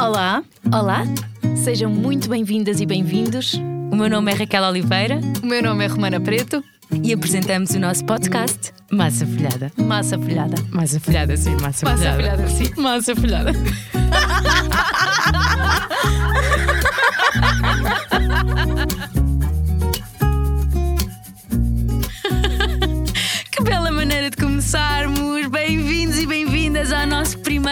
Olá, 0.00 0.42
olá, 0.72 1.02
sejam 1.62 1.90
muito 1.90 2.28
bem-vindas 2.28 2.80
e 2.80 2.86
bem-vindos. 2.86 3.54
O 3.92 3.96
meu 3.96 4.08
nome 4.08 4.32
é 4.32 4.34
Raquel 4.34 4.62
Oliveira 4.64 5.20
O 5.42 5.46
meu 5.46 5.62
nome 5.62 5.84
é 5.84 5.88
Romana 5.88 6.20
Preto. 6.20 6.64
e 7.02 7.12
apresentamos 7.12 7.70
o 7.70 7.78
nosso 7.78 8.04
podcast 8.04 8.72
Massa 8.90 9.26
Folhada. 9.26 9.70
Massa 9.76 10.18
folhada. 10.18 10.56
Massa 10.70 11.00
Folhada, 11.00 11.36
sim, 11.36 11.54
Massa, 11.60 11.86
Massa 11.86 12.12
folhada, 12.14 12.48
sim. 12.48 12.72
Massa 12.76 13.14
Folhada. 13.14 13.52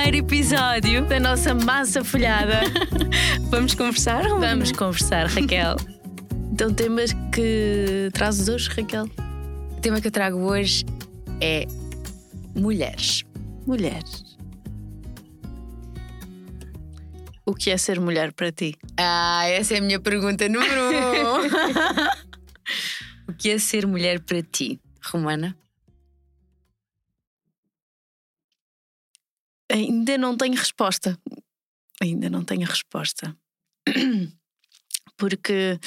primeiro 0.09 0.27
episódio. 0.27 1.05
Da 1.07 1.21
nossa 1.21 1.55
massa 1.55 2.03
folhada. 2.03 2.61
Vamos 3.51 3.75
conversar? 3.75 4.23
Romana? 4.23 4.49
Vamos 4.49 4.73
conversar, 4.73 5.27
Raquel. 5.27 5.77
Então, 6.51 6.75
temas 6.75 7.13
que 7.33 8.11
trazes 8.13 8.49
hoje, 8.49 8.69
Raquel? 8.71 9.05
O 9.05 9.81
tema 9.81 10.01
que 10.01 10.09
eu 10.09 10.11
trago 10.11 10.39
hoje 10.39 10.85
é 11.41 11.67
mulheres. 12.53 13.25
Mulheres. 13.65 14.37
O 17.47 17.55
que 17.55 17.71
é 17.71 17.77
ser 17.77 18.01
mulher 18.01 18.33
para 18.33 18.51
ti? 18.51 18.75
Ah, 18.97 19.47
essa 19.47 19.75
é 19.75 19.79
a 19.79 19.81
minha 19.81 20.01
pergunta 20.01 20.49
número 20.49 20.81
um. 20.83 21.47
o 23.31 23.33
que 23.35 23.51
é 23.51 23.59
ser 23.59 23.87
mulher 23.87 24.19
para 24.19 24.43
ti, 24.43 24.81
Romana? 25.13 25.57
Ainda 29.71 30.17
não 30.17 30.37
tenho 30.37 30.55
resposta. 30.55 31.19
Ainda 32.01 32.31
não 32.31 32.45
tenho 32.45 32.67
resposta. 32.67 33.37
Porque 35.17 35.79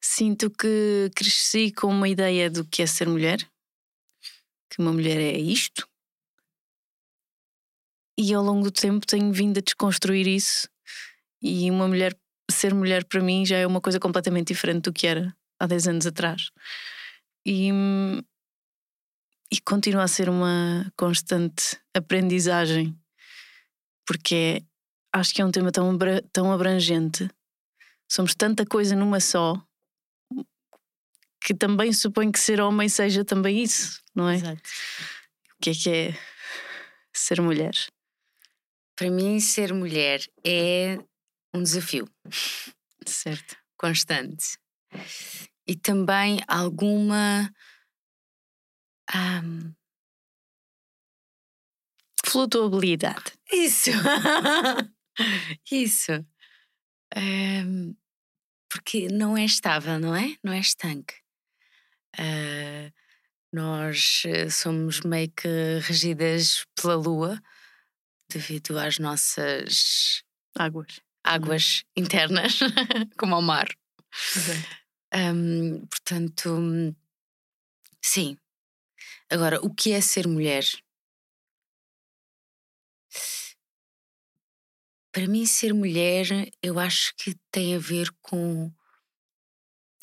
sinto 0.00 0.50
que 0.50 1.10
cresci 1.14 1.72
com 1.72 1.88
uma 1.88 2.08
ideia 2.08 2.50
do 2.50 2.64
que 2.64 2.82
é 2.82 2.86
ser 2.86 3.08
mulher, 3.08 3.38
que 4.70 4.80
uma 4.80 4.92
mulher 4.92 5.18
é 5.18 5.38
isto, 5.38 5.88
e 8.18 8.32
ao 8.32 8.44
longo 8.44 8.64
do 8.64 8.70
tempo 8.70 9.06
tenho 9.06 9.32
vindo 9.32 9.58
a 9.58 9.62
desconstruir 9.62 10.26
isso. 10.26 10.68
E 11.42 11.70
uma 11.70 11.88
mulher, 11.88 12.16
ser 12.50 12.72
mulher 12.74 13.04
para 13.04 13.22
mim 13.22 13.44
já 13.44 13.56
é 13.56 13.66
uma 13.66 13.80
coisa 13.80 13.98
completamente 13.98 14.48
diferente 14.48 14.84
do 14.84 14.92
que 14.92 15.06
era 15.06 15.34
há 15.58 15.66
10 15.66 15.88
anos 15.88 16.06
atrás. 16.06 16.50
E, 17.44 17.70
e 19.52 19.60
continua 19.60 20.04
a 20.04 20.08
ser 20.08 20.28
uma 20.28 20.90
constante 20.96 21.78
aprendizagem 21.94 22.96
porque 24.06 24.64
acho 25.12 25.34
que 25.34 25.40
é 25.42 25.44
um 25.44 25.50
tema 25.50 25.70
tão, 25.72 25.96
tão 26.32 26.52
abrangente. 26.52 27.28
Somos 28.10 28.34
tanta 28.34 28.64
coisa 28.66 28.94
numa 28.94 29.20
só 29.20 29.60
que 31.44 31.54
também 31.54 31.92
suponho 31.92 32.32
que 32.32 32.38
ser 32.38 32.60
homem 32.60 32.88
seja 32.88 33.22
também 33.22 33.62
isso, 33.62 34.02
não 34.14 34.28
é? 34.30 34.36
Exato. 34.36 34.62
O 35.58 35.62
que 35.62 35.70
é 35.70 35.74
que 35.74 35.90
é 35.90 36.18
ser 37.12 37.40
mulher? 37.40 37.74
Para 38.96 39.10
mim, 39.10 39.38
ser 39.40 39.74
mulher 39.74 40.20
é 40.44 40.98
um 41.52 41.62
desafio 41.62 42.08
Certo. 43.06 43.56
constante. 43.76 44.56
E 45.66 45.76
também 45.76 46.40
alguma. 46.48 47.52
ahm, 49.12 49.72
Flutuabilidade. 52.24 53.32
Isso! 53.52 53.90
Isso! 55.70 56.12
Ahm, 57.14 57.94
porque 58.68 59.08
não 59.08 59.36
é 59.36 59.44
estável, 59.44 59.98
não 60.00 60.14
é? 60.16 60.36
Não 60.42 60.52
é 60.52 60.58
estanque. 60.58 61.14
Ah, 62.18 62.90
nós 63.52 64.22
eh, 64.26 64.50
somos 64.50 65.00
meio 65.02 65.30
que 65.30 65.78
regidas 65.82 66.64
pela 66.74 66.96
lua 66.96 67.40
devido 68.28 68.78
às 68.78 68.98
nossas 68.98 70.24
Águas. 70.58 71.00
águas 71.22 71.84
internas, 71.96 72.58
como 73.18 73.34
ao 73.34 73.42
mar. 73.42 73.68
Ahm, 75.12 75.86
portanto, 75.86 76.94
sim. 78.02 78.36
Agora, 79.30 79.60
o 79.64 79.72
que 79.72 79.92
é 79.92 80.00
ser 80.00 80.26
mulher? 80.26 80.64
Para 85.12 85.28
mim, 85.28 85.46
ser 85.46 85.72
mulher, 85.72 86.26
eu 86.62 86.78
acho 86.78 87.14
que 87.16 87.36
tem 87.50 87.74
a 87.74 87.78
ver 87.78 88.10
com, 88.20 88.72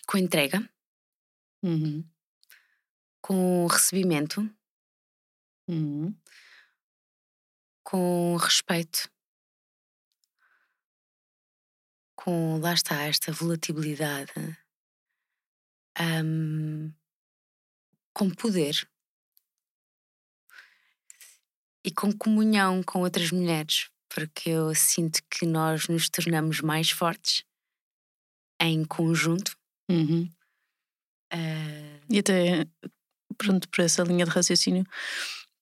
com 0.08 0.18
entrega, 0.18 0.68
Uhum. 1.64 2.04
com 3.22 3.68
recebimento, 3.68 4.42
Uhum. 5.68 6.16
com 7.84 8.36
respeito, 8.38 9.10
com, 12.16 12.58
lá 12.60 12.74
está, 12.74 13.04
esta 13.04 13.32
volatilidade, 13.34 14.32
ahm, 15.96 16.94
com 18.14 18.30
poder 18.30 18.88
e 21.86 21.92
com 21.92 22.12
comunhão 22.12 22.84
com 22.84 23.00
outras 23.02 23.32
mulheres, 23.32 23.90
porque 24.14 24.50
eu 24.50 24.74
sinto 24.76 25.20
que 25.30 25.46
nós 25.46 25.88
nos 25.88 26.10
tornamos 26.10 26.62
mais 26.62 26.90
fortes 26.92 27.44
em 28.62 28.84
conjunto. 28.86 29.56
Uhum. 29.90 30.30
ah, 31.34 32.00
E 32.10 32.20
até, 32.20 32.66
pronto, 33.38 33.68
por 33.70 33.82
essa 33.82 34.04
linha 34.04 34.26
de 34.26 34.32
raciocínio, 34.32 34.86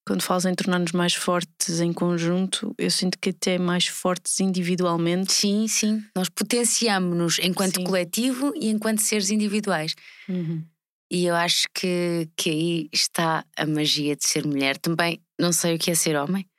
quando 0.06 0.24
falas 0.24 0.46
em 0.46 0.56
tornar-nos 0.56 0.92
mais 0.92 1.14
fortes 1.14 1.80
em 1.80 1.94
conjunto, 1.94 2.74
eu 2.78 2.90
sinto 2.90 3.18
que 3.20 3.30
até 3.30 3.60
mais 3.60 3.86
fortes 3.86 4.40
individualmente. 4.40 5.32
sim, 5.32 5.68
sim, 5.68 6.04
nós 6.16 6.28
potenciamos-nos 6.30 7.38
enquanto 7.40 7.76
Sim. 7.76 7.84
coletivo 7.84 8.52
e 8.56 8.70
enquanto 8.70 9.02
seres 9.02 9.30
individuais. 9.30 9.94
Uhum. 10.28 10.66
E 11.12 11.26
eu 11.26 11.36
acho 11.36 11.68
que, 11.74 12.28
que 12.36 12.50
aí 12.50 12.90
está 12.92 13.46
a 13.56 13.66
magia 13.66 14.16
de 14.16 14.28
ser 14.28 14.46
mulher. 14.46 14.78
Também 14.78 15.20
não 15.40 15.52
sei 15.54 15.76
o 15.76 15.80
que 15.80 15.92
é 15.92 15.96
ser 15.96 16.16
homem, 16.16 16.50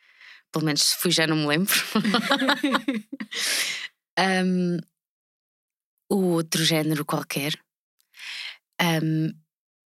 pelo 0.52 0.64
menos 0.64 0.82
se 0.82 0.96
fui 0.96 1.10
já 1.10 1.26
não 1.26 1.36
me 1.36 1.46
lembro. 1.46 1.74
Um, 4.18 4.76
o 6.10 6.16
outro 6.34 6.62
género 6.64 7.04
qualquer. 7.04 7.54
Um, 8.80 9.32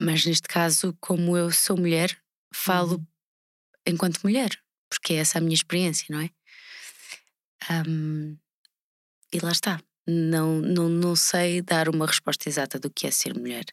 mas 0.01 0.25
neste 0.25 0.49
caso, 0.49 0.97
como 1.01 1.37
eu 1.37 1.51
sou 1.53 1.77
mulher, 1.77 2.19
falo 2.53 2.97
Uhum. 2.97 3.07
enquanto 3.87 4.23
mulher, 4.25 4.51
porque 4.89 5.15
é 5.15 5.17
essa 5.19 5.39
a 5.39 5.41
minha 5.41 5.55
experiência, 5.55 6.07
não 6.11 6.21
é? 6.21 6.31
Um, 7.87 8.37
e 9.33 9.39
lá 9.41 9.53
está. 9.53 9.81
Não, 10.07 10.61
não, 10.61 10.89
não 10.89 11.17
sei 11.17 11.63
dar 11.63 11.89
uma 11.89 12.07
resposta 12.07 12.49
exata 12.49 12.79
do 12.79 12.91
que 12.91 13.07
é 13.07 13.11
ser 13.11 13.35
mulher, 13.39 13.65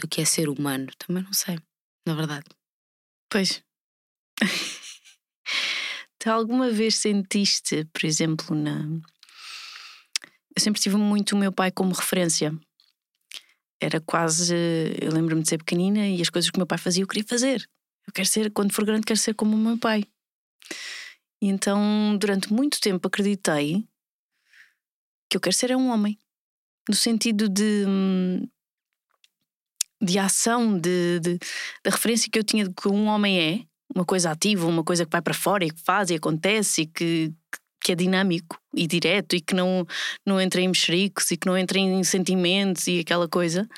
do 0.00 0.06
que 0.06 0.20
é 0.20 0.24
ser 0.24 0.48
humano. 0.48 0.88
Também 0.98 1.22
não 1.22 1.32
sei, 1.32 1.58
na 2.06 2.14
verdade. 2.14 2.46
Pois. 3.30 3.62
Tu 6.18 6.28
alguma 6.28 6.70
vez 6.70 6.96
sentiste, 6.96 7.84
por 7.92 8.04
exemplo, 8.04 8.56
na. 8.56 8.80
Eu 10.56 10.60
sempre 10.60 10.80
tive 10.80 10.96
muito 10.96 11.36
o 11.36 11.38
meu 11.38 11.52
pai 11.52 11.70
como 11.70 11.92
referência. 11.92 12.52
Era 13.80 14.00
quase. 14.00 14.54
Eu 15.00 15.12
lembro-me 15.12 15.42
de 15.42 15.48
ser 15.48 15.58
pequenina 15.58 16.08
e 16.08 16.20
as 16.20 16.28
coisas 16.28 16.50
que 16.50 16.58
o 16.58 16.60
meu 16.60 16.66
pai 16.66 16.78
fazia 16.78 17.04
eu 17.04 17.06
queria 17.06 17.24
fazer. 17.24 17.68
Eu 18.06 18.12
quero 18.12 18.26
ser, 18.26 18.50
quando 18.50 18.72
for 18.72 18.84
grande, 18.84 19.06
quero 19.06 19.18
ser 19.18 19.34
como 19.34 19.54
o 19.54 19.58
meu 19.58 19.78
pai. 19.78 20.02
E 21.40 21.46
então, 21.46 22.16
durante 22.18 22.52
muito 22.52 22.80
tempo, 22.80 23.06
acreditei 23.06 23.86
que 25.30 25.36
eu 25.36 25.40
quero 25.40 25.54
ser 25.54 25.70
é 25.70 25.76
um 25.76 25.90
homem. 25.90 26.18
No 26.88 26.94
sentido 26.94 27.48
de. 27.48 27.84
de 30.02 30.18
ação, 30.18 30.78
de, 30.78 31.20
de, 31.20 31.38
da 31.84 31.90
referência 31.90 32.30
que 32.30 32.38
eu 32.38 32.44
tinha 32.44 32.64
de 32.64 32.74
que 32.74 32.88
um 32.88 33.06
homem 33.06 33.38
é, 33.38 33.67
uma 33.94 34.04
coisa 34.04 34.30
ativa, 34.30 34.66
uma 34.66 34.84
coisa 34.84 35.04
que 35.04 35.10
vai 35.10 35.22
para 35.22 35.34
fora 35.34 35.64
e 35.64 35.70
que 35.70 35.80
faz 35.80 36.10
e 36.10 36.14
acontece 36.14 36.82
e 36.82 36.86
que, 36.86 37.32
que 37.82 37.92
é 37.92 37.94
dinâmico 37.94 38.60
e 38.74 38.86
direto 38.86 39.34
e 39.34 39.40
que 39.40 39.54
não, 39.54 39.86
não 40.26 40.40
entra 40.40 40.60
em 40.60 40.68
mexericos 40.68 41.30
e 41.30 41.36
que 41.36 41.46
não 41.46 41.56
entra 41.56 41.78
em 41.78 42.02
sentimentos 42.04 42.86
e 42.86 43.00
aquela 43.00 43.28
coisa. 43.28 43.68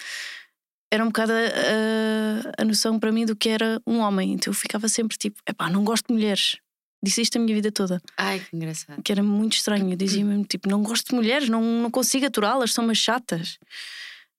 Era 0.92 1.04
um 1.04 1.08
bocado 1.08 1.32
a, 1.32 2.62
a, 2.62 2.64
noção 2.64 2.98
para 2.98 3.12
mim 3.12 3.24
do 3.24 3.36
que 3.36 3.48
era 3.48 3.80
um 3.86 3.98
homem. 4.00 4.32
Então 4.32 4.50
eu 4.50 4.54
ficava 4.54 4.88
sempre 4.88 5.16
tipo, 5.16 5.40
epá, 5.48 5.70
não 5.70 5.84
gosto 5.84 6.08
de 6.08 6.14
mulheres. 6.14 6.56
Disse 7.02 7.22
isto 7.22 7.38
a 7.38 7.40
minha 7.40 7.54
vida 7.54 7.72
toda, 7.72 8.02
Ai, 8.16 8.40
que 8.40 8.54
engraçado. 8.54 9.02
que 9.02 9.10
era 9.10 9.22
muito 9.22 9.54
estranho. 9.54 9.90
Eu 9.90 9.96
dizia 9.96 10.22
mesmo 10.22 10.44
tipo, 10.44 10.68
não 10.68 10.82
gosto 10.82 11.10
de 11.10 11.14
mulheres, 11.14 11.48
não, 11.48 11.62
não 11.62 11.90
consigo 11.90 12.26
aturá-las, 12.26 12.74
são 12.74 12.84
umas 12.84 12.98
chatas. 12.98 13.58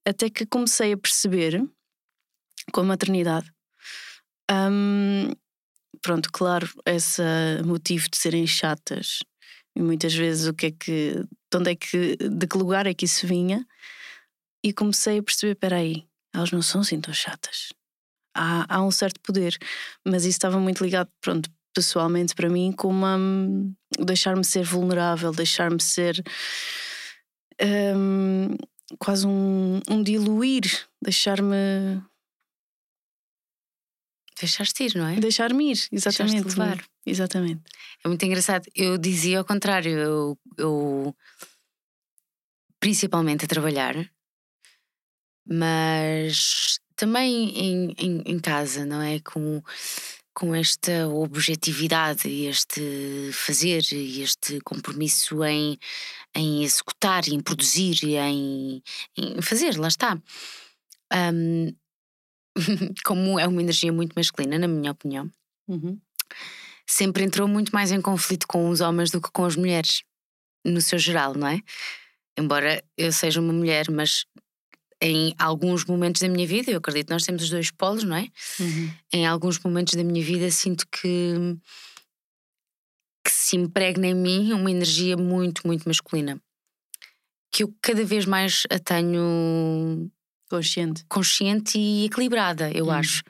Até 0.06 0.29
que 0.29 0.45
comecei 0.45 0.94
a 0.94 0.97
perceber, 0.97 1.63
com 2.71 2.81
a 2.81 2.83
maternidade, 2.83 3.51
hum, 4.51 5.31
pronto, 6.02 6.30
claro, 6.32 6.70
esse 6.86 7.22
motivo 7.66 8.10
de 8.10 8.18
serem 8.18 8.46
chatas 8.48 9.20
e 9.76 9.82
muitas 9.82 10.14
vezes 10.14 10.48
o 10.48 10.54
que 10.54 10.68
é 10.68 10.72
que, 10.72 11.14
de 11.14 11.58
onde 11.58 11.72
é 11.72 11.76
que, 11.76 12.16
de 12.18 12.48
que 12.48 12.58
lugar 12.58 12.88
é 12.88 12.94
que 12.94 13.06
isso 13.06 13.26
vinha, 13.26 13.66
e 14.64 14.74
comecei 14.74 15.20
a 15.20 15.24
perceber: 15.24 15.54
espera 15.54 15.78
aí, 15.78 16.06
elas 16.34 16.52
não 16.52 16.62
são 16.62 16.82
assim 16.82 17.00
tão 17.00 17.14
chatas. 17.14 17.70
Há, 18.36 18.76
há 18.76 18.84
um 18.84 18.92
certo 18.92 19.20
poder, 19.22 19.58
mas 20.06 20.24
isso 20.24 20.38
estava 20.38 20.60
muito 20.60 20.84
ligado, 20.84 21.10
pronto, 21.22 21.50
pessoalmente 21.74 22.36
para 22.36 22.50
mim, 22.50 22.72
com 22.72 22.90
uma. 22.90 23.18
deixar-me 24.00 24.44
ser 24.44 24.64
vulnerável, 24.64 25.32
deixar-me 25.32 25.82
ser. 25.82 26.22
Um, 27.96 28.56
quase 28.98 29.28
um, 29.28 29.80
um 29.90 30.04
diluir, 30.04 30.64
deixar-me. 31.02 32.02
Deixaste 34.42 34.84
ir, 34.84 34.96
não 34.96 35.08
é? 35.08 35.16
Deixar-me 35.18 35.72
ir, 35.72 35.88
exatamente. 35.92 36.48
levar. 36.48 36.84
Exatamente. 37.06 37.62
É 38.04 38.08
muito 38.08 38.26
engraçado. 38.26 38.68
Eu 38.76 38.98
dizia 38.98 39.38
ao 39.38 39.46
contrário, 39.46 39.92
eu, 39.92 40.40
eu 40.58 41.16
principalmente 42.80 43.46
a 43.46 43.48
trabalhar, 43.48 43.96
mas 45.48 46.80
também 46.96 47.50
em, 47.50 47.96
em, 48.00 48.24
em 48.26 48.40
casa, 48.40 48.84
não 48.84 49.00
é? 49.00 49.20
Com, 49.20 49.62
com 50.34 50.56
esta 50.56 51.08
objetividade, 51.08 52.28
este 52.28 53.32
fazer, 53.32 53.84
este 53.92 54.60
compromisso 54.62 55.44
em, 55.44 55.78
em 56.34 56.64
executar, 56.64 57.28
em 57.28 57.40
produzir, 57.40 58.04
em, 58.04 58.82
em 59.16 59.42
fazer, 59.42 59.78
lá 59.78 59.88
está. 59.88 60.20
Um, 61.14 61.74
como 63.06 63.39
é 63.39 63.48
uma 63.48 63.62
energia 63.62 63.92
muito 63.92 64.13
masculina, 64.13 64.57
na 64.59 64.68
minha 64.68 64.92
opinião, 64.92 65.31
uhum. 65.68 66.00
sempre 66.88 67.24
entrou 67.24 67.48
muito 67.48 67.71
mais 67.71 67.92
em 67.92 68.01
conflito 68.01 68.48
com 68.48 68.69
os 68.69 68.81
homens 68.81 69.12
do 69.12 69.21
que 69.21 69.31
com 69.31 69.45
as 69.45 69.56
mulheres, 69.56 70.03
no 70.65 70.81
seu 70.81 71.00
geral, 71.00 71.33
não 71.33 71.48
é? 71.48 71.62
Embora 72.38 72.83
eu 72.98 73.12
seja 73.12 73.42
uma 73.42 73.53
mulher, 73.53 73.89
mas 73.89 74.25
em 75.01 75.33
alguns 75.38 75.83
momentos 75.86 76.21
da 76.21 76.30
minha 76.30 76.45
vida, 76.45 76.71
eu 76.71 76.77
acredito 76.77 77.07
que 77.07 77.13
nós 77.13 77.25
temos 77.25 77.44
os 77.44 77.50
dois 77.50 77.71
polos, 77.71 78.03
não 78.03 78.15
é? 78.15 78.27
Uhum. 78.59 78.92
Em 79.12 79.25
alguns 79.25 79.59
momentos 79.59 79.95
da 79.95 80.04
minha 80.04 80.24
vida 80.24 80.50
sinto 80.51 80.86
que, 80.88 81.57
que 83.24 83.31
se 83.31 83.57
impregna 83.57 84.07
em 84.07 84.13
mim 84.13 84.54
uma 84.54 84.69
energia 84.69 85.18
muito, 85.18 85.65
muito 85.65 85.88
masculina. 85.88 86.39
Que 87.51 87.63
eu 87.63 87.75
cada 87.81 88.06
vez 88.06 88.25
mais 88.25 88.63
a 88.69 88.77
tenho 88.77 90.09
consciente, 90.51 91.03
consciente 91.07 91.80
e 91.80 92.06
equilibrada, 92.06 92.71
eu 92.71 92.86
uhum. 92.86 92.92
acho 92.92 93.24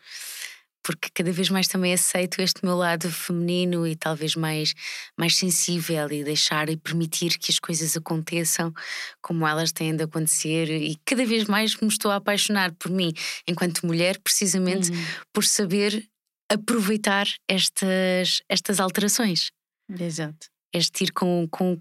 porque 0.84 1.10
cada 1.14 1.32
vez 1.32 1.50
mais 1.50 1.68
também 1.68 1.94
aceito 1.94 2.42
este 2.42 2.66
meu 2.66 2.76
lado 2.76 3.10
feminino 3.12 3.86
e 3.86 3.96
talvez 3.96 4.36
mais, 4.36 4.74
mais 5.18 5.36
sensível 5.36 6.12
e 6.12 6.24
deixar 6.24 6.70
e 6.70 6.78
permitir 6.78 7.38
que 7.38 7.52
as 7.52 7.60
coisas 7.60 7.96
aconteçam 7.96 8.74
como 9.22 9.48
elas 9.48 9.72
têm 9.72 9.96
de 9.96 10.04
acontecer 10.04 10.70
e 10.70 10.98
cada 11.06 11.26
vez 11.26 11.46
mais 11.46 11.76
me 11.78 11.88
estou 11.88 12.12
a 12.12 12.16
apaixonar 12.16 12.74
por 12.74 12.92
mim 12.92 13.14
enquanto 13.48 13.86
mulher, 13.86 14.20
precisamente 14.20 14.92
uhum. 14.92 15.06
por 15.32 15.46
saber 15.46 16.04
aproveitar 16.50 17.28
estas, 17.48 18.42
estas 18.50 18.80
alterações. 18.80 19.52
Exato. 19.90 20.48
Este 20.74 21.06
ir 21.06 21.12
com, 21.12 21.48
com, 21.50 21.80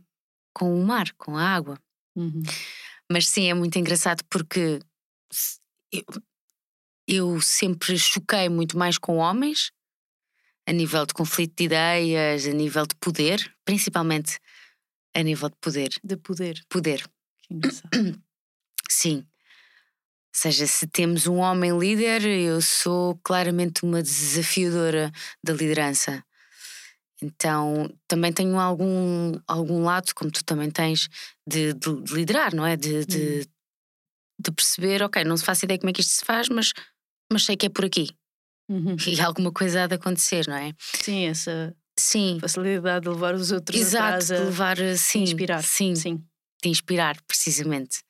com 0.53 0.79
o 0.79 0.85
mar, 0.85 1.11
com 1.17 1.37
a 1.37 1.43
água. 1.43 1.79
Uhum. 2.15 2.43
Mas 3.11 3.27
sim, 3.29 3.51
é 3.51 3.55
muito 3.55 3.77
engraçado 3.79 4.23
porque 4.31 4.79
eu 7.07 7.41
sempre 7.41 7.99
choquei 7.99 8.49
muito 8.49 8.79
mais 8.79 8.99
com 8.99 9.17
homens, 9.17 9.73
a 10.67 10.73
nível 10.73 11.05
de 11.05 11.15
conflito 11.15 11.55
de 11.57 11.65
ideias, 11.65 12.47
a 12.47 12.53
nível 12.53 12.87
de 12.87 12.95
poder, 12.97 13.53
principalmente 13.65 14.39
a 15.15 15.23
nível 15.23 15.49
de 15.49 15.57
poder. 15.61 15.91
De 16.05 16.17
poder. 16.17 16.65
Poder. 16.69 17.05
Sim. 18.89 19.19
Ou 19.19 20.33
seja, 20.33 20.67
se 20.67 20.87
temos 20.87 21.27
um 21.27 21.39
homem 21.39 21.77
líder, 21.77 22.25
eu 22.25 22.61
sou 22.63 23.19
claramente 23.25 23.83
uma 23.83 24.01
desafiadora 24.01 25.11
da 25.43 25.53
liderança. 25.53 26.25
Então 27.21 27.93
também 28.07 28.33
tenho 28.33 28.59
algum, 28.59 29.33
algum 29.47 29.83
lado, 29.83 30.15
como 30.15 30.31
tu 30.31 30.45
também 30.45 30.71
tens, 30.71 31.09
de, 31.47 31.75
de, 31.75 32.03
de 32.03 32.15
liderar, 32.15 32.55
não 32.55 32.65
é? 32.65 32.77
De, 32.77 33.05
de. 33.05 33.47
De, 34.43 34.53
perceber, 34.53 35.03
ok, 35.03 35.25
não 35.25 35.37
se 35.37 35.45
faço 35.45 35.65
ideia 35.65 35.79
como 35.79 35.91
é 35.91 35.93
que 35.93 36.01
isto 36.01 36.13
se 36.13 36.25
faz, 36.25 36.49
mas 36.49 36.73
mas 37.33 37.45
sei 37.45 37.57
que 37.57 37.67
é 37.67 37.69
por 37.69 37.85
aqui. 37.85 38.09
Uhum. 38.69 38.97
E 39.07 39.21
alguma 39.21 39.53
coisa 39.53 39.85
há 39.85 39.87
de 39.87 39.95
acontecer, 39.95 40.47
não 40.49 40.57
é? 40.57 40.73
Sim, 40.79 41.27
essa 41.27 41.75
sim. 41.99 42.39
facilidade 42.41 43.05
de 43.05 43.09
levar 43.09 43.35
os 43.35 43.53
outros 43.53 43.81
Exato, 43.81 44.27
de 44.27 44.33
levar, 44.33 44.77
sim, 44.97 45.25
de 45.25 45.31
inspirar. 45.31 45.63
Sim, 45.63 45.95
sim, 45.95 46.25
de 46.63 46.69
inspirar, 46.69 47.21
precisamente. 47.23 48.03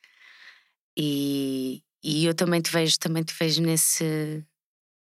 E, 0.97 1.83
e 2.03 2.25
eu 2.25 2.35
também 2.35 2.61
te 2.61 2.71
vejo, 2.71 2.99
também 2.99 3.23
te 3.23 3.35
vejo 3.39 3.63
nesse, 3.63 4.45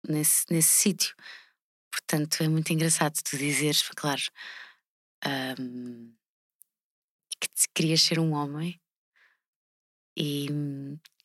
nesse, 0.07 0.45
nesse 0.49 0.69
sítio. 0.69 1.15
Portanto, 1.91 2.41
é 2.41 2.47
muito 2.47 2.71
engraçado 2.73 3.13
tu 3.23 3.37
dizeres, 3.37 3.83
claro, 3.95 4.21
um, 5.59 6.11
que 7.39 7.47
querias 7.75 8.01
ser 8.01 8.19
um 8.19 8.33
homem 8.33 8.79
e, 10.15 10.47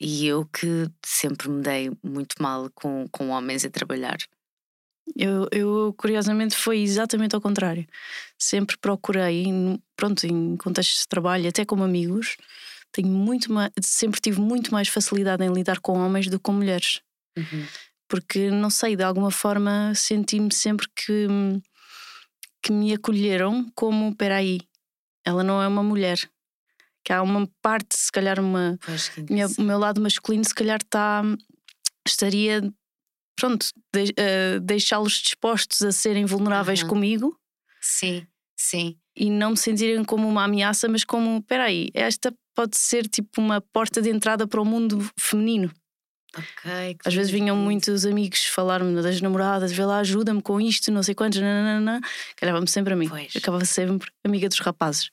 e 0.01 0.27
eu 0.27 0.47
que 0.47 0.89
sempre 1.05 1.49
me 1.49 1.63
dei 1.63 1.91
muito 2.03 2.43
mal 2.43 2.71
com, 2.75 3.07
com 3.11 3.31
homens 3.31 3.65
a 3.65 3.71
trabalhar. 3.71 4.19
Eu, 5.17 5.49
eu, 5.51 5.95
curiosamente, 5.97 6.57
foi 6.57 6.81
exatamente 6.81 7.35
ao 7.35 7.41
contrário. 7.41 7.87
Sempre 8.39 8.77
procurei, 8.77 9.47
pronto, 9.97 10.25
em 10.25 10.57
contextos 10.57 11.01
de 11.01 11.09
trabalho, 11.09 11.49
até 11.49 11.65
como 11.65 11.85
amigos, 11.85 12.37
tenho 12.93 13.09
muito 13.09 13.53
mais, 13.53 13.71
sempre 13.83 14.21
tive 14.21 14.41
muito 14.41 14.73
mais 14.73 14.89
facilidade 14.89 15.45
em 15.45 15.53
lidar 15.53 15.81
com 15.81 15.99
homens 15.99 16.27
do 16.27 16.39
que 16.39 16.43
com 16.43 16.53
mulheres. 16.53 17.01
Uhum. 17.37 17.67
Porque, 18.09 18.51
não 18.51 18.71
sei, 18.71 18.97
de 18.97 19.03
alguma 19.03 19.31
forma 19.31 19.93
senti-me 19.95 20.53
sempre 20.53 20.87
que, 20.95 21.27
que 22.63 22.73
me 22.73 22.95
acolheram 22.95 23.71
como: 23.75 24.15
peraí, 24.15 24.61
ela 25.25 25.45
não 25.45 25.63
é 25.63 25.69
uma 25.69 25.83
mulher, 25.83 26.19
que 27.05 27.13
há 27.13 27.23
uma 27.23 27.49
parte, 27.63 27.97
se 27.97 28.11
calhar, 28.13 28.41
uma. 28.41 28.79
Minha, 29.29 29.47
o 29.59 29.63
meu 29.63 29.79
lado 29.79 30.01
masculino, 30.01 30.45
se 30.45 30.55
calhar, 30.55 30.79
está. 30.83 31.23
estaria. 32.07 32.63
Pronto, 33.37 33.67
de, 33.95 34.11
uh, 34.11 34.61
deixá-los 34.61 35.15
dispostos 35.15 35.83
a 35.83 35.93
serem 35.93 36.25
vulneráveis 36.25 36.83
uhum. 36.83 36.89
comigo. 36.89 37.39
Sim, 37.81 38.27
sim. 38.57 38.99
E 39.17 39.31
não 39.31 39.51
me 39.51 39.57
sentirem 39.57 40.05
como 40.05 40.29
uma 40.29 40.45
ameaça, 40.45 40.89
mas 40.89 41.05
como: 41.05 41.39
espera 41.39 41.65
aí, 41.65 41.89
esta 41.95 42.35
pode 42.55 42.77
ser 42.77 43.07
tipo 43.07 43.41
uma 43.41 43.61
porta 43.61 44.03
de 44.03 44.11
entrada 44.11 44.47
para 44.47 44.61
o 44.61 44.65
mundo 44.65 44.99
feminino. 45.19 45.73
Às 47.05 47.15
vezes 47.15 47.33
vinham 47.33 47.57
muitos 47.57 48.05
amigos 48.05 48.45
falar-me 48.45 48.95
das 49.01 49.21
namoradas, 49.21 49.73
vê 49.73 49.85
lá, 49.85 49.99
ajuda-me 49.99 50.43
com 50.43 50.61
isto, 50.61 50.91
não 50.91 51.03
sei 51.03 51.15
quantos, 51.15 51.41
nananana. 51.41 52.01
calhava-me 52.37 52.69
sempre 52.69 52.93
a 52.93 52.97
mim. 52.97 53.09
Pois. 53.09 53.35
acabava 53.35 53.65
sempre 53.65 54.09
amiga 54.25 54.49
dos 54.49 54.59
rapazes. 54.61 55.11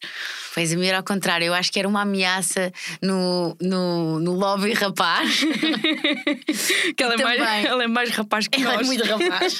Pois 0.54 0.74
a 0.74 0.86
era 0.86 0.98
ao 0.98 1.04
contrário, 1.04 1.46
eu 1.46 1.54
acho 1.54 1.72
que 1.72 1.80
era 1.80 1.88
uma 1.88 2.02
ameaça 2.02 2.72
no, 3.02 3.56
no, 3.62 4.20
no 4.20 4.34
lobby 4.34 4.74
rapaz. 4.74 5.42
que 6.96 7.04
ela 7.04 7.14
é, 7.14 7.18
mais, 7.18 7.66
ela 7.66 7.84
é 7.84 7.88
mais 7.88 8.10
rapaz 8.10 8.48
que 8.48 8.62
ela 8.62 8.74
nós. 8.74 8.82
é 8.82 8.86
muito 8.86 9.04
rapaz. 9.06 9.58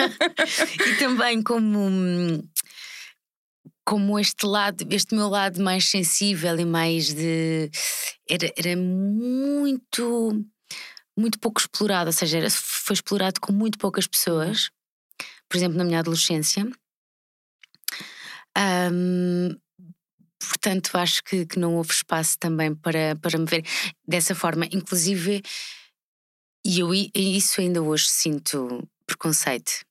e 0.88 0.96
também 0.96 1.42
como 1.42 2.44
como 3.86 4.18
este 4.18 4.48
lado, 4.48 4.86
este 4.90 5.14
meu 5.14 5.30
lado 5.30 5.62
mais 5.62 5.88
sensível 5.90 6.60
e 6.60 6.66
mais 6.66 7.14
de. 7.14 7.70
Era, 8.28 8.52
era 8.58 8.76
muito 8.76 10.44
muito 11.18 11.40
pouco 11.40 11.60
explorado, 11.60 12.10
ou 12.10 12.14
seja, 12.14 12.40
foi 12.50 12.94
explorado 12.94 13.40
com 13.40 13.54
muito 13.54 13.78
poucas 13.78 14.06
pessoas, 14.08 14.70
por 15.48 15.58
exemplo, 15.58 15.78
na 15.78 15.84
minha 15.84 16.00
adolescência. 16.00 16.70
Um, 18.58 19.58
portanto, 20.40 20.96
acho 20.98 21.24
que, 21.24 21.46
que, 21.46 21.60
não 21.60 21.76
houve 21.76 21.92
espaço 21.92 22.38
também 22.38 22.76
para, 22.76 23.16
para 23.16 23.38
me 23.38 23.46
ver 23.46 23.66
dessa 24.08 24.36
forma. 24.36 24.66
Inclusive, 24.72 25.42
e 26.66 26.80
eu 26.80 26.94
isso 26.94 27.62
ainda 27.62 27.82
hoje 27.82 28.08
sinto 28.08 28.88
preconceito 29.06 29.86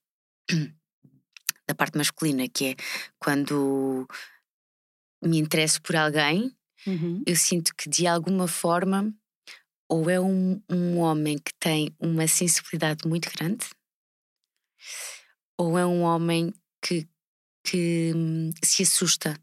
da 1.67 1.73
parte 1.75 1.97
masculina, 1.97 2.47
que 2.47 2.65
é 2.65 2.75
quando 3.17 4.07
me 5.23 5.39
interesso 5.39 5.81
por 5.81 5.95
alguém, 5.95 6.55
uhum. 6.85 7.23
eu 7.25 7.35
sinto 7.35 7.73
que 7.75 7.89
de 7.89 8.05
alguma 8.05 8.47
forma 8.47 9.13
ou 9.89 10.09
é 10.09 10.19
um, 10.19 10.61
um 10.69 10.97
homem 10.99 11.37
que 11.37 11.53
tem 11.59 11.93
uma 11.99 12.27
sensibilidade 12.27 13.07
muito 13.07 13.29
grande, 13.37 13.65
ou 15.57 15.77
é 15.77 15.85
um 15.85 16.01
homem 16.01 16.53
que, 16.81 17.07
que 17.63 18.11
hum, 18.15 18.51
se 18.63 18.83
assusta 18.83 19.39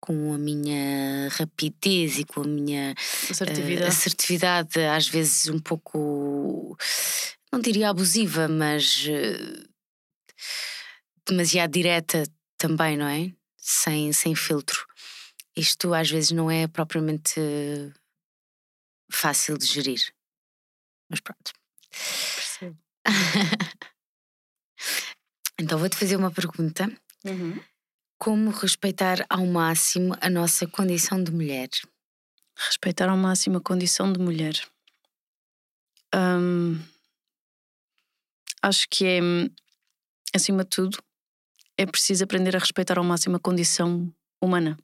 com 0.00 0.34
a 0.34 0.38
minha 0.38 1.28
rapidez 1.30 2.18
e 2.18 2.24
com 2.24 2.42
a 2.42 2.46
minha 2.46 2.94
assertividade. 3.30 3.84
Uh, 3.84 3.88
assertividade, 3.88 4.80
às 4.80 5.08
vezes 5.08 5.48
um 5.48 5.58
pouco, 5.58 6.76
não 7.50 7.60
diria 7.60 7.88
abusiva, 7.88 8.46
mas 8.46 9.06
uh, 9.06 9.68
demasiado 11.26 11.72
direta 11.72 12.24
também, 12.58 12.98
não 12.98 13.06
é? 13.06 13.32
sem, 13.64 14.12
sem 14.12 14.34
filtro. 14.34 14.84
Isto 15.56 15.94
às 15.94 16.10
vezes 16.10 16.30
não 16.32 16.50
é 16.50 16.66
propriamente 16.68 17.40
fácil 19.10 19.56
de 19.58 19.66
gerir. 19.66 20.14
Mas 21.08 21.20
pronto. 21.20 21.52
Então 25.58 25.78
vou-te 25.78 25.96
fazer 25.96 26.16
uma 26.16 26.32
pergunta. 26.32 26.90
Uhum. 27.24 27.60
Como 28.18 28.50
respeitar 28.50 29.24
ao 29.28 29.46
máximo 29.46 30.14
a 30.20 30.28
nossa 30.28 30.66
condição 30.66 31.22
de 31.22 31.30
mulher? 31.30 31.68
Respeitar 32.56 33.08
ao 33.08 33.16
máximo 33.16 33.58
a 33.58 33.60
condição 33.60 34.12
de 34.12 34.18
mulher. 34.18 34.54
Hum, 36.14 36.80
acho 38.62 38.86
que 38.88 39.04
é, 39.04 39.20
acima 40.34 40.64
de 40.64 40.70
tudo, 40.70 40.98
é 41.76 41.84
preciso 41.86 42.24
aprender 42.24 42.54
a 42.54 42.60
respeitar 42.60 42.98
ao 42.98 43.04
máximo 43.04 43.36
a 43.36 43.40
condição 43.40 44.12
humana. 44.42 44.76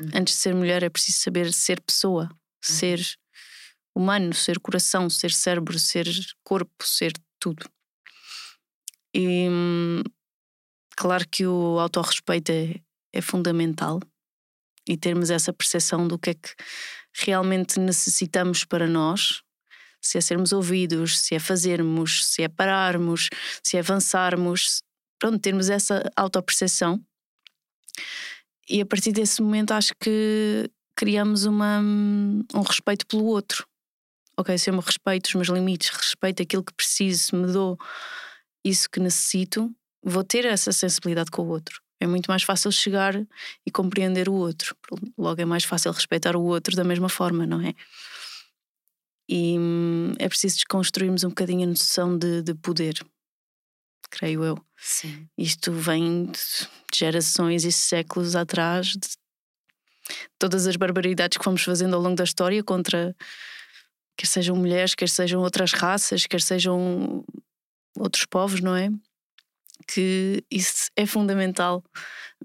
Uhum. 0.00 0.10
Antes 0.14 0.34
de 0.34 0.40
ser 0.40 0.54
mulher, 0.54 0.82
é 0.82 0.88
preciso 0.90 1.18
saber 1.18 1.52
ser 1.52 1.80
pessoa. 1.80 2.28
Ser 2.62 3.00
humano, 3.94 4.32
ser 4.32 4.58
coração, 4.58 5.10
ser 5.10 5.32
cérebro, 5.32 5.78
ser 5.78 6.06
corpo, 6.42 6.86
ser 6.86 7.12
tudo. 7.38 7.68
E 9.14 9.48
hum, 9.50 10.02
claro 10.96 11.28
que 11.28 11.46
o 11.46 11.78
autorrespeito 11.78 12.50
é, 12.50 12.80
é 13.12 13.20
fundamental 13.20 14.00
e 14.88 14.96
termos 14.96 15.30
essa 15.30 15.52
percepção 15.52 16.08
do 16.08 16.18
que 16.18 16.30
é 16.30 16.34
que 16.34 16.54
realmente 17.14 17.78
necessitamos 17.78 18.64
para 18.64 18.86
nós. 18.86 19.42
Se 20.00 20.18
é 20.18 20.20
sermos 20.20 20.52
ouvidos, 20.52 21.20
se 21.20 21.34
é 21.34 21.38
fazermos, 21.38 22.24
se 22.26 22.42
é 22.42 22.48
pararmos, 22.48 23.28
se 23.62 23.76
é 23.76 23.80
avançarmos, 23.80 24.82
pronto, 25.18 25.38
termos 25.38 25.70
essa 25.70 26.10
autoperceção. 26.16 27.00
E 28.68 28.80
a 28.80 28.86
partir 28.86 29.12
desse 29.12 29.40
momento 29.42 29.72
acho 29.72 29.92
que 30.00 30.68
criamos 30.96 31.44
uma, 31.44 31.80
um 31.80 32.60
respeito 32.66 33.06
pelo 33.06 33.24
outro. 33.24 33.66
Ok, 34.36 34.56
se 34.56 34.70
eu 34.70 34.74
me 34.74 34.80
respeito 34.80 35.26
os 35.26 35.34
meus 35.34 35.48
limites, 35.48 35.90
respeito 35.90 36.42
aquilo 36.42 36.64
que 36.64 36.72
preciso, 36.72 37.36
me 37.36 37.52
dou 37.52 37.78
isso 38.64 38.88
que 38.88 39.00
necessito, 39.00 39.70
vou 40.02 40.24
ter 40.24 40.44
essa 40.44 40.72
sensibilidade 40.72 41.30
com 41.30 41.42
o 41.42 41.48
outro. 41.48 41.80
É 42.00 42.06
muito 42.06 42.26
mais 42.28 42.42
fácil 42.42 42.72
chegar 42.72 43.14
e 43.64 43.70
compreender 43.70 44.28
o 44.28 44.34
outro. 44.34 44.76
Logo 45.16 45.40
é 45.40 45.44
mais 45.44 45.64
fácil 45.64 45.92
respeitar 45.92 46.34
o 46.34 46.42
outro 46.42 46.74
da 46.74 46.82
mesma 46.82 47.08
forma, 47.08 47.46
não 47.46 47.60
é? 47.60 47.74
E 49.28 49.56
hum, 49.58 50.12
é 50.18 50.28
preciso 50.28 50.56
desconstruirmos 50.56 51.22
um 51.22 51.28
bocadinho 51.28 51.64
a 51.64 51.70
noção 51.70 52.18
de, 52.18 52.42
de 52.42 52.54
poder, 52.54 52.94
creio 54.10 54.44
eu. 54.44 54.58
Sim. 54.76 55.28
Isto 55.38 55.72
vem 55.72 56.26
de 56.26 56.40
gerações 56.92 57.64
e 57.64 57.72
séculos 57.72 58.34
atrás, 58.34 58.88
de 58.88 59.08
todas 60.38 60.66
as 60.66 60.76
barbaridades 60.76 61.38
que 61.38 61.44
fomos 61.44 61.62
fazendo 61.62 61.94
ao 61.94 62.02
longo 62.02 62.16
da 62.16 62.24
história 62.24 62.62
contra 62.62 63.14
quer 64.16 64.26
sejam 64.26 64.56
mulheres, 64.56 64.94
quer 64.94 65.08
sejam 65.08 65.40
outras 65.40 65.72
raças, 65.72 66.26
quer 66.26 66.40
sejam 66.40 67.24
outros 67.96 68.24
povos, 68.26 68.60
não 68.60 68.76
é? 68.76 68.90
Que 69.86 70.44
isso 70.50 70.90
é 70.96 71.06
fundamental, 71.06 71.84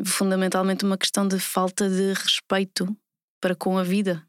fundamentalmente 0.05 0.85
uma 0.85 0.97
questão 0.97 1.27
de 1.27 1.39
falta 1.39 1.89
de 1.89 2.13
respeito 2.13 2.95
para 3.39 3.55
com 3.55 3.77
a 3.77 3.83
vida, 3.83 4.27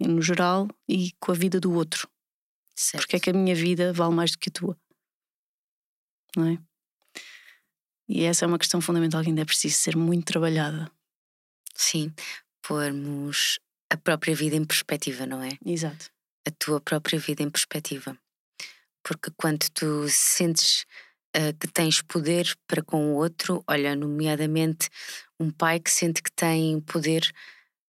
no 0.00 0.22
geral, 0.22 0.68
e 0.88 1.12
com 1.18 1.32
a 1.32 1.34
vida 1.34 1.58
do 1.58 1.72
outro. 1.72 2.08
Certo. 2.74 3.02
Porque 3.02 3.16
é 3.16 3.20
que 3.20 3.30
a 3.30 3.32
minha 3.32 3.54
vida 3.54 3.92
vale 3.92 4.14
mais 4.14 4.30
do 4.32 4.38
que 4.38 4.50
a 4.50 4.52
tua? 4.52 4.78
Não 6.36 6.46
é? 6.46 6.58
E 8.08 8.22
essa 8.22 8.44
é 8.44 8.48
uma 8.48 8.58
questão 8.58 8.80
fundamental 8.80 9.22
que 9.22 9.28
ainda 9.28 9.42
é 9.42 9.44
preciso 9.44 9.76
ser 9.76 9.96
muito 9.96 10.26
trabalhada. 10.26 10.90
Sim, 11.74 12.14
pormos 12.66 13.58
a 13.90 13.96
própria 13.96 14.34
vida 14.34 14.56
em 14.56 14.64
perspectiva, 14.64 15.26
não 15.26 15.42
é? 15.42 15.50
Exato. 15.64 16.10
A 16.46 16.50
tua 16.50 16.80
própria 16.80 17.18
vida 17.18 17.42
em 17.42 17.50
perspectiva. 17.50 18.16
Porque 19.02 19.30
quando 19.36 19.68
tu 19.70 20.08
sentes 20.08 20.84
uh, 21.36 21.56
que 21.60 21.68
tens 21.68 22.02
poder 22.02 22.56
para 22.66 22.82
com 22.82 23.12
o 23.12 23.16
outro, 23.16 23.62
olha, 23.68 23.94
nomeadamente 23.94 24.88
um 25.38 25.50
pai 25.50 25.78
que 25.78 25.90
sente 25.90 26.22
que 26.22 26.32
tem 26.32 26.80
poder 26.80 27.30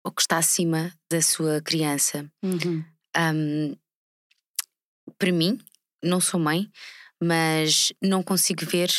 ou 0.05 0.13
que 0.13 0.23
está 0.23 0.39
acima 0.39 0.93
da 1.11 1.21
sua 1.21 1.61
criança. 1.61 2.31
Uhum. 2.43 2.85
Um, 3.17 3.77
para 5.19 5.33
mim, 5.33 5.59
não 6.03 6.21
sou 6.21 6.39
mãe, 6.39 6.71
mas 7.21 7.93
não 8.01 8.23
consigo 8.23 8.65
ver 8.65 8.91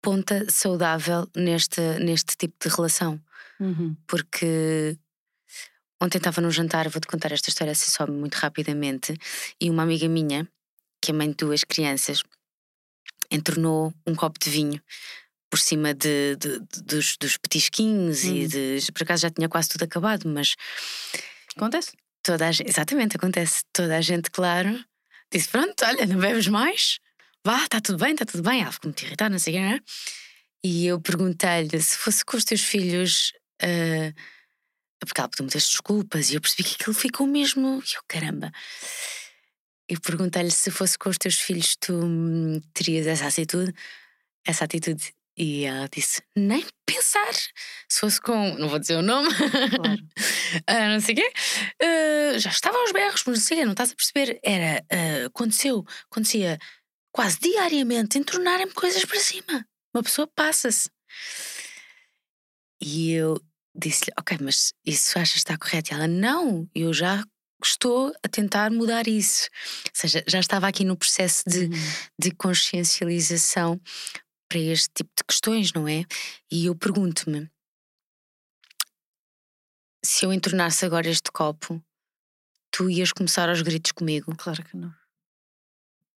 ponta 0.00 0.48
saudável 0.48 1.28
neste, 1.34 1.80
neste 1.98 2.36
tipo 2.36 2.56
de 2.60 2.74
relação. 2.74 3.20
Uhum. 3.60 3.96
Porque 4.06 4.98
ontem 6.02 6.18
estava 6.18 6.40
num 6.40 6.50
jantar, 6.50 6.88
vou-te 6.88 7.06
contar 7.06 7.32
esta 7.32 7.48
história 7.48 7.72
assim 7.72 7.90
só 7.90 8.06
muito 8.06 8.34
rapidamente, 8.34 9.14
e 9.60 9.70
uma 9.70 9.82
amiga 9.82 10.08
minha, 10.08 10.46
que 11.02 11.10
é 11.10 11.14
mãe 11.14 11.28
de 11.30 11.36
duas 11.36 11.64
crianças, 11.64 12.22
entornou 13.30 13.92
um 14.06 14.14
copo 14.14 14.38
de 14.38 14.50
vinho 14.50 14.80
por 15.50 15.58
cima 15.58 15.94
de, 15.94 16.36
de- 16.36 16.60
de- 16.60 16.82
dos, 16.82 17.16
dos 17.16 17.36
petisquinhos 17.36 18.24
e 18.24 18.44
Hum. 18.44 18.48
de. 18.48 18.92
Por 18.92 19.02
acaso 19.04 19.22
já 19.22 19.30
tinha 19.30 19.48
quase 19.48 19.68
tudo 19.68 19.84
acabado, 19.84 20.28
mas 20.28 20.54
Acontece? 21.56 21.92
toda 22.22 22.48
a 22.48 22.52
gente, 22.52 22.68
exatamente, 22.68 23.16
acontece. 23.16 23.62
Toda 23.72 23.96
a 23.96 24.00
gente, 24.00 24.30
claro, 24.30 24.78
disse: 25.32 25.48
Pronto, 25.48 25.84
olha, 25.84 26.04
não 26.06 26.18
bebes 26.18 26.48
mais? 26.48 26.98
Vá, 27.44 27.62
está 27.64 27.80
tudo 27.80 27.98
bem, 27.98 28.12
está 28.12 28.24
tudo 28.26 28.42
bem. 28.42 28.60
Ela 28.60 28.72
ficou 28.72 28.88
muito 28.90 29.02
irritada, 29.04 29.30
não 29.30 29.38
sei 29.38 29.54
o 29.54 29.56
quê, 29.56 29.62
não 29.62 29.72
é? 29.76 29.80
E 30.64 30.86
eu 30.86 31.00
perguntei-lhe 31.00 31.80
se 31.80 31.96
fosse 31.96 32.24
com 32.24 32.36
os 32.36 32.44
teus 32.44 32.60
filhos. 32.62 33.32
Ah, 33.62 34.12
porque 35.06 35.20
ela 35.20 35.28
pediu 35.28 35.44
muitas 35.44 35.66
desculpas 35.68 36.30
e 36.30 36.34
eu 36.34 36.40
percebi 36.40 36.64
que 36.64 36.74
aquilo 36.74 36.94
ficou 36.94 37.26
mesmo. 37.26 37.82
E 37.84 37.96
eu, 37.96 38.02
caramba. 38.08 38.52
Eu 39.88 40.00
perguntei-lhe 40.00 40.50
se 40.50 40.70
fosse 40.70 40.98
com 40.98 41.08
os 41.08 41.18
teus 41.18 41.36
filhos 41.36 41.76
tu 41.76 41.94
hum, 41.94 42.60
terias 42.74 43.06
essa 43.06 43.26
atitude, 43.28 43.72
essa 44.44 44.64
atitude. 44.64 45.14
E 45.36 45.64
ela 45.64 45.88
disse: 45.88 46.22
nem 46.34 46.64
pensar. 46.86 47.32
Se 47.88 48.00
fosse 48.00 48.20
com. 48.20 48.54
Não 48.56 48.68
vou 48.68 48.78
dizer 48.78 48.96
o 48.96 49.02
nome. 49.02 49.28
Claro. 49.34 50.08
ah, 50.66 50.88
não 50.88 51.00
sei 51.00 51.14
o 51.14 51.18
quê. 51.18 51.32
ah, 51.82 52.38
já 52.38 52.50
estava 52.50 52.78
aos 52.78 52.92
berros, 52.92 53.22
mas 53.26 53.38
não 53.38 53.44
sei 53.44 53.56
o 53.56 53.60
quê, 53.60 53.64
não 53.64 53.72
estás 53.72 53.92
a 53.92 53.94
perceber. 53.94 54.40
Era. 54.42 54.84
ah, 54.90 55.26
aconteceu, 55.26 55.84
acontecia 56.10 56.58
quase 57.12 57.38
diariamente 57.40 58.18
entornarem-me 58.18 58.72
coisas 58.72 59.04
para 59.04 59.20
cima. 59.20 59.66
Uma 59.94 60.02
pessoa 60.02 60.26
passa-se. 60.34 60.90
E 62.80 63.12
eu 63.12 63.40
disse-lhe: 63.74 64.12
Ok, 64.18 64.38
mas 64.40 64.72
isso 64.84 65.18
achas 65.18 65.32
que 65.32 65.38
está 65.38 65.56
correto? 65.58 65.90
E 65.92 65.94
ela: 65.94 66.06
Não, 66.08 66.68
eu 66.74 66.92
já 66.92 67.24
estou 67.62 68.12
a 68.22 68.28
tentar 68.28 68.70
mudar 68.70 69.06
isso. 69.08 69.48
Ou 69.86 69.90
seja, 69.94 70.24
já 70.28 70.40
estava 70.40 70.68
aqui 70.68 70.84
no 70.84 70.96
processo 70.96 71.42
de, 71.48 71.64
Uhum. 71.66 71.70
de 72.18 72.30
consciencialização 72.32 73.80
para 74.48 74.58
este 74.60 74.88
tipo 74.94 75.10
de 75.16 75.24
questões, 75.24 75.72
não 75.72 75.88
é? 75.88 76.04
E 76.52 76.66
eu 76.66 76.74
pergunto-me: 76.76 77.50
se 80.04 80.24
eu 80.24 80.32
entornasse 80.32 80.84
agora 80.84 81.08
este 81.08 81.30
copo, 81.32 81.82
tu 82.70 82.88
ias 82.90 83.12
começar 83.12 83.48
aos 83.48 83.62
gritos 83.62 83.92
comigo, 83.92 84.34
Claro 84.36 84.62
que 84.64 84.76
não. 84.76 84.94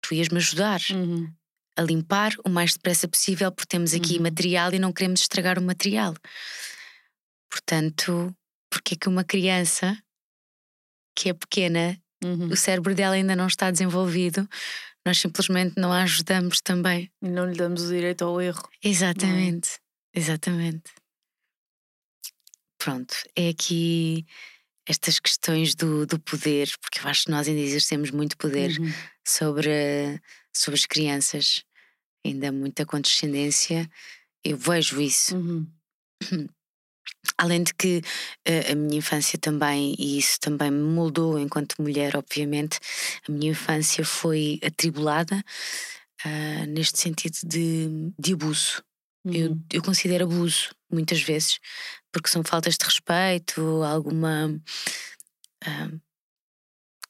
tu 0.02 0.14
ias 0.14 0.28
me 0.28 0.38
ajudar 0.38 0.80
Uhum. 0.90 1.32
A 1.78 1.82
limpar 1.82 2.32
o 2.44 2.48
mais 2.48 2.72
depressa 2.74 3.06
possível, 3.08 3.52
porque 3.52 3.68
temos 3.68 3.94
aqui 3.94 4.16
Uhum. 4.16 4.22
material 4.24 4.74
e 4.74 4.78
não 4.78 4.92
queremos 4.92 5.20
estragar 5.20 5.58
o 5.58 5.62
material. 5.62 6.14
Portanto, 7.50 8.34
porque 8.70 8.94
é 8.94 8.96
que 8.98 9.08
uma 9.08 9.24
criança 9.24 9.96
que 11.16 11.28
é 11.30 11.34
pequena, 11.34 12.00
Uhum. 12.22 12.48
o 12.48 12.56
cérebro 12.56 12.94
dela 12.94 13.14
ainda 13.14 13.36
não 13.36 13.46
está 13.46 13.70
desenvolvido, 13.70 14.48
nós 15.06 15.18
simplesmente 15.18 15.74
não 15.78 15.92
a 15.92 16.02
ajudamos 16.02 16.60
também. 16.60 17.10
E 17.22 17.28
não 17.28 17.48
lhe 17.48 17.56
damos 17.56 17.82
o 17.84 17.88
direito 17.88 18.24
ao 18.24 18.40
erro. 18.40 18.68
Exatamente, 18.82 19.78
exatamente. 20.14 20.90
Pronto, 22.78 23.14
é 23.36 23.48
aqui 23.48 24.26
estas 24.86 25.18
questões 25.18 25.74
do, 25.74 26.06
do 26.06 26.18
poder, 26.20 26.70
porque 26.80 27.00
eu 27.00 27.08
acho 27.10 27.24
que 27.24 27.30
nós 27.30 27.46
ainda 27.48 27.60
exercemos 27.60 28.10
muito 28.10 28.36
poder 28.36 28.78
Uhum. 28.78 28.92
sobre, 29.26 30.20
sobre 30.54 30.78
as 30.78 30.86
crianças, 30.86 31.64
ainda 32.24 32.52
muita 32.52 32.84
condescendência. 32.86 33.88
Eu 34.44 34.56
vejo 34.56 35.00
isso. 35.00 35.36
Uhum. 35.36 35.66
Além 37.38 37.62
de 37.62 37.74
que 37.74 38.02
eh, 38.44 38.72
a 38.72 38.74
minha 38.74 38.98
infância 38.98 39.38
também, 39.38 39.94
e 39.98 40.18
isso 40.18 40.38
também 40.40 40.70
me 40.70 40.82
moldou 40.82 41.38
enquanto 41.38 41.80
mulher, 41.80 42.16
obviamente, 42.16 42.78
a 43.28 43.32
minha 43.32 43.50
infância 43.52 44.04
foi 44.04 44.58
atribulada 44.64 45.42
ah, 46.24 46.66
neste 46.66 46.98
sentido 46.98 47.36
de, 47.44 48.12
de 48.18 48.32
abuso. 48.34 48.82
Eu, 49.24 49.50
Uhum. 49.50 49.64
eu 49.72 49.82
considero 49.82 50.24
abuso, 50.24 50.70
muitas 50.90 51.20
vezes, 51.20 51.58
porque 52.12 52.28
são 52.30 52.42
faltas 52.44 52.76
de 52.78 52.84
respeito, 52.84 53.60
alguma. 53.82 54.58
ah, 55.64 55.90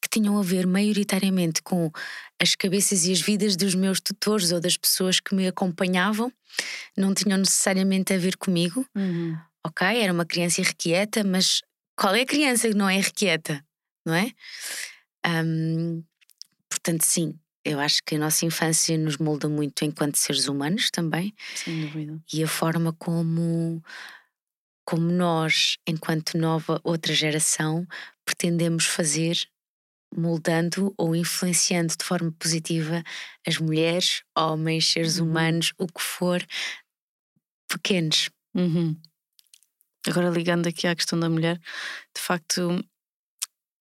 que 0.09 0.21
tinham 0.21 0.39
a 0.39 0.43
ver 0.43 0.67
maioritariamente 0.67 1.63
com 1.63 1.91
as 2.41 2.55
cabeças 2.55 3.05
e 3.05 3.13
as 3.13 3.21
vidas 3.21 3.57
dos 3.57 3.75
meus 3.75 4.01
tutores 4.01 4.53
ou 4.53 4.61
das 4.61 4.77
pessoas 4.77 5.21
que 5.21 5.35
me 5.35 5.47
acompanhavam, 5.47 6.33
não 6.97 7.13
tinham 7.13 7.39
necessariamente 7.39 8.13
a 8.13 8.19
ver 8.19 8.37
comigo. 8.37 8.87
Uhum. 8.95 9.37
Ok, 9.67 9.87
era 9.87 10.13
uma 10.13 10.25
criança 10.25 10.61
irrequieta, 10.61 11.23
mas 11.23 11.63
qual 11.97 12.15
é 12.15 12.23
a 12.23 12.27
criança 12.27 12.69
que 12.69 12.75
não 12.75 12.89
é 12.89 12.97
irrequieta? 12.97 13.63
Não 14.07 14.15
é? 14.15 14.31
Um, 15.27 16.03
portanto, 16.71 17.03
sim, 17.03 17.39
eu 17.65 17.79
acho 17.79 18.03
que 18.05 18.15
a 18.15 18.19
nossa 18.19 18.47
infância 18.47 18.97
nos 18.97 19.19
molda 19.19 19.49
muito 19.49 19.85
enquanto 19.85 20.17
seres 20.17 20.49
humanos 20.49 20.91
também. 20.91 21.35
Sem 21.55 21.83
dúvida. 21.83 22.19
E 22.33 22.43
a 22.43 22.49
forma 22.49 22.93
como, 22.95 23.83
como 24.85 25.11
nós, 25.11 25.77
enquanto 25.87 26.39
nova 26.39 26.81
outra 26.83 27.13
geração, 27.13 27.87
pretendemos 28.25 28.87
fazer 28.87 29.37
moldando 30.17 30.93
ou 30.97 31.15
influenciando 31.15 31.95
de 31.97 32.05
forma 32.05 32.33
positiva 32.39 33.03
as 33.47 33.59
mulheres, 33.59 34.23
homens, 34.37 34.91
seres 34.91 35.19
Uhum. 35.19 35.27
humanos, 35.29 35.73
o 35.79 35.87
que 35.87 36.03
for, 36.03 36.45
pequenos. 37.69 38.31
Uhum. 38.55 38.97
Agora, 40.07 40.31
ligando 40.31 40.67
aqui 40.67 40.87
à 40.87 40.97
questão 40.97 41.19
da 41.21 41.29
mulher, 41.29 41.59
de 42.15 42.21
facto, 42.21 42.83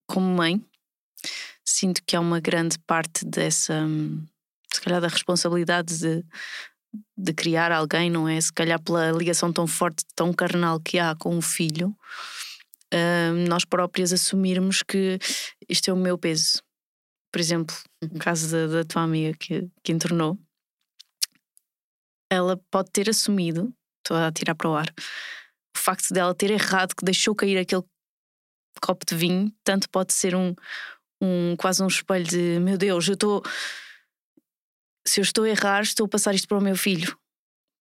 como 0.07 0.25
mãe, 0.35 0.61
sinto 1.63 2.01
que 2.05 2.15
há 2.15 2.19
uma 2.19 2.39
grande 2.39 2.77
parte 2.79 3.25
dessa, 3.25 3.85
se 4.73 4.81
calhar, 4.81 4.99
da 5.01 5.07
responsabilidade 5.07 5.97
de, 5.99 6.25
de 7.17 7.33
criar 7.33 7.71
alguém, 7.71 8.09
não 8.09 8.27
é? 8.27 8.39
Se 8.41 8.51
calhar, 8.51 8.81
pela 8.81 9.11
ligação 9.11 9.53
tão 9.53 9.67
forte, 9.67 10.03
tão 10.15 10.33
carnal 10.33 10.79
que 10.79 10.99
há 10.99 11.15
com 11.15 11.37
o 11.37 11.41
filho, 11.41 11.95
nós 13.47 13.65
próprias 13.65 14.13
assumirmos 14.13 14.83
que 14.83 15.19
isto 15.69 15.89
é 15.89 15.93
o 15.93 15.97
meu 15.97 16.17
peso. 16.17 16.61
Por 17.31 17.39
exemplo, 17.39 17.75
no 18.01 18.19
caso 18.19 18.51
da, 18.51 18.67
da 18.67 18.83
tua 18.83 19.03
amiga 19.03 19.37
que, 19.37 19.69
que 19.83 19.91
internou, 19.91 20.39
ela 22.29 22.57
pode 22.71 22.91
ter 22.91 23.09
assumido, 23.09 23.73
estou 23.99 24.17
a 24.17 24.31
tirar 24.31 24.55
para 24.55 24.69
o 24.69 24.75
ar, 24.75 24.87
o 25.75 25.79
facto 25.79 26.13
dela 26.13 26.33
ter 26.33 26.51
errado, 26.51 26.95
que 26.95 27.05
deixou 27.05 27.35
cair 27.35 27.57
aquele 27.57 27.83
copo 28.81 29.05
de 29.05 29.15
vinho, 29.15 29.51
tanto 29.63 29.89
pode 29.89 30.13
ser 30.13 30.35
um, 30.35 30.53
um 31.21 31.55
quase 31.55 31.83
um 31.83 31.87
espelho 31.87 32.25
de 32.25 32.59
meu 32.59 32.77
Deus, 32.77 33.07
eu 33.07 33.13
estou. 33.13 33.43
Se 35.05 35.21
eu 35.21 35.23
estou 35.23 35.45
a 35.45 35.49
errar, 35.49 35.81
estou 35.81 36.05
a 36.05 36.09
passar 36.09 36.35
isto 36.35 36.47
para 36.47 36.57
o 36.57 36.61
meu 36.61 36.75
filho, 36.75 37.17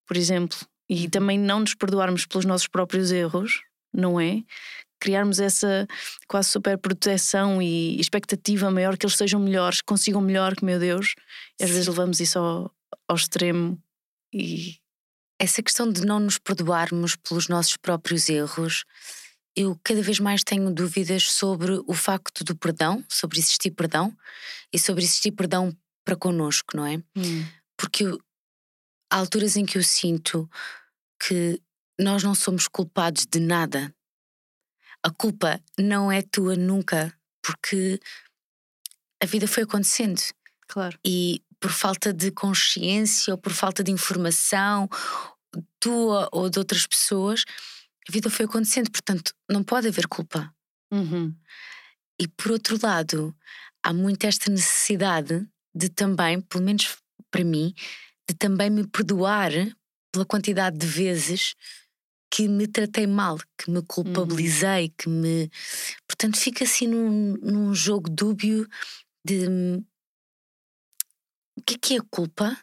por 0.07 0.15
exemplo. 0.15 0.57
E 0.89 1.09
também 1.09 1.37
não 1.37 1.59
nos 1.59 1.75
perdoarmos 1.75 2.25
pelos 2.25 2.45
nossos 2.45 2.67
próprios 2.67 3.11
erros, 3.11 3.61
não 3.93 4.19
é? 4.19 4.43
Criarmos 4.99 5.39
essa 5.39 5.87
quase 6.27 6.49
super 6.49 6.77
proteção 6.77 7.61
e 7.61 7.99
expectativa 7.99 8.71
maior 8.71 8.97
que 8.97 9.05
eles 9.05 9.15
sejam 9.17 9.39
melhores, 9.39 9.81
consigam 9.81 10.21
melhor 10.21 10.55
que 10.55 10.65
meu 10.65 10.79
Deus. 10.79 11.13
E 11.59 11.63
às 11.63 11.69
vezes 11.69 11.85
Sim. 11.85 11.91
levamos 11.91 12.19
isso 12.19 12.39
ao, 12.39 12.71
ao 13.07 13.15
extremo 13.15 13.81
e 14.33 14.75
Essa 15.39 15.61
questão 15.61 15.91
de 15.91 16.03
não 16.05 16.19
nos 16.19 16.37
perdoarmos 16.39 17.15
pelos 17.15 17.47
nossos 17.47 17.77
próprios 17.77 18.27
erros, 18.27 18.83
eu 19.55 19.79
cada 19.83 20.01
vez 20.01 20.19
mais 20.19 20.43
tenho 20.43 20.71
dúvidas 20.73 21.23
sobre 21.31 21.73
o 21.87 21.93
facto 21.93 22.43
do 22.43 22.55
perdão, 22.55 23.03
sobre 23.09 23.37
existir 23.39 23.71
perdão 23.71 24.15
e 24.73 24.79
sobre 24.79 25.03
existir 25.03 25.31
perdão 25.31 25.75
para 26.03 26.15
connosco, 26.15 26.75
não 26.75 26.85
é? 26.85 27.01
Porque 27.77 28.03
eu- 28.05 28.19
há 29.11 29.17
alturas 29.17 29.55
em 29.55 29.65
que 29.65 29.77
eu 29.77 29.83
sinto 29.83 30.49
que 31.21 31.61
nós 31.99 32.23
não 32.23 32.33
somos 32.35 32.67
culpados 32.67 33.25
de 33.31 33.39
nada. 33.39 33.93
A 35.03 35.09
culpa 35.09 35.61
não 35.77 36.11
é 36.11 36.21
tua 36.21 36.55
nunca, 36.55 37.13
porque 37.41 37.99
a 39.21 39.25
vida 39.25 39.47
foi 39.47 39.63
acontecendo 39.63 40.21
claro. 40.67 40.97
e 41.05 41.41
por 41.59 41.71
falta 41.71 42.13
de 42.13 42.31
consciência 42.31 43.33
ou 43.33 43.37
por 43.37 43.51
falta 43.51 43.83
de 43.83 43.91
informação 43.91 44.89
tua 45.79 46.29
ou 46.31 46.49
de 46.49 46.59
outras 46.59 46.85
pessoas, 46.85 47.43
a 48.07 48.11
vida 48.11 48.29
foi 48.29 48.45
acontecendo, 48.45 48.91
portanto, 48.91 49.33
não 49.49 49.63
pode 49.63 49.87
haver 49.87 50.07
culpa. 50.07 50.53
Uhum. 50.91 51.33
E 52.19 52.27
por 52.27 52.51
outro 52.51 52.77
lado, 52.81 53.35
há 53.83 53.93
muito 53.93 54.25
esta 54.25 54.49
necessidade 54.49 55.47
de 55.73 55.89
também, 55.89 56.41
pelo 56.41 56.63
menos 56.63 56.97
para 57.29 57.43
mim, 57.43 57.73
de 58.27 58.35
também 58.35 58.69
me 58.69 58.87
perdoar 58.87 59.51
pela 60.11 60.25
quantidade 60.25 60.77
de 60.77 60.87
vezes 60.87 61.53
que 62.29 62.47
me 62.47 62.67
tratei 62.67 63.07
mal, 63.07 63.37
que 63.57 63.69
me 63.71 63.81
culpabilizei, 63.81 64.89
que 64.97 65.09
me. 65.09 65.49
Portanto, 66.07 66.37
fica 66.37 66.63
assim 66.63 66.87
num, 66.87 67.37
num 67.41 67.73
jogo 67.73 68.09
dúbio 68.09 68.67
de. 69.25 69.47
O 71.57 71.61
que 71.65 71.75
é 71.75 71.77
que 71.77 71.95
é 71.95 71.99
culpa? 72.11 72.57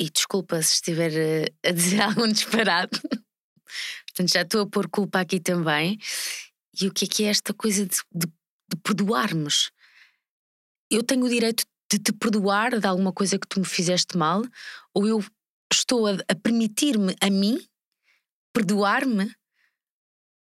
E 0.00 0.10
desculpa 0.10 0.60
se 0.62 0.74
estiver 0.74 1.50
a, 1.64 1.70
dizer 1.70 2.00
algum 2.02 2.28
disparate. 2.28 3.00
Portanto, 3.00 4.32
já 4.32 4.42
estou 4.42 4.62
a 4.62 4.66
pôr 4.66 4.88
culpa 4.88 5.20
aqui 5.20 5.40
também. 5.40 5.98
E 6.80 6.88
o 6.88 6.92
que 6.92 7.04
é 7.04 7.08
que 7.08 7.24
é 7.24 7.28
esta 7.28 7.54
coisa 7.54 7.86
de, 7.86 7.96
de, 8.12 8.26
de 8.26 8.76
perdoarmos? 8.82 9.70
Eu 10.90 11.02
tenho 11.02 11.24
o 11.24 11.28
direito 11.28 11.64
de 11.90 11.98
te 11.98 12.12
perdoar 12.12 12.78
de 12.78 12.86
alguma 12.86 13.12
coisa 13.12 13.38
que 13.38 13.46
tu 13.46 13.60
me 13.60 13.66
fizeste 13.66 14.16
mal, 14.16 14.42
ou 14.92 15.06
eu 15.06 15.24
estou 15.74 16.06
a, 16.06 16.12
a 16.28 16.34
permitir-me 16.34 17.14
a 17.20 17.30
mim 17.30 17.60
perdoar-me 18.52 19.34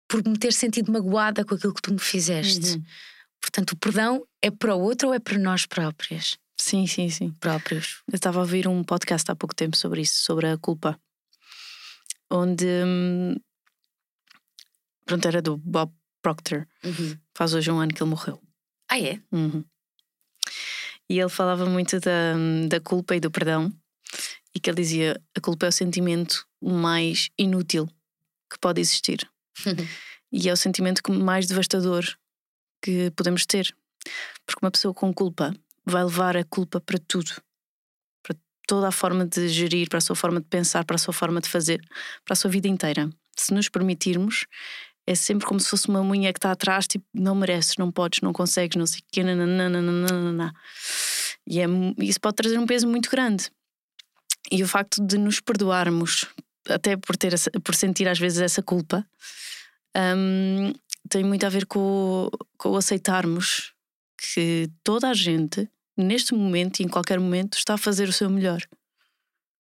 por 0.09 0.27
me 0.27 0.39
ter 0.39 0.53
sentido 0.53 0.93
magoada 0.93 1.45
com 1.45 1.55
aquilo 1.55 1.75
que 1.75 1.83
tu 1.83 1.93
me 1.93 1.99
fizeste. 2.01 2.77
Uhum. 2.77 2.85
Portanto, 3.41 3.73
o 3.73 3.77
perdão 3.77 4.27
é 4.43 4.51
para 4.51 4.75
o 4.75 4.81
outro 4.81 5.09
ou 5.09 5.15
é 5.15 5.19
para 5.19 5.39
nós 5.39 5.67
próprias? 5.67 6.37
Sim, 6.59 6.87
sim, 6.87 7.09
sim. 7.09 7.31
Próprios. 7.41 8.03
Eu 8.11 8.17
estava 8.17 8.39
a 8.39 8.43
ouvir 8.43 8.67
um 8.69 8.83
podcast 8.83 9.31
há 9.31 9.37
pouco 9.37 9.55
tempo 9.55 9.77
sobre 9.77 10.03
isso, 10.03 10.23
sobre 10.23 10.49
a 10.49 10.59
culpa. 10.59 10.99
Onde. 12.31 12.67
hum, 12.85 13.37
Pronto, 15.05 15.29
era 15.29 15.43
do 15.43 15.57
Bob 15.59 15.93
Proctor. 16.23 16.67
Faz 17.37 17.53
hoje 17.53 17.71
um 17.71 17.79
ano 17.79 17.93
que 17.93 18.03
ele 18.03 18.11
morreu. 18.11 18.41
Ah, 18.89 18.99
é? 18.99 19.21
Uhum. 19.31 19.65
E 21.09 21.19
ele 21.19 21.29
falava 21.29 21.67
muito 21.67 22.01
da, 22.01 22.35
da 22.69 22.81
culpa 22.81 23.15
e 23.15 23.21
do 23.21 23.31
perdão. 23.31 23.71
E 24.55 24.61
que 24.61 24.71
ele 24.71 24.81
dizia: 24.81 25.21
a 25.37 25.41
culpa 25.41 25.67
é 25.67 25.69
o 25.69 25.73
sentimento 25.73 26.47
mais 26.63 27.31
inútil 27.39 27.89
que 28.51 28.59
pode 28.59 28.81
existir. 28.81 29.29
E 30.37 30.49
é 30.49 30.53
o 30.53 30.57
sentimento 30.57 31.01
mais 31.13 31.47
devastador 31.47 32.05
que 32.83 33.09
podemos 33.13 33.47
ter. 33.47 33.73
Porque 34.45 34.65
uma 34.65 34.71
pessoa 34.71 34.93
com 34.93 35.15
culpa 35.15 35.55
vai 35.87 36.03
levar 36.03 36.37
a 36.37 36.43
culpa 36.43 36.81
para 36.81 36.99
tudo. 36.99 37.31
Para 38.21 38.37
toda 38.67 38.89
a 38.89 38.91
forma 38.91 39.25
de 39.25 39.49
gerir, 39.49 39.89
para 39.89 39.99
a 39.99 40.01
sua 40.01 40.17
forma 40.17 40.41
de 40.41 40.49
pensar, 40.49 40.85
para 40.85 40.97
a 40.97 40.99
sua 40.99 41.15
forma 41.15 41.41
de 41.41 41.49
fazer, 41.49 41.81
para 42.25 42.33
a 42.33 42.37
sua 42.37 42.51
vida 42.51 42.67
inteira. 42.67 43.09
Se 43.37 43.55
nos 43.55 43.69
permitirmos, 43.69 44.45
é 45.07 45.15
sempre 45.15 45.47
como 45.47 45.61
se 45.61 45.69
fosse 45.69 45.89
uma 45.89 46.01
unha 46.01 46.33
que 46.33 46.39
está 46.39 46.51
atrás, 46.51 46.89
tipo, 46.89 47.05
não 47.15 47.37
mereces, 47.37 47.77
não 47.77 47.93
podes, 47.93 48.21
não 48.21 48.33
consegues, 48.33 48.77
não 48.77 48.87
sei 48.87 49.01
o 49.01 49.05
quê, 49.13 49.23
nananana. 49.23 50.53
E 51.47 51.61
é, 51.61 51.67
isso 51.99 52.21
pode 52.21 52.35
trazer 52.35 52.59
um 52.59 52.67
peso 52.67 52.89
muito 52.89 53.09
grande. 53.09 53.51
E 54.51 54.63
o 54.63 54.69
facto 54.69 55.05
de 55.05 55.17
nos 55.17 55.41
perdoarmos, 55.41 56.27
até 56.69 56.97
por, 56.97 57.17
ter 57.17 57.35
por 57.63 57.75
sentir 57.75 58.09
às 58.09 58.19
vezes 58.19 58.41
essa 58.41 58.63
culpa, 58.63 59.07
hum, 59.97 60.73
tem 61.09 61.25
muito 61.25 61.45
a 61.45 61.49
ver 61.49 61.67
com, 61.67 62.31
com 62.57 62.77
aceitarmos 62.77 63.73
que 64.17 64.71
toda 64.83 65.09
a 65.09 65.15
gente, 65.15 65.69
neste 65.97 66.35
momento 66.35 66.81
e 66.81 66.85
em 66.85 66.89
qualquer 66.89 67.19
momento, 67.19 67.57
está 67.57 67.75
a 67.75 67.79
fazer 67.79 68.09
o 68.09 68.13
seu 68.13 68.29
melhor. 68.31 68.63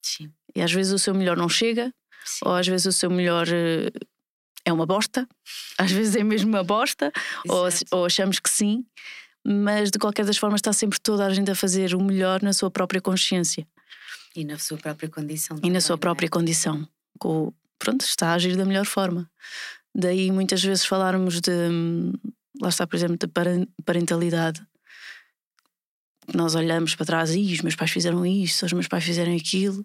Sim. 0.02 0.32
E 0.54 0.60
às 0.60 0.72
vezes 0.72 0.92
o 0.92 0.98
seu 0.98 1.14
melhor 1.14 1.36
não 1.36 1.48
chega, 1.48 1.92
Sim. 2.24 2.40
ou 2.44 2.52
às 2.52 2.66
vezes 2.66 2.86
o 2.86 2.92
seu 2.92 3.10
melhor 3.10 3.46
eh, 3.48 3.90
é 4.64 4.72
uma 4.72 4.86
bosta, 4.86 5.26
às 5.78 5.90
vezes 5.90 6.16
é 6.16 6.22
mesmo 6.22 6.48
uma 6.50 6.64
bosta, 6.64 7.12
ou, 7.48 7.68
ou 7.90 8.06
achamos 8.06 8.38
que 8.38 8.48
sim, 8.48 8.84
mas 9.46 9.90
de 9.90 9.98
qualquer 9.98 10.24
das 10.24 10.38
formas 10.38 10.58
está 10.58 10.72
sempre 10.72 10.98
toda 11.00 11.26
a 11.26 11.32
gente 11.32 11.50
a 11.50 11.54
fazer 11.54 11.94
o 11.94 12.02
melhor 12.02 12.42
na 12.42 12.52
sua 12.52 12.70
própria 12.70 13.00
consciência 13.00 13.66
E 14.34 14.44
na 14.44 14.58
sua 14.58 14.76
própria 14.78 15.08
condição. 15.08 15.58
e 15.62 15.70
na 15.70 15.80
sua 15.80 15.94
é? 15.94 15.98
própria 15.98 16.28
condição. 16.28 16.88
Com, 17.18 17.52
pronto, 17.78 18.04
está 18.04 18.30
a 18.30 18.34
agir 18.34 18.56
da 18.56 18.64
melhor 18.64 18.84
forma. 18.86 19.30
Daí 19.94 20.30
muitas 20.32 20.62
vezes 20.62 20.84
falarmos 20.84 21.40
de, 21.40 21.52
hum, 21.52 22.12
lá 22.60 22.68
está, 22.68 22.86
por 22.86 22.96
exemplo, 22.96 23.16
de 23.16 23.26
paren- 23.28 23.66
parentalidade. 23.84 24.60
Nós 26.34 26.54
olhamos 26.54 26.94
para 26.94 27.06
trás 27.06 27.34
e 27.34 27.52
os 27.52 27.60
meus 27.60 27.76
pais 27.76 27.90
fizeram 27.90 28.24
isto, 28.24 28.64
os 28.66 28.72
meus 28.72 28.88
pais 28.88 29.04
fizeram 29.04 29.36
aquilo. 29.36 29.84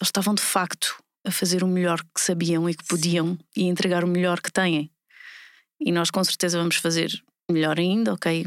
Eles 0.00 0.08
estavam 0.08 0.34
de 0.34 0.42
facto 0.42 1.02
a 1.24 1.30
fazer 1.30 1.62
o 1.62 1.66
melhor 1.68 2.00
que 2.14 2.20
sabiam 2.20 2.68
e 2.68 2.74
que 2.74 2.84
podiam 2.84 3.38
e 3.56 3.64
entregar 3.64 4.04
o 4.04 4.08
melhor 4.08 4.40
que 4.40 4.50
têm. 4.50 4.90
E 5.80 5.90
nós 5.92 6.10
com 6.10 6.22
certeza 6.22 6.58
vamos 6.58 6.76
fazer 6.76 7.10
melhor 7.50 7.78
ainda, 7.78 8.14
ok? 8.14 8.46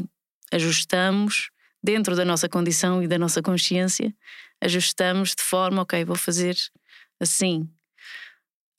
Ajustamos 0.52 1.50
dentro 1.82 2.16
da 2.16 2.24
nossa 2.24 2.48
condição 2.48 3.02
e 3.02 3.06
da 3.06 3.18
nossa 3.18 3.42
consciência, 3.42 4.14
ajustamos 4.62 5.34
de 5.34 5.42
forma, 5.42 5.82
ok, 5.82 6.04
vou 6.04 6.16
fazer 6.16 6.56
assim. 7.20 7.68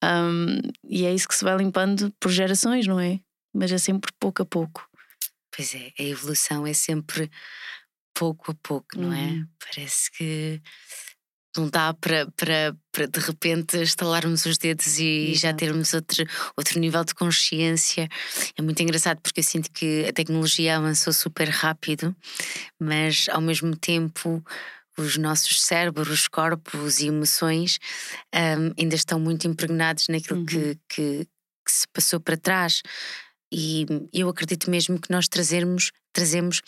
Um, 0.04 0.60
e 0.84 1.06
é 1.06 1.13
isso 1.13 1.28
que 1.28 1.36
se 1.36 1.44
vai 1.44 1.58
limpando 1.58 2.13
por 2.20 2.32
gerações, 2.32 2.86
não 2.86 3.00
é? 3.00 3.20
Mas 3.54 3.72
é 3.72 3.78
sempre 3.78 4.12
pouco 4.20 4.44
a 4.44 4.46
pouco. 4.46 4.88
Pois 5.56 5.74
é, 5.74 5.92
a 5.98 6.04
evolução 6.04 6.68
é 6.68 6.74
sempre 6.74 7.32
pouco 8.13 8.52
a 8.52 8.56
pouco, 8.62 8.98
não 8.98 9.12
é? 9.13 9.28
Uhum. 9.28 9.48
Parece 9.60 10.12
que 10.12 10.62
não 11.58 11.70
dá 11.70 11.94
para, 11.94 12.28
para, 12.36 12.76
para 12.92 13.08
de 13.08 13.20
repente 13.20 13.78
estalarmos 13.82 14.46
os 14.46 14.58
dedos 14.58 15.00
e 15.00 15.34
já 15.34 15.50
Exato. 15.50 15.58
termos 15.58 15.94
outro, 15.94 16.24
outro 16.56 16.80
nível 16.80 17.04
de 17.04 17.16
consciência. 17.16 18.08
É 18.56 18.62
muito 18.62 18.82
engraçado 18.82 19.20
porque 19.22 19.40
eu 19.40 19.44
sinto 19.44 19.72
que 19.72 20.06
a 20.08 20.13
tecnologia 20.13 20.78
avançou 20.78 21.12
super 21.12 21.50
rápido, 21.50 22.16
mas 22.80 23.28
ao 23.30 23.42
mesmo 23.42 23.76
tempo 23.76 24.44
os 24.98 25.18
nossos 25.18 25.62
cérebros, 25.62 26.28
corpos 26.28 27.00
e 27.00 27.08
emoções 27.08 27.78
hum, 28.36 28.74
ainda 28.78 28.96
estão 28.96 29.20
muito 29.20 29.48
impregnados 29.48 30.08
naquilo 30.08 30.40
Uhum. 30.40 30.46
que, 30.46 30.80
que, 30.90 31.26
que 31.66 31.72
se 31.72 31.88
passou 31.94 32.20
para 32.20 32.38
trás. 32.38 32.82
E 33.52 33.86
eu 34.14 34.28
acredito 34.30 34.70
mesmo 34.70 35.00
que 35.00 35.12
nós 35.12 35.28
trazermos, 35.28 35.92
trazemos 36.14 36.62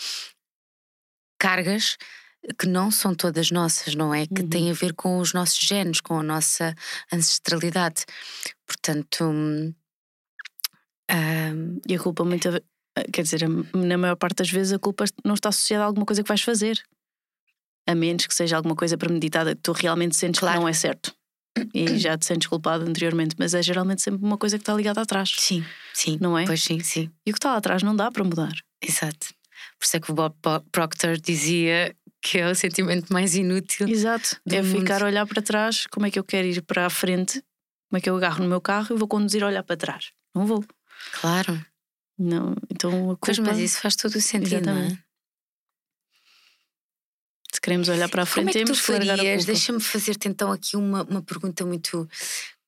cargas 1.40 1.98
que 2.58 2.68
não 2.68 2.90
são 2.90 3.14
todas 3.14 3.52
nossas, 3.52 3.96
não 3.96 4.14
é? 4.14 4.26
Que 4.26 4.42
Uhum. 4.44 4.50
têm 4.50 4.72
a 4.72 4.74
ver 4.74 4.94
com 4.94 5.18
os 5.20 5.34
nossos 5.34 5.60
genes, 5.60 6.00
com 6.00 6.18
a 6.20 6.24
nossa 6.24 6.74
ancestralidade. 7.12 8.06
Portanto, 8.66 9.26
hum, 9.26 9.74
hum, 11.12 11.80
E 11.88 11.96
a 11.96 12.00
culpa, 12.00 12.24
muita, 12.24 12.52
ve- 12.52 12.64
quer 13.12 13.24
dizer, 13.24 13.42
na 13.74 13.98
maior 13.98 14.16
parte 14.16 14.38
das 14.38 14.50
vezes, 14.50 14.74
a 14.74 14.80
culpa 14.80 15.06
não 15.26 15.34
está 15.36 15.50
associada 15.50 15.84
a 15.84 15.88
alguma 15.88 16.06
coisa 16.06 16.24
que 16.24 16.30
vais 16.30 16.42
fazer. 16.42 16.82
A 17.90 17.96
menos 17.96 18.28
que 18.28 18.34
seja 18.34 18.56
alguma 18.58 18.76
coisa 18.76 18.98
premeditada 18.98 19.56
que 19.56 19.62
tu 19.62 19.72
realmente 19.72 20.16
sentes 20.16 20.40
Claro. 20.40 20.58
que 20.58 20.62
não 20.62 20.68
é 20.70 20.74
certo. 20.74 21.14
E 21.74 21.98
já 21.98 22.18
te 22.18 22.26
sentes 22.26 22.48
culpado 22.48 22.84
anteriormente, 22.86 23.36
mas 23.40 23.54
é 23.54 23.64
geralmente 23.64 24.02
sempre 24.02 24.24
uma 24.24 24.38
coisa 24.38 24.58
que 24.58 24.62
está 24.62 24.74
ligada 24.74 25.02
atrás. 25.02 25.34
sim, 25.38 25.64
sim. 25.94 26.18
Não 26.22 26.38
é? 26.38 26.46
Pois 26.46 26.62
sim, 26.64 26.80
sim. 26.82 27.10
E 27.26 27.32
o 27.32 27.34
que 27.34 27.40
está 27.40 27.52
lá 27.52 27.58
atrás 27.58 27.82
não 27.82 27.96
dá 27.96 28.12
para 28.12 28.24
mudar. 28.24 28.54
Exato. 28.82 29.28
Por 29.80 29.86
isso 29.86 29.98
é 29.98 30.00
que 30.00 30.12
o 30.12 30.14
Bob 30.14 30.36
Proctor 30.72 31.18
dizia 31.18 31.96
que 32.22 32.38
é 32.38 32.50
o 32.50 32.54
sentimento 32.56 33.12
mais 33.12 33.34
inútil. 33.36 33.88
Exato. 33.88 34.38
É 34.50 34.62
mundo. 34.62 34.78
ficar 34.80 35.02
a 35.02 35.06
olhar 35.06 35.26
para 35.26 35.42
trás, 35.42 35.88
como 35.88 36.06
é 36.06 36.12
que 36.12 36.20
eu 36.20 36.24
quero 36.24 36.48
ir 36.48 36.62
para 36.62 36.86
a 36.86 36.90
frente, 36.90 37.42
como 37.90 37.98
é 37.98 38.02
que 38.02 38.10
eu 38.10 38.16
agarro 38.16 38.44
no 38.44 38.50
meu 38.50 38.62
carro 38.62 38.94
e 38.96 39.00
vou 39.00 39.08
conduzir 39.08 39.44
a 39.44 39.48
olhar 39.48 39.64
para 39.64 39.78
trás. 39.78 40.12
Não 40.36 40.46
vou. 40.46 40.64
Claro. 41.20 41.60
Não. 42.18 42.54
Então 42.70 42.92
a 42.92 43.16
culpa, 43.16 43.26
Pois, 43.26 43.40
mas 43.40 43.58
isso 43.58 43.82
faz 43.82 43.96
todo 43.96 44.16
o 44.16 44.22
sentido, 44.22 44.66
não 44.66 44.78
é? 44.78 44.98
Se 47.54 47.60
queremos 47.62 47.90
olhar 47.90 48.08
para 48.10 48.24
a 48.24 48.26
Como 48.26 48.34
frente, 48.34 48.58
é 48.58 48.64
que 48.64 48.66
tu 48.72 48.76
farias? 48.76 49.46
Deixa-me 49.46 49.80
fazer-te 49.82 50.28
então 50.28 50.52
aqui 50.52 50.78
uma, 50.78 51.04
uma 51.04 51.22
pergunta 51.22 51.66
muito. 51.66 52.08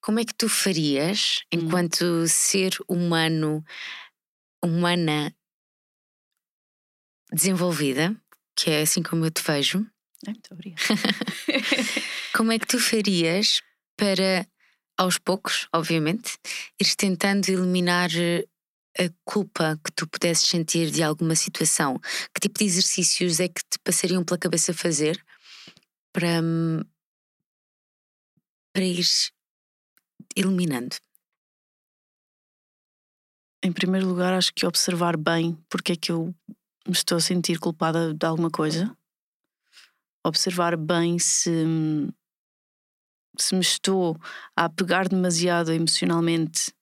Como 0.00 0.18
é 0.18 0.24
que 0.24 0.34
tu 0.34 0.48
farias, 0.48 1.40
Hum. 1.54 1.60
enquanto 1.60 2.26
ser 2.26 2.72
humano, 2.88 3.64
humana 4.62 5.32
desenvolvida, 7.32 8.14
que 8.56 8.70
é 8.70 8.82
assim 8.82 9.02
como 9.02 9.24
eu 9.24 9.30
te 9.30 9.42
vejo, 9.42 9.78
Ai, 10.26 10.34
muito 10.34 10.52
obrigada. 10.52 10.82
como 12.34 12.52
é 12.52 12.58
que 12.58 12.66
tu 12.66 12.78
farias 12.78 13.60
para, 13.96 14.46
aos 14.98 15.18
poucos, 15.18 15.68
obviamente, 15.72 16.36
ires 16.80 16.94
tentando 16.96 17.48
eliminar 17.48 18.10
a 18.98 19.08
culpa 19.24 19.78
que 19.84 19.92
tu 19.92 20.06
pudesses 20.06 20.48
sentir 20.48 20.90
de 20.90 21.02
alguma 21.02 21.34
situação? 21.34 21.98
Que 22.34 22.40
tipo 22.40 22.58
de 22.58 22.64
exercícios 22.64 23.40
é 23.40 23.48
que 23.48 23.62
te 23.68 23.78
passariam 23.82 24.24
pela 24.24 24.38
cabeça 24.38 24.74
fazer 24.74 25.24
para, 26.12 26.40
hum, 26.42 26.80
para 28.72 28.84
ires 28.84 29.32
eliminando? 30.36 30.96
Em 33.64 33.72
primeiro 33.72 34.08
lugar, 34.08 34.34
acho 34.34 34.52
que 34.52 34.66
observar 34.66 35.16
bem 35.16 35.56
porque 35.68 35.92
é 35.92 35.96
que 35.96 36.10
eu 36.10 36.34
me 36.86 36.92
estou 36.92 37.18
a 37.18 37.20
sentir 37.20 37.58
culpada 37.58 38.12
de 38.12 38.26
alguma 38.26 38.50
coisa. 38.50 38.96
Observar 40.24 40.76
bem 40.76 41.18
se, 41.18 41.50
se 43.38 43.54
me 43.54 43.60
estou 43.60 44.16
a 44.56 44.64
apegar 44.64 45.08
demasiado 45.08 45.72
emocionalmente, 45.72 46.72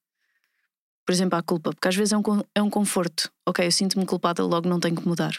por 1.11 1.15
exemplo, 1.15 1.37
à 1.37 1.43
culpa, 1.43 1.73
porque 1.73 1.89
às 1.89 1.97
vezes 1.97 2.13
é 2.13 2.17
um, 2.17 2.23
é 2.55 2.63
um 2.63 2.71
conforto. 2.71 3.33
Ok, 3.45 3.67
eu 3.67 3.73
sinto-me 3.73 4.07
culpada, 4.07 4.45
logo 4.45 4.69
não 4.69 4.79
tenho 4.79 4.95
que 4.95 5.09
mudar. 5.09 5.37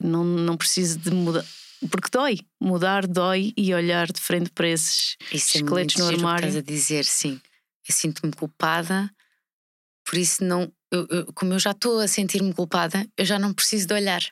Não, 0.00 0.24
não 0.24 0.56
preciso 0.56 0.98
de 0.98 1.10
mudar. 1.10 1.44
Porque 1.90 2.08
dói. 2.10 2.38
Mudar 2.58 3.06
dói 3.06 3.52
e 3.54 3.74
olhar 3.74 4.10
de 4.10 4.18
frente 4.18 4.50
para 4.50 4.66
esses 4.66 5.18
Isso 5.30 5.58
é 5.58 5.60
esqueletos 5.60 5.96
muito 5.96 5.98
no 5.98 6.06
armário. 6.18 6.46
estás 6.48 6.56
a 6.56 6.62
dizer, 6.62 7.04
sim. 7.04 7.38
Eu 7.86 7.94
sinto-me 7.94 8.32
culpada, 8.32 9.10
por 10.06 10.16
isso 10.16 10.42
não. 10.42 10.72
eu- 10.90 11.06
eu- 11.10 11.26
como 11.34 11.52
eu 11.52 11.58
já 11.58 11.72
estou 11.72 11.98
a 12.00 12.08
sentir-me 12.08 12.54
culpada, 12.54 13.06
eu 13.18 13.26
já 13.26 13.38
não 13.38 13.52
preciso 13.52 13.86
de 13.88 13.92
olhar. 13.92 14.22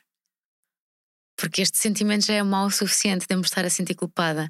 Porque 1.37 1.61
este 1.61 1.77
sentimento 1.77 2.25
já 2.25 2.33
é 2.35 2.43
mau 2.43 2.65
o 2.67 2.71
suficiente 2.71 3.27
de 3.27 3.35
eu 3.35 3.39
me 3.39 3.45
estar 3.45 3.63
a 3.63 3.69
sentir 3.69 3.95
culpada. 3.95 4.49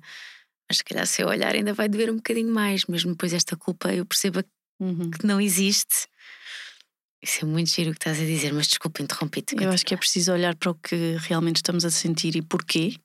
Mas 0.68 0.76
se 0.78 0.84
calhar 0.84 1.04
se 1.04 1.20
eu 1.20 1.26
olhar 1.26 1.52
ainda 1.52 1.74
vai 1.74 1.88
doer 1.88 2.10
um 2.12 2.16
bocadinho 2.16 2.54
mais, 2.54 2.86
mesmo 2.86 3.10
depois 3.10 3.32
desta 3.32 3.56
culpa 3.56 3.92
eu 3.92 4.06
perceba 4.06 4.44
Uhum. 4.82 5.10
que 5.12 5.24
não 5.24 5.40
existe. 5.40 6.08
Isso 7.22 7.44
é 7.44 7.48
muito 7.48 7.70
giro 7.70 7.90
o 7.90 7.92
que 7.92 7.98
estás 7.98 8.18
a 8.18 8.24
dizer, 8.24 8.52
mas 8.52 8.66
desculpa, 8.66 9.00
interrompi-te. 9.00 9.54
Eu 9.62 9.70
acho 9.70 9.86
que 9.86 9.94
é 9.94 9.96
preciso 9.96 10.32
olhar 10.32 10.56
para 10.56 10.72
o 10.72 10.74
que 10.74 11.16
realmente 11.20 11.56
estamos 11.56 11.84
a 11.84 11.90
sentir 11.90 12.34
e 12.34 12.42
porquê. 12.42 12.96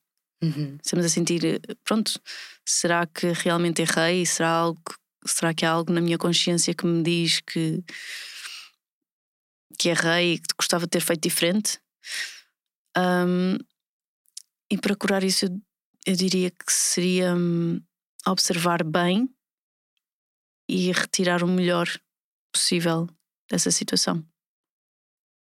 Uhum. 0.41 0.77
Estamos 0.83 1.05
a 1.05 1.09
sentir, 1.09 1.45
eh, 1.45 1.59
pronto, 1.83 2.19
será 2.65 3.05
que 3.05 3.27
realmente 3.27 3.83
errei? 3.83 4.25
Será, 4.25 4.49
algo, 4.49 4.81
será 5.23 5.53
que 5.53 5.65
há 5.65 5.69
algo 5.69 5.93
na 5.93 6.01
minha 6.01 6.17
consciência 6.17 6.73
que 6.73 6.85
me 6.87 7.03
diz 7.03 7.41
que, 7.41 7.83
que 9.77 9.89
errei 9.89 10.33
e 10.33 10.39
que 10.39 10.47
gostava 10.57 10.85
de 10.85 10.89
ter 10.89 11.01
feito 11.01 11.21
diferente? 11.21 11.79
Ahm, 12.95 13.57
e 14.71 14.77
para 14.79 14.95
curar 14.95 15.23
isso, 15.23 15.45
eu, 15.45 15.61
eu 16.07 16.15
diria 16.15 16.49
que 16.49 16.71
seria 16.71 17.35
hum, 17.35 17.79
observar 18.25 18.83
bem 18.83 19.29
e 20.67 20.91
retirar 20.91 21.43
o 21.43 21.47
melhor 21.47 21.87
possível 22.51 23.07
dessa 23.49 23.71
situação. 23.71 24.25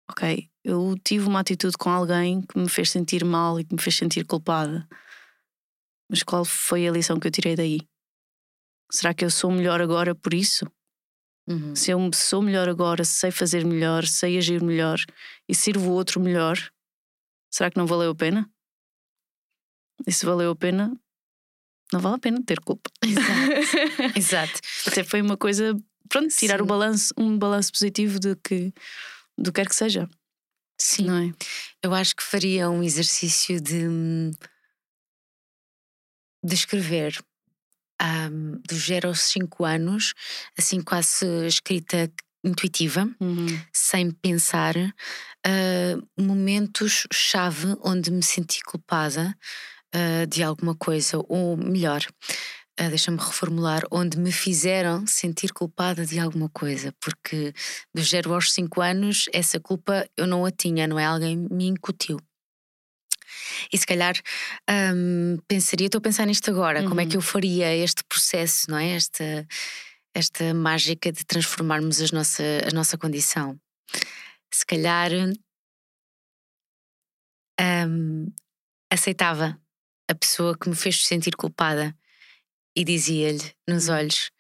Ok, 0.10 0.50
eu 0.64 0.96
tive 1.04 1.28
uma 1.28 1.40
atitude 1.40 1.78
com 1.78 1.90
alguém 1.90 2.42
que 2.42 2.60
me 2.60 2.70
fez 2.70 2.92
sentir 2.92 3.24
mal 3.26 3.60
e 3.60 3.64
que 3.64 3.74
me 3.74 3.82
fez 3.82 3.96
sentir 3.96 4.26
culpada. 4.26 4.88
Mas 6.10 6.22
qual 6.22 6.46
foi 6.46 6.88
a 6.88 6.92
lição 6.92 7.20
que 7.20 7.28
eu 7.28 7.32
tirei 7.32 7.56
daí? 7.56 7.80
Será 8.92 9.14
que 9.14 9.26
eu 9.26 9.32
sou 9.32 9.52
melhor 9.52 9.82
agora 9.82 10.14
por 10.14 10.34
isso? 10.34 10.66
Uhum. 11.48 11.76
Se 11.76 11.92
eu 11.92 12.00
sou 12.14 12.42
melhor 12.42 12.70
agora, 12.70 13.04
sei 13.04 13.32
fazer 13.32 13.66
melhor, 13.66 14.06
sei 14.06 14.38
agir 14.38 14.62
melhor 14.64 15.00
e 15.48 15.56
sirvo 15.56 15.90
o 15.90 15.94
outro 15.94 16.20
melhor, 16.20 16.58
será 17.52 17.72
que 17.72 17.78
não 17.78 17.88
valeu 17.88 18.12
a 18.12 18.16
pena? 18.16 18.50
E 20.06 20.12
se 20.12 20.26
valeu 20.26 20.52
a 20.52 20.56
pena, 20.56 21.00
não 21.94 22.00
vale 22.00 22.16
a 22.16 22.20
pena 22.20 22.42
ter 22.46 22.60
culpa. 22.62 22.90
Exato. 23.04 24.18
Exato. 24.18 24.60
Até 24.88 25.04
foi 25.04 25.22
uma 25.22 25.38
coisa, 25.38 25.76
pronto, 26.10 26.30
tirar 26.36 26.62
o 26.62 26.64
Sim. 26.64 26.68
balanço, 26.68 27.14
um 27.18 27.38
balanço 27.38 27.72
positivo 27.72 28.20
de 28.20 28.36
que 28.38 28.74
do 29.38 29.52
que 29.52 29.62
quer 29.62 29.68
que 29.70 29.76
seja, 29.76 30.08
Sim. 30.80 31.06
não 31.06 31.18
é? 31.18 31.34
Eu 31.84 31.94
acho 31.94 32.16
que 32.16 32.24
faria 32.24 32.70
um 32.70 32.82
exercício 32.84 33.60
de, 33.62 33.88
hum, 33.88 34.32
de 36.44 36.54
escrever 36.56 37.18
ahm, 38.02 38.62
dos 38.68 38.86
0 38.86 39.10
aos 39.10 39.22
5 39.22 39.64
anos, 39.66 40.14
assim 40.58 40.82
quase 40.82 41.26
escrita 41.48 42.12
intuitiva, 42.44 43.10
Uhum. 43.20 43.60
sem 43.74 44.12
pensar, 44.12 44.76
ah, 45.46 45.98
momentos-chave 46.20 47.76
onde 47.84 48.12
me 48.12 48.22
senti 48.24 48.62
culpada 48.64 49.36
ah, 49.96 50.26
de 50.26 50.44
alguma 50.44 50.76
coisa, 50.76 51.18
ou 51.30 51.58
melhor, 51.58 52.02
ah, 52.80 52.90
deixa-me 52.90 53.18
reformular, 53.18 53.84
onde 53.92 54.18
me 54.20 54.32
fizeram 54.32 55.08
sentir 55.08 55.54
culpada 55.54 56.06
de 56.06 56.20
alguma 56.20 56.50
coisa, 56.50 56.94
porque 57.02 57.54
dos 57.94 58.10
0 58.10 58.34
aos 58.34 58.52
5 58.54 58.82
anos 58.82 59.26
essa 59.34 59.60
culpa 59.60 60.06
eu 60.18 60.28
não 60.28 60.46
a 60.46 60.52
tinha, 60.52 60.88
não 60.88 61.00
é? 61.00 61.06
Alguém 61.06 61.38
me 61.38 61.68
incutiu. 61.68 62.20
E 63.72 63.78
se 63.78 63.86
calhar 63.86 64.16
hum, 64.96 65.38
pensaria, 65.48 65.88
estou 65.88 66.00
a 66.00 66.02
pensar 66.02 66.26
nisto 66.26 66.50
agora, 66.52 66.84
como 66.84 67.02
é 67.02 67.06
que 67.06 67.12
Uhum. 67.16 67.18
eu 67.18 67.22
faria 67.22 67.76
este 67.76 68.04
processo, 68.06 68.70
não 68.70 68.78
é? 68.78 68.92
Esta, 68.96 69.48
esta 70.14 70.54
mágica 70.54 71.12
de 71.12 71.24
transformarmos 71.26 72.02
as 72.02 72.12
nossa, 72.12 72.44
a 72.68 72.74
nossa 72.74 72.98
condição. 72.98 73.58
Se 74.54 74.66
calhar 74.66 75.12
hum, 77.60 78.32
aceitava 78.92 79.60
a 80.10 80.16
pessoa 80.16 80.58
que 80.58 80.70
me 80.70 80.76
fez 80.76 81.06
sentir 81.06 81.36
culpada 81.36 81.98
e 82.76 82.84
dizia-lhe 82.84 83.54
nos 83.68 83.88
Uhum. 83.88 83.96
olhos: 83.96 84.32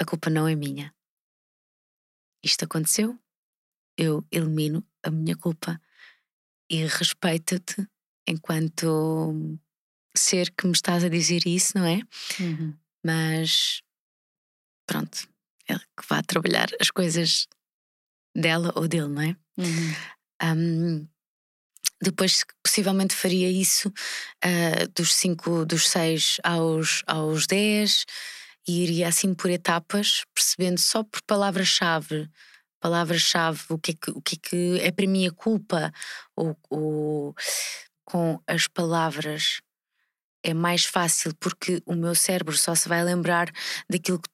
a 0.00 0.04
culpa 0.04 0.28
não 0.30 0.46
é 0.46 0.54
minha. 0.54 0.94
Isto 2.44 2.64
aconteceu, 2.64 3.18
eu 3.96 4.24
elimino 4.30 4.86
a 5.02 5.10
minha 5.10 5.36
culpa 5.36 5.80
e 6.70 6.84
respeito-te 6.86 7.86
enquanto 8.26 9.58
ser 10.16 10.52
que 10.52 10.66
me 10.66 10.72
estás 10.72 11.04
a 11.04 11.08
dizer 11.08 11.46
isso, 11.46 11.76
não 11.76 11.84
é? 11.86 12.00
Uhum. 12.40 12.76
Mas 13.04 13.82
pronto, 14.86 15.28
é 15.68 15.76
que 15.78 16.06
vá 16.08 16.22
trabalhar 16.22 16.68
as 16.80 16.90
coisas 16.90 17.46
dela 18.34 18.72
ou 18.76 18.86
dele, 18.86 19.08
não 19.08 19.22
é? 19.22 19.36
Uhum. 19.58 19.94
Um, 20.42 21.08
depois, 22.00 22.44
possivelmente, 22.62 23.14
faria 23.14 23.50
isso 23.50 23.88
uh, 23.88 24.88
dos 24.94 25.14
5, 25.14 25.64
dos 25.64 25.88
6 25.88 26.38
aos, 26.42 27.02
aos 27.06 27.46
10 27.46 28.04
e 28.68 28.82
iria 28.82 29.08
assim 29.08 29.32
por 29.32 29.50
etapas, 29.50 30.24
percebendo 30.34 30.78
só 30.78 31.02
por 31.02 31.22
palavra-chave. 31.22 32.28
Palavra-chave, 32.80 33.62
o, 33.70 33.78
que 33.78 33.92
é 33.92 33.94
que, 33.94 34.10
o 34.10 34.20
que 34.20 34.34
é 34.34 34.38
que 34.38 34.80
é 34.80 34.90
para 34.90 35.06
mim 35.06 35.26
a 35.26 35.32
culpa, 35.32 35.92
ou, 36.36 36.56
ou 36.68 37.34
com 38.04 38.40
as 38.46 38.68
palavras 38.68 39.60
é 40.42 40.54
mais 40.54 40.84
fácil 40.84 41.34
porque 41.40 41.82
o 41.84 41.94
meu 41.94 42.14
cérebro 42.14 42.56
só 42.56 42.74
se 42.74 42.88
vai 42.88 43.02
lembrar 43.02 43.50
daquilo 43.90 44.20
que 44.20 44.28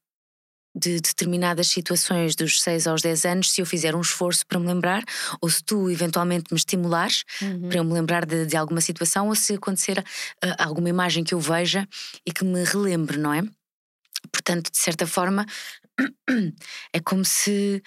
de 0.74 1.00
determinadas 1.00 1.68
situações 1.68 2.35
dos 2.35 2.61
6 2.62 2.87
aos 2.87 3.02
10 3.02 3.24
anos 3.26 3.50
se 3.52 3.61
eu 3.61 3.66
fizer 3.66 3.94
um 3.94 4.00
esforço 4.00 4.46
para 4.46 4.58
me 4.58 4.66
lembrar, 4.66 5.04
ou 5.40 5.48
se 5.50 5.62
tu 5.62 5.90
eventualmente 5.90 6.52
me 6.52 6.56
estimulares 6.58 7.24
Uhum. 7.42 7.68
para 7.68 7.78
eu 7.78 7.85
me 7.85 7.92
lembrar 7.92 8.24
de, 8.24 8.46
de 8.46 8.56
alguma 8.56 8.80
situação, 8.80 9.28
ou 9.28 9.35
se 9.35 9.54
acontecer 9.54 9.98
uh, 9.98 10.54
alguma 10.58 10.88
imagem 10.88 11.24
que 11.24 11.35
eu 11.35 11.40
veja 11.40 11.87
e 12.26 12.32
que 12.32 12.44
me 12.44 12.64
relembre, 12.64 13.18
não 13.18 13.32
é? 13.32 13.42
Portanto, 14.32 14.70
de 14.70 14.78
certa 14.78 15.06
forma, 15.06 15.44
é 16.92 17.00
como 17.00 17.24
se 17.24 17.82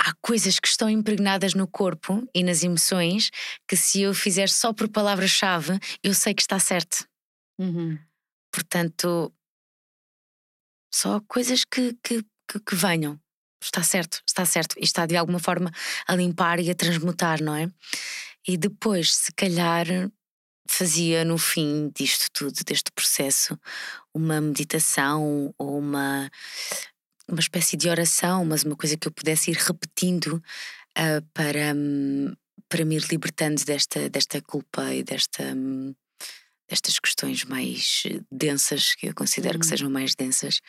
há 0.00 0.12
coisas 0.20 0.58
que 0.58 0.68
estão 0.68 0.88
impregnadas 0.88 1.54
no 1.54 1.66
corpo 1.66 2.26
e 2.34 2.42
nas 2.42 2.62
emoções 2.62 3.30
que 3.66 3.76
se 3.76 4.02
eu 4.02 4.14
fizer 4.14 4.48
só 4.48 4.72
por 4.72 4.88
palavra-chave, 4.88 5.78
eu 6.02 6.14
sei 6.14 6.34
que 6.34 6.42
está 6.42 6.58
certo. 6.58 7.06
Uhum. 7.58 7.98
Portanto, 8.52 9.32
só 10.92 11.20
coisas 11.26 11.64
que, 11.64 11.96
que, 12.02 12.24
que, 12.50 12.60
que 12.60 12.74
venham. 12.74 13.20
Está 13.62 13.82
certo, 13.82 14.22
está 14.26 14.44
certo. 14.44 14.76
E 14.78 14.84
está 14.84 15.06
de 15.06 15.16
alguma 15.16 15.38
forma 15.38 15.70
a 16.06 16.14
limpar 16.14 16.60
e 16.60 16.70
a 16.70 16.74
transmutar, 16.74 17.42
não 17.42 17.54
é? 17.54 17.70
E 18.46 18.56
depois, 18.56 19.14
se 19.14 19.32
calhar, 19.32 19.86
fazia 20.68 21.24
no 21.24 21.38
fim 21.38 21.90
disto 21.94 22.26
tudo, 22.32 22.64
deste 22.64 22.92
processo, 22.92 23.58
uma 24.14 24.40
meditação 24.40 25.52
ou 25.58 25.78
uma, 25.78 26.30
uma 27.28 27.40
espécie 27.40 27.76
de 27.76 27.88
oração, 27.88 28.44
mas 28.44 28.62
uma 28.62 28.76
coisa 28.76 28.96
que 28.96 29.08
eu 29.08 29.12
pudesse 29.12 29.50
ir 29.50 29.56
repetindo 29.56 30.42
ah, 30.94 31.22
para, 31.34 31.74
hum, 31.74 32.34
para 32.68 32.84
me 32.84 32.96
ir 32.96 33.06
libertando 33.10 33.64
desta, 33.64 34.08
desta 34.08 34.40
culpa 34.42 34.94
e 34.94 35.02
desta. 35.02 35.42
hum, 35.42 35.94
destas 36.68 36.98
questões 36.98 37.44
mais 37.44 38.02
eh, 38.06 38.20
densas, 38.30 38.94
que 38.94 39.06
eu 39.08 39.14
considero 39.14 39.58
que 39.58 39.64
Uhum. 39.64 39.70
sejam 39.70 39.90
mais 39.90 40.14
densas 40.14 40.60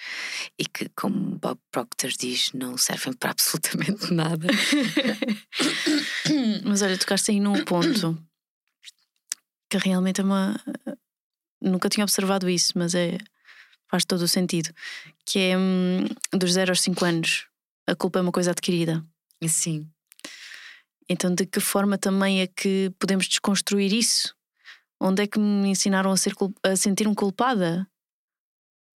e 0.57 0.65
que, 0.65 0.89
como 0.95 1.37
Bob 1.37 1.59
Proctor 1.71 2.11
diz, 2.11 2.51
não 2.53 2.77
servem 2.77 3.13
para 3.13 3.31
absolutamente 3.31 4.13
nada. 4.13 4.47
Mas 6.65 6.81
olha, 6.81 6.97
tocaste 6.97 7.31
aí 7.31 7.39
num 7.39 7.63
ponto 7.65 8.17
que 9.69 9.77
realmente 9.77 10.21
é 10.21 10.23
uma. 10.23 10.59
Nunca 11.61 11.89
tinha 11.89 12.03
observado 12.03 12.49
isso, 12.49 12.73
mas 12.75 12.95
é. 12.95 13.17
faz 13.89 14.05
todo 14.05 14.21
o 14.21 14.27
sentido. 14.27 14.73
Que 15.25 15.39
é 15.39 15.57
hum, 15.57 16.05
dos 16.33 16.53
0 16.53 16.71
aos 16.71 16.81
5 16.81 17.05
anos. 17.05 17.47
A 17.85 17.95
culpa 17.95 18.19
é 18.19 18.21
uma 18.21 18.31
coisa 18.31 18.51
adquirida. 18.51 19.05
Sim. 19.47 19.87
Então, 21.09 21.33
de 21.33 21.45
que 21.45 21.59
forma 21.59 21.97
também 21.97 22.41
é 22.41 22.47
que 22.47 22.91
podemos 22.99 23.27
desconstruir 23.27 23.91
isso? 23.91 24.35
Onde 24.99 25.23
é 25.23 25.27
que 25.27 25.39
me 25.39 25.69
ensinaram 25.69 26.11
a, 26.11 26.17
ser, 26.17 26.33
a 26.63 26.75
sentir-me 26.75 27.15
culpada? 27.15 27.87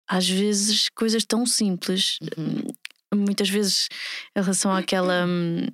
Às 0.08 0.28
vezes, 0.28 0.90
coisas 0.90 1.24
tão 1.26 1.46
simples, 1.46 2.18
Uhum. 2.38 2.68
muitas 3.26 3.50
vezes 3.50 3.88
em 4.36 4.42
relação 4.42 4.72
àquela. 4.76 5.26
hum, 5.26 5.66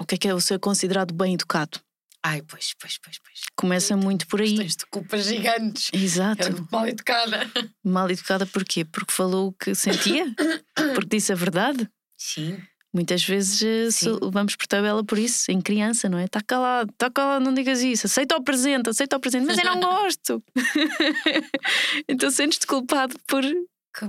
o 0.00 0.04
que 0.04 0.14
é 0.14 0.18
que 0.18 0.28
é 0.28 0.34
o 0.34 0.40
ser 0.40 0.58
considerado 0.58 1.12
bem 1.14 1.34
educado? 1.34 1.78
Ai, 2.22 2.42
pois, 2.42 2.74
pois, 2.80 2.98
pois, 2.98 3.18
pois. 3.20 3.40
Começa 3.56 3.96
muito 3.96 4.26
por 4.26 4.40
aí. 4.40 4.48
Questões 4.48 4.76
de 4.76 4.86
culpas 4.86 5.24
gigantes. 5.24 5.88
Exato. 5.92 6.42
Era 6.42 6.66
mal 6.70 6.88
educada. 6.88 7.48
Mal 7.84 8.10
educada 8.10 8.44
porquê? 8.44 8.84
Porque 8.84 9.12
falou 9.12 9.48
o 9.48 9.52
que 9.52 9.72
sentia? 9.74 10.26
Porque 10.94 11.08
disse 11.16 11.32
a 11.32 11.36
verdade? 11.36 11.88
Sim. 12.16 12.60
Muitas 12.92 13.22
vezes 13.22 13.62
eh, 13.62 13.90
Sim. 13.90 14.18
vamos 14.32 14.56
por 14.56 14.66
tabela 14.66 15.04
por 15.04 15.18
isso, 15.18 15.50
em 15.50 15.60
criança, 15.60 16.08
não 16.08 16.18
é? 16.18 16.24
Está 16.24 16.40
calado, 16.40 16.90
está 16.90 17.10
calado, 17.10 17.44
não 17.44 17.52
digas 17.52 17.82
isso. 17.82 18.06
Aceita 18.06 18.34
o 18.36 18.42
presente, 18.42 18.88
aceita 18.88 19.16
o 19.16 19.20
presente, 19.20 19.44
mas 19.46 19.58
eu 19.58 19.64
não 19.64 19.78
gosto. 19.80 20.42
então 22.08 22.30
sentes-te 22.30 22.66
culpado 22.66 23.14
por 23.26 23.42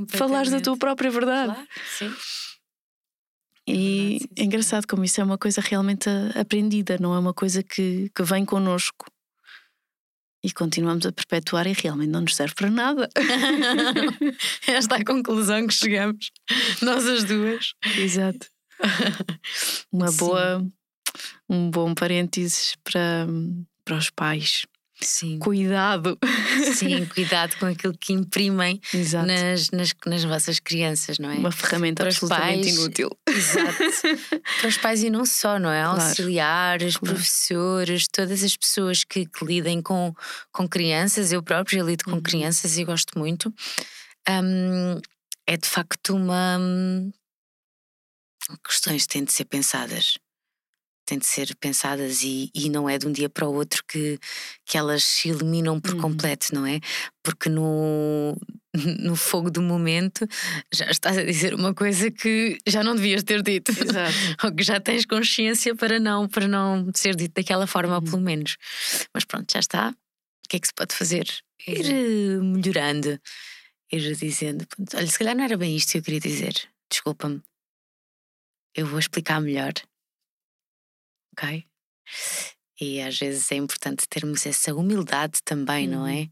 falares 0.10 0.50
da 0.52 0.62
tua 0.62 0.78
própria 0.78 1.12
verdade. 1.12 1.54
Claro, 1.54 1.68
sim. 1.98 2.13
E 3.68 3.74
verdade, 3.74 4.20
sim, 4.20 4.28
é 4.38 4.44
engraçado 4.46 4.88
como 4.88 5.04
isso 5.04 5.20
é 5.20 5.24
uma 5.24 5.38
coisa 5.38 5.60
realmente 5.62 6.10
a- 6.10 6.39
aprendida, 6.39 6.98
não 7.00 7.13
é 7.13 7.20
uma 7.20 7.34
coisa 7.34 7.62
que, 7.62 8.10
que 8.15 8.24
vem 8.24 8.46
connosco. 8.46 9.06
E 10.42 10.54
continuamos 10.54 11.06
a 11.06 11.12
perpetuar 11.12 11.68
e 11.68 11.74
realmente 11.74 12.10
não 12.12 12.22
nos 12.22 12.34
serve 12.34 12.56
para 12.56 12.70
nada. 12.70 13.10
Esta 14.65 14.96
é 14.96 15.02
a 15.02 15.06
conclusão 15.06 15.68
que 15.68 15.74
chegamos, 15.74 16.32
nós 16.82 17.06
as 17.06 17.26
duas. 17.26 17.74
Exato. 17.98 18.48
Uma 19.92 20.08
Sim. 20.12 20.18
boa, 20.18 20.68
um 21.50 21.70
bom 21.70 21.94
parênteses 21.94 22.76
para, 22.84 23.28
para 23.86 23.98
os 23.98 24.10
pais. 24.10 24.65
Sim. 25.02 25.39
Cuidado. 25.39 26.18
Sim, 26.76 27.06
cuidado 27.15 27.56
com 27.58 27.68
aquilo 27.68 27.98
que 27.98 28.12
imprimem 28.12 28.82
nas, 29.26 29.70
nas, 29.72 29.94
nas 30.06 30.24
vossas 30.26 30.60
crianças, 30.60 31.18
não 31.18 31.32
é? 31.32 31.36
Uma 31.36 31.54
ferramenta 31.54 32.04
Para 32.04 32.12
absolutamente 32.12 32.63
pais, 32.65 32.76
inútil. 32.76 33.10
Exato. 33.26 33.78
Para 34.60 34.68
os 34.68 34.78
pais 34.78 35.02
e 35.02 35.10
não 35.10 35.26
só, 35.26 35.58
não 35.58 35.70
é? 35.72 35.84
Claro. 35.84 36.02
Auxiliares, 36.02 36.98
Claro. 36.98 37.15
professores, 37.15 38.08
todas 38.12 38.44
as 38.44 38.58
pessoas 38.58 39.06
que, 39.06 39.26
que 39.26 39.46
lidem 39.46 39.82
com, 39.82 40.13
com 40.52 40.68
crianças. 40.68 41.32
Eu 41.32 41.42
própria 41.42 41.82
lido 41.82 42.04
com 42.04 42.12
Uhum. 42.15 42.22
crianças 42.22 42.78
e 42.78 42.84
gosto 42.84 43.18
muito. 43.18 43.54
Hum, 44.30 45.00
é 45.48 45.56
de 45.56 45.68
facto 45.68 46.13
uma. 46.13 46.60
Questões 48.66 49.06
têm 49.08 49.24
de 49.24 49.32
ser 49.32 49.46
pensadas. 49.46 50.18
Têm 51.06 51.18
de 51.18 51.26
ser 51.26 51.56
pensadas 51.60 52.22
e, 52.22 52.52
e 52.54 52.70
não 52.70 52.88
é 52.88 52.98
de 53.00 53.08
um 53.08 53.12
dia 53.12 53.30
para 53.30 53.48
o 53.48 53.54
outro 53.56 53.84
que, 53.88 54.20
que 54.66 54.78
elas 54.78 55.04
se 55.04 55.30
eliminam 55.30 55.80
por 55.80 55.96
Uhum. 55.96 56.02
completo, 56.02 56.54
não 56.54 56.68
é? 56.68 56.80
Porque 57.24 57.50
no, 57.50 58.38
no 59.00 59.16
fogo 59.16 59.50
do 59.50 59.60
momento 59.62 60.28
já 60.72 60.86
estás 60.92 61.18
a 61.18 61.24
dizer 61.24 61.56
uma 61.56 61.74
coisa 61.74 62.12
que 62.12 62.60
já 62.68 62.84
não 62.84 62.96
devias 62.96 63.24
ter 63.24 63.42
dito. 63.42 63.72
Exato. 63.72 64.14
Ou 64.46 64.52
que 64.54 64.62
já 64.64 64.80
tens 64.80 65.04
consciência 65.06 65.76
para 65.76 66.00
não, 66.00 66.28
para 66.28 66.48
não 66.48 66.92
ser 66.96 67.16
dito 67.16 67.34
daquela 67.36 67.66
forma, 67.66 67.98
Uhum. 67.98 68.04
pelo 68.04 68.22
menos. 68.22 68.58
Mas 69.14 69.26
pronto, 69.26 69.52
já 69.52 69.60
está. 69.60 69.90
O 69.90 70.50
que 70.50 70.58
é 70.58 70.60
que 70.60 70.68
se 70.68 70.74
pode 70.76 70.94
fazer? 70.94 71.26
Ir 71.68 71.86
eh, 71.92 72.40
melhorando, 72.42 73.20
ir 73.92 74.16
dizendo: 74.16 74.66
"Pronto, 74.68 74.96
olha, 74.96 75.08
se 75.08 75.18
calhar 75.18 75.36
não 75.36 75.44
era 75.44 75.58
bem 75.58 75.76
isto 75.76 75.92
que 75.94 75.98
eu 75.98 76.04
queria 76.04 76.20
dizer. 76.20 76.54
Desculpa-me. 76.90 77.42
Eu 78.80 78.86
vou 78.86 78.98
explicar 78.98 79.42
melhor. 79.42 79.74
Ok? 81.34 81.65
E 82.80 83.02
às 83.02 83.20
vezes 83.20 83.52
é 83.52 83.56
importante 83.56 84.08
termos 84.08 84.46
essa 84.46 84.74
humildade 84.74 85.44
também, 85.44 85.86
não 85.86 86.04
Uhum. 86.04 86.08
é? 86.08 86.30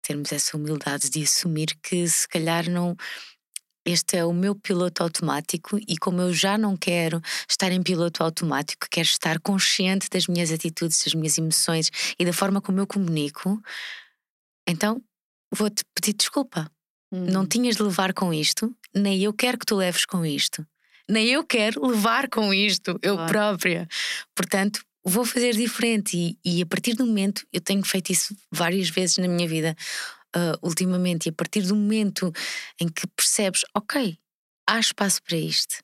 Termos 0.00 0.30
essa 0.30 0.56
humildade 0.56 1.10
de 1.10 1.24
assumir 1.24 1.76
que 1.82 2.06
se 2.08 2.28
calhar 2.28 2.70
não. 2.70 2.94
Este 3.84 4.16
é 4.18 4.24
o 4.24 4.32
meu 4.32 4.54
piloto 4.54 5.02
automático 5.02 5.76
e 5.88 5.96
como 5.98 6.20
eu 6.20 6.32
já 6.32 6.56
não 6.56 6.76
quero 6.76 7.20
estar 7.50 7.72
em 7.72 7.82
piloto 7.82 8.22
automático, 8.22 8.86
quero 8.88 9.08
estar 9.08 9.40
consciente 9.40 10.08
das 10.08 10.28
minhas 10.28 10.52
atitudes, 10.52 11.02
das 11.04 11.12
minhas 11.12 11.36
emoções 11.36 11.90
e 12.16 12.24
da 12.24 12.32
forma 12.32 12.62
como 12.62 12.78
eu 12.78 12.86
comunico, 12.86 13.60
então 14.66 15.02
vou-te 15.52 15.84
pedir 15.92 16.14
desculpa. 16.14 16.70
Não 17.12 17.42
Uhum. 17.42 17.48
tinhas 17.48 17.76
de 17.76 17.82
levar 17.82 18.14
com 18.14 18.32
isto, 18.32 18.74
nem 18.94 19.20
eu 19.22 19.32
quero 19.34 19.58
que 19.58 19.66
tu 19.66 19.74
leves 19.76 20.04
com 20.06 20.24
isto. 20.24 20.64
Nem 21.08 21.28
eu 21.28 21.44
quero 21.44 21.86
levar 21.86 22.28
com 22.28 22.52
isto, 22.52 22.98
eu 23.02 23.14
Claro. 23.16 23.32
própria. 23.32 23.88
Portanto, 24.34 24.80
vou 25.04 25.24
fazer 25.24 25.54
diferente. 25.54 26.16
E, 26.16 26.38
e 26.44 26.62
a 26.62 26.66
partir 26.66 26.94
do 26.94 27.06
momento, 27.06 27.46
eu 27.52 27.60
tenho 27.60 27.84
feito 27.84 28.10
isso 28.10 28.34
várias 28.50 28.88
vezes 28.88 29.18
na 29.18 29.28
minha 29.28 29.46
vida, 29.46 29.76
ah, 30.34 30.58
ultimamente, 30.62 31.26
e 31.26 31.30
a 31.30 31.32
partir 31.32 31.62
do 31.62 31.76
momento 31.76 32.32
em 32.80 32.88
que 32.88 33.06
percebes, 33.08 33.62
ok, 33.76 34.18
há 34.66 34.80
espaço 34.80 35.22
para 35.22 35.36
isto. 35.36 35.76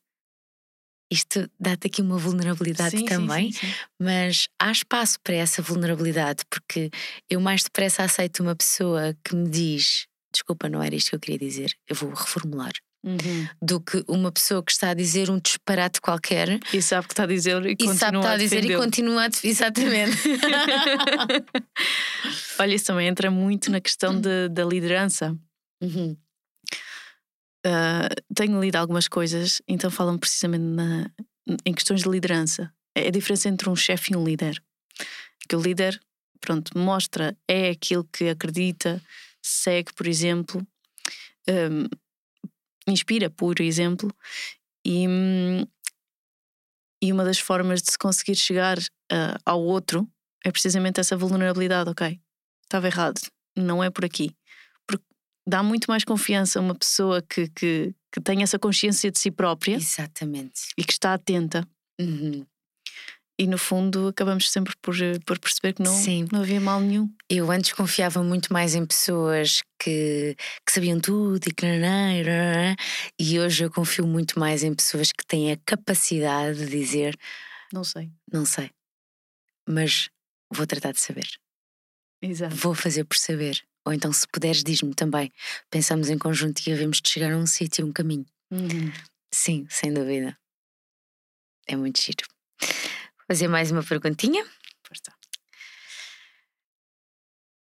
Isto 1.12 1.50
dá-te 1.58 1.88
aqui 1.88 2.00
uma 2.00 2.16
vulnerabilidade 2.16 2.96
sim, 2.96 3.04
também, 3.04 3.50
sim, 3.50 3.66
sim. 3.66 3.74
mas 3.98 4.48
há 4.60 4.70
espaço 4.70 5.18
para 5.24 5.34
essa 5.34 5.60
vulnerabilidade, 5.60 6.44
porque 6.48 6.88
eu 7.28 7.40
mais 7.40 7.64
depressa 7.64 8.04
aceito 8.04 8.44
uma 8.44 8.54
pessoa 8.54 9.16
que 9.24 9.34
me 9.34 9.48
diz: 9.48 10.06
Desculpa, 10.32 10.68
não 10.68 10.80
era 10.80 10.94
isto 10.94 11.10
que 11.10 11.16
eu 11.16 11.20
queria 11.20 11.38
dizer, 11.38 11.76
eu 11.88 11.96
vou 11.96 12.10
reformular, 12.10 12.72
Uhum. 13.02 13.48
do 13.62 13.80
que 13.80 14.04
uma 14.06 14.30
pessoa 14.30 14.62
que 14.62 14.70
está 14.72 14.90
a 14.90 14.94
dizer 14.94 15.30
um 15.30 15.38
disparate 15.40 16.02
qualquer 16.02 16.60
E 16.70 16.82
sabe 16.82 17.06
o 17.06 17.08
que 17.08 17.14
está 17.14 17.22
a 17.22 17.26
dizer 17.26 17.64
e, 17.64 17.70
e 17.70 17.76
continua 17.76 17.94
sabe 17.96 18.12
que 18.12 18.18
está 18.18 18.32
a 18.32 18.36
dizer 18.36 18.64
e 18.64 18.76
continua 18.76 19.24
a. 19.24 19.30
Exatamente. 19.42 20.18
Olha, 22.58 22.74
isso 22.74 22.86
também 22.86 23.08
entra 23.08 23.30
muito 23.30 23.70
na 23.70 23.80
questão 23.80 24.18
de- 24.20 24.48
da 24.50 24.64
liderança. 24.64 25.36
Uhum. 25.82 26.14
uh, 27.66 28.34
tenho 28.34 28.60
lido 28.60 28.76
algumas 28.76 29.08
coisas, 29.08 29.62
então 29.66 29.90
falam 29.90 30.18
precisamente 30.18 30.62
na, 30.64 31.10
em 31.64 31.72
questões 31.72 32.02
de 32.02 32.08
liderança. 32.08 32.70
É 32.94 33.08
a 33.08 33.10
diferença 33.10 33.48
entre 33.48 33.68
um 33.70 33.76
chefe 33.76 34.12
e 34.12 34.16
um 34.16 34.24
líder. 34.24 34.62
Que 35.48 35.56
o 35.56 35.60
líder, 35.60 35.98
pronto, 36.40 36.76
mostra, 36.76 37.34
é 37.48 37.70
aquilo 37.70 38.04
que 38.04 38.28
acredita, 38.28 39.00
segue, 39.42 39.92
por 39.94 40.06
exemplo, 40.06 40.66
um, 41.48 41.86
inspira, 42.86 43.30
por 43.30 43.60
exemplo, 43.60 44.10
e, 44.84 45.06
e 47.02 47.12
uma 47.12 47.24
das 47.24 47.38
formas 47.38 47.82
de 47.82 47.92
se 47.92 47.98
conseguir 47.98 48.34
chegar 48.34 48.78
uh, 48.78 49.38
ao 49.44 49.60
outro 49.62 50.08
é 50.44 50.50
precisamente 50.50 51.00
essa 51.00 51.16
vulnerabilidade. 51.16 51.90
Ok, 51.90 52.20
estava 52.62 52.86
errado, 52.86 53.20
não 53.56 53.82
é 53.82 53.90
por 53.90 54.04
aqui. 54.04 54.34
Porque 54.86 55.04
dá 55.46 55.62
muito 55.62 55.86
mais 55.90 56.04
confiança 56.04 56.58
a 56.58 56.62
uma 56.62 56.74
pessoa 56.74 57.22
que, 57.22 57.48
que, 57.50 57.94
que 58.12 58.20
tem 58.20 58.42
essa 58.42 58.58
consciência 58.58 59.10
de 59.10 59.18
si 59.18 59.30
própria 59.30 59.76
Exatamente. 59.76 60.68
e 60.76 60.84
que 60.84 60.92
está 60.92 61.14
atenta. 61.14 61.66
Uhum. 62.00 62.46
E 63.40 63.46
no 63.46 63.56
fundo 63.56 64.08
acabamos 64.08 64.50
sempre 64.50 64.74
por, 64.82 64.94
por 65.24 65.38
perceber 65.38 65.72
que 65.72 65.82
não, 65.82 65.96
Sim. 65.96 66.28
não 66.30 66.42
havia 66.42 66.60
mal 66.60 66.78
nenhum. 66.78 67.10
Eu 67.26 67.50
antes 67.50 67.72
confiava 67.72 68.22
muito 68.22 68.52
mais 68.52 68.74
em 68.74 68.84
pessoas 68.84 69.62
que, 69.82 70.36
que 70.66 70.70
sabiam 70.70 71.00
tudo 71.00 71.48
e 71.48 71.50
que 71.50 71.64
e 73.18 73.40
hoje 73.40 73.64
eu 73.64 73.70
confio 73.70 74.06
muito 74.06 74.38
mais 74.38 74.62
em 74.62 74.74
pessoas 74.74 75.10
que 75.10 75.24
têm 75.26 75.52
a 75.52 75.56
capacidade 75.64 76.58
de 76.58 76.66
dizer 76.66 77.18
Não 77.72 77.82
sei. 77.82 78.10
não 78.30 78.44
sei, 78.44 78.70
mas 79.66 80.10
vou 80.52 80.66
tratar 80.66 80.92
de 80.92 81.00
saber, 81.00 81.26
Exato. 82.20 82.54
vou 82.54 82.74
fazer 82.74 83.04
por 83.04 83.16
saber. 83.16 83.58
Ou 83.86 83.94
então, 83.94 84.12
se 84.12 84.28
puderes, 84.28 84.62
diz-me 84.62 84.94
também. 84.94 85.32
Pensamos 85.70 86.10
em 86.10 86.18
conjunto 86.18 86.60
e 86.66 86.72
havemos 86.74 87.00
de 87.00 87.08
chegar 87.08 87.32
a 87.32 87.38
um 87.38 87.46
sítio, 87.46 87.86
um 87.86 87.92
caminho. 87.92 88.26
Uhum. 88.50 88.92
Sim, 89.32 89.66
sem 89.70 89.94
dúvida. 89.94 90.36
É 91.66 91.74
muito 91.74 92.02
giro. 92.02 92.26
Fazer 93.30 93.46
mais 93.46 93.70
uma 93.70 93.80
perguntinha. 93.84 94.44
Está. 94.92 95.12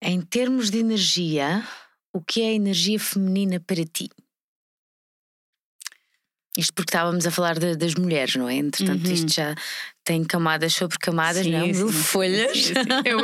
Em 0.02 0.20
termos 0.20 0.72
de 0.72 0.80
energia, 0.80 1.64
o 2.12 2.20
que 2.20 2.42
é 2.42 2.48
a 2.48 2.54
energia 2.54 3.00
feminina 3.00 3.60
para 3.60 3.86
ti? 3.86 4.10
Isto 6.58 6.74
porque 6.74 6.90
estávamos 6.90 7.28
a 7.28 7.30
falar 7.30 7.60
de- 7.60 7.76
das 7.76 7.94
mulheres, 7.94 8.36
não 8.36 8.50
é? 8.50 8.56
Entretanto, 8.56 9.06
Uhum. 9.06 9.14
isto 9.14 9.32
já 9.32 9.54
tem 10.04 10.24
camadas 10.24 10.74
sobre 10.74 10.98
camadas, 10.98 11.44
Sim, 11.46 11.52
não? 11.52 11.60
é? 11.60 11.72
Mil 11.72 11.92
sim. 11.94 12.02
folhas. 12.02 12.58
Sim. 12.58 12.74
Eu- 13.06 13.20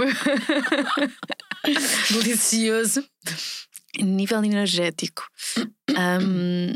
Delicioso. 2.21 3.03
Nível 3.97 4.43
energético, 4.43 5.27
hum, 6.21 6.75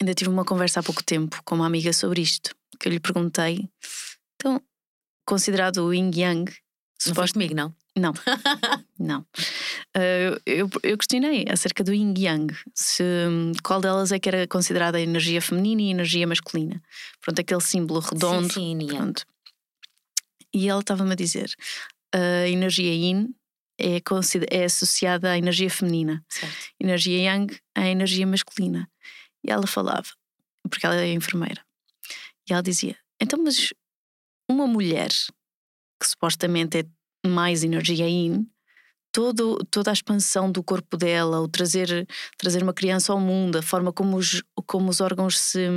ainda 0.00 0.14
tive 0.14 0.30
uma 0.30 0.44
conversa 0.44 0.78
há 0.78 0.82
pouco 0.84 1.02
tempo 1.02 1.42
com 1.44 1.56
uma 1.56 1.66
amiga 1.66 1.92
sobre 1.92 2.20
isto, 2.22 2.54
que 2.78 2.86
eu 2.86 2.92
lhe 2.92 3.00
perguntei, 3.00 3.68
então, 4.36 4.62
considerado 5.24 5.78
o 5.78 5.92
Yin 5.92 6.10
Yang, 6.14 6.52
Não 7.06 7.26
comigo, 7.32 7.54
não? 7.54 7.74
Não, 7.96 8.12
não. 8.98 9.20
Uh, 9.94 10.40
eu, 10.46 10.70
eu 10.82 10.96
questionei 10.96 11.44
acerca 11.50 11.84
do 11.84 11.92
Yin 11.92 12.14
Yang, 12.16 12.54
se, 12.74 13.04
qual 13.62 13.80
delas 13.80 14.12
é 14.12 14.18
que 14.18 14.28
era 14.28 14.46
considerada 14.46 14.98
a 14.98 15.00
energia 15.00 15.42
feminina 15.42 15.82
e 15.82 15.88
a 15.88 15.90
energia 15.90 16.26
masculina. 16.26 16.82
Pronto, 17.20 17.40
aquele 17.40 17.60
símbolo 17.60 18.00
redondo. 18.00 18.52
sim, 18.52 18.78
yang. 18.80 18.96
pronto. 18.96 19.26
E 20.54 20.68
ela 20.68 20.80
estava-me 20.80 21.12
a 21.12 21.16
dizer: 21.16 21.52
a 22.14 22.48
energia 22.48 22.94
Yin 22.94 23.34
é, 23.78 24.00
é 24.50 24.64
associada 24.64 25.30
à 25.32 25.38
energia 25.38 25.68
feminina, 25.68 26.24
Certo. 26.28 26.70
energia 26.80 27.18
Yang 27.18 27.60
à 27.74 27.86
energia 27.88 28.26
masculina. 28.26 28.88
E 29.44 29.50
ela 29.50 29.66
falava, 29.66 30.08
porque 30.70 30.86
ela 30.86 30.96
é 30.96 31.12
enfermeira, 31.12 31.62
e 32.48 32.52
ela 32.52 32.62
dizia: 32.62 32.96
então, 33.20 33.42
mas 33.42 33.72
uma 34.52 34.66
mulher 34.66 35.10
que 36.00 36.06
supostamente 36.06 36.78
é 36.78 37.28
mais 37.28 37.62
energia 37.62 38.08
Yin, 38.08 38.46
todo, 39.12 39.58
toda 39.70 39.90
a 39.90 39.92
expansão 39.92 40.50
do 40.50 40.62
corpo 40.62 40.96
dela, 40.96 41.40
o 41.40 41.48
trazer, 41.48 42.06
trazer 42.36 42.62
uma 42.62 42.72
criança 42.72 43.12
ao 43.12 43.20
mundo, 43.20 43.56
a 43.58 43.62
forma 43.62 43.92
como 43.92 44.16
os, 44.16 44.42
como 44.66 44.90
os 44.90 45.00
órgãos 45.00 45.38
se, 45.38 45.68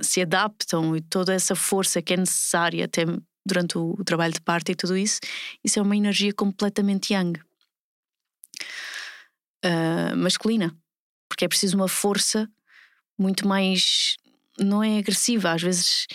se 0.00 0.22
adaptam 0.22 0.96
e 0.96 1.00
toda 1.00 1.34
essa 1.34 1.56
força 1.56 2.00
que 2.00 2.14
é 2.14 2.16
necessária 2.16 2.84
até 2.84 3.04
durante 3.44 3.78
o, 3.78 3.94
o 3.98 4.04
trabalho 4.04 4.32
de 4.32 4.40
parto 4.40 4.70
e 4.70 4.74
tudo 4.74 4.96
isso, 4.96 5.20
isso 5.64 5.78
é 5.78 5.82
uma 5.82 5.96
energia 5.96 6.32
completamente 6.32 7.12
yang. 7.12 7.40
Ah, 9.66 10.14
masculina. 10.16 10.76
Porque 11.28 11.44
é 11.44 11.48
preciso 11.48 11.76
uma 11.76 11.88
força 11.88 12.48
muito 13.18 13.46
mais. 13.46 14.16
Não 14.58 14.82
é 14.82 14.98
agressiva, 14.98 15.52
às 15.52 15.62
vezes 15.62 16.06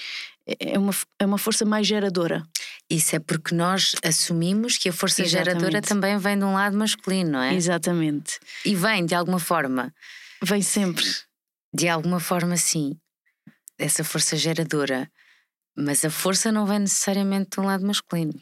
é 0.47 0.77
uma, 0.77 0.91
é 1.19 1.25
uma 1.25 1.38
força 1.38 1.65
mais 1.65 1.88
geradora. 1.88 2.43
Isso 2.89 3.15
é 3.15 3.19
porque 3.19 3.56
nós 3.56 3.95
assumimos 4.04 4.77
que 4.77 4.89
a 4.89 4.93
força 4.93 5.23
geradora 5.23 5.77
Exatamente. 5.77 5.88
também 5.88 6.17
vem 6.17 6.38
de 6.38 6.43
um 6.43 6.54
lado 6.54 6.77
masculino, 6.77 7.32
não 7.32 7.41
é? 7.41 7.54
Exatamente. 7.54 8.39
E 8.65 8.75
vem 8.75 9.06
de 9.06 9.15
alguma 9.15 9.39
forma. 9.39 9.93
Vem 10.43 10.62
sempre. 10.62 11.06
De 11.73 11.88
alguma 11.88 12.19
forma, 12.19 12.58
sim. 12.58 12.97
Essa 13.77 14.04
força 14.04 14.36
geradora. 14.36 15.10
Mas 15.77 16.04
a 16.04 16.10
força 16.10 16.51
não 16.51 16.65
vem 16.65 16.80
necessariamente 16.80 17.51
de 17.51 17.60
um 17.62 17.63
lado 17.63 17.86
masculino. 17.86 18.34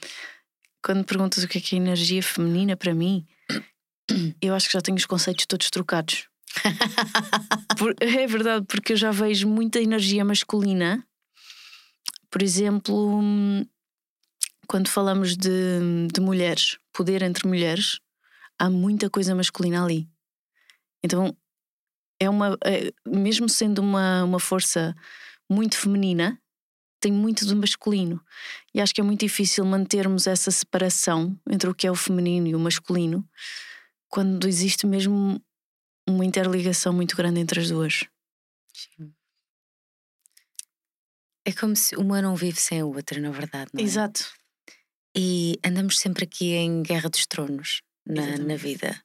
Quando 0.84 1.04
perguntas 1.04 1.44
o 1.44 1.48
que 1.48 1.58
é 1.60 1.62
que 1.62 1.76
é 1.76 1.78
energia 1.78 2.24
feminina 2.24 2.76
para 2.76 2.96
mim, 2.96 3.28
eu 4.42 4.56
acho 4.56 4.68
que 4.68 4.74
já 4.74 4.82
tenho 4.82 4.98
os 4.98 5.06
conceitos 5.06 5.46
todos 5.46 5.70
trocados. 5.70 6.28
Por- 7.78 7.94
é 8.00 8.26
verdade, 8.26 8.66
porque 8.68 8.94
eu 8.94 8.98
já 8.98 9.12
vejo 9.12 9.48
muita 9.48 9.80
energia 9.80 10.26
masculina. 10.26 11.06
Por 12.32 12.42
exemplo, 12.42 13.22
quando 14.68 14.88
falamos 14.90 15.36
de, 15.36 15.50
de 16.14 16.22
mulheres, 16.22 16.78
poder 16.94 17.22
entre 17.22 17.48
mulheres, 17.48 18.00
há 18.58 18.70
muita 18.70 19.10
coisa 19.10 19.34
masculina 19.36 19.84
ali. 19.84 20.08
Então, 21.04 21.36
é 22.20 22.30
uma, 22.30 22.58
é- 22.64 22.92
mesmo 23.06 23.50
sendo 23.50 23.80
uma, 23.80 24.24
uma 24.24 24.40
força 24.40 24.96
muito 25.50 25.78
feminina, 25.78 26.40
tem 27.00 27.12
muito 27.12 27.46
do 27.46 27.56
masculino. 27.56 28.22
E 28.74 28.82
acho 28.82 28.94
que 28.94 29.02
é 29.02 29.04
muito 29.04 29.22
difícil 29.22 29.66
mantermos 29.66 30.28
essa 30.28 30.52
separação 30.52 31.40
entre 31.50 31.70
o 31.70 31.74
que 31.76 31.88
é 31.88 31.92
o 31.92 31.96
feminino 31.96 32.48
e 32.48 32.56
o 32.56 32.60
masculino 32.60 33.28
quando 34.10 34.48
existe 34.48 34.88
mesmo 34.88 35.42
uma 36.08 36.26
interligação 36.26 36.92
muito 36.92 37.16
grande 37.16 37.40
entre 37.40 37.60
as 37.60 37.70
duas. 37.70 38.06
É 41.50 41.52
como 41.52 41.76
se 41.76 41.96
uma 41.96 42.22
não 42.22 42.36
vive 42.36 42.60
sem 42.60 42.82
a 42.82 42.86
outra, 42.86 43.20
na 43.20 43.32
verdade, 43.32 43.72
não 43.74 43.82
é? 43.82 43.84
Exato. 43.84 44.24
E 45.18 45.58
andamos 45.66 45.98
sempre 45.98 46.24
aqui 46.24 46.52
em 46.54 46.84
guerra 46.84 47.10
dos 47.10 47.26
tronos 47.26 47.82
na, 48.06 48.38
na 48.38 48.56
vida. 48.56 49.02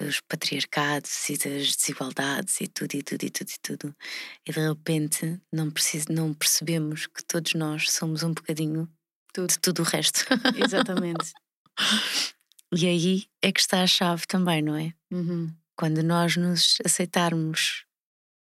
Dos 0.00 0.20
patriarcados 0.20 1.30
e 1.30 1.38
das 1.38 1.76
desigualdades 1.76 2.60
e 2.60 2.66
tudo, 2.66 2.96
e 2.96 3.02
tudo, 3.02 3.22
e 3.22 3.30
tudo, 3.30 3.48
e 3.48 3.58
tudo. 3.62 3.96
E 4.44 4.52
de 4.52 4.58
repente 4.58 5.40
não, 5.52 5.70
preciso, 5.70 6.06
não 6.10 6.34
percebemos 6.34 7.06
que 7.06 7.24
todos 7.24 7.54
nós 7.54 7.92
somos 7.92 8.24
um 8.24 8.34
bocadinho 8.34 8.90
de 9.32 9.58
tudo 9.60 9.82
o 9.82 9.84
resto. 9.84 10.26
Exatamente. 10.56 11.32
e 12.76 12.86
aí 12.88 13.24
é 13.40 13.52
que 13.52 13.60
está 13.60 13.84
a 13.84 13.86
chave 13.86 14.26
também, 14.26 14.62
não 14.62 14.74
é? 14.74 14.92
Uhum. 15.12 15.54
Quando 15.76 16.02
nós 16.02 16.36
nos 16.36 16.78
aceitarmos 16.84 17.86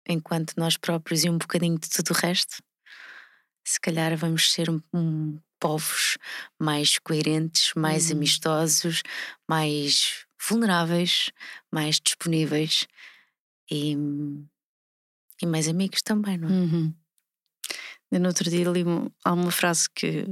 enquanto 0.08 0.54
nós 0.56 0.76
próprios 0.76 1.24
e 1.24 1.30
um 1.30 1.36
bocadinho 1.36 1.78
de 1.78 1.88
tudo 1.90 2.10
o 2.10 2.14
resto, 2.14 2.62
se 3.66 3.80
calhar 3.80 4.16
vamos 4.16 4.52
ser 4.52 4.70
um, 4.70 4.80
um 4.94 5.38
povos 5.58 6.16
mais 6.58 6.98
coerentes, 6.98 7.72
mais 7.76 8.10
Uhum. 8.10 8.16
amistosos, 8.16 9.02
mais 9.48 10.24
vulneráveis, 10.48 11.30
mais 11.72 11.98
disponíveis 12.00 12.86
e, 13.70 13.96
e 15.42 15.46
mais 15.46 15.66
amigos 15.68 16.00
também, 16.02 16.38
não 16.38 16.48
é? 16.48 16.52
Uhum. 16.52 16.94
Eu 18.12 18.20
no 18.20 18.28
outro 18.28 18.48
dia 18.48 18.70
li 18.70 18.84
há 19.24 19.32
uma 19.32 19.50
frase 19.50 19.88
que 19.92 20.24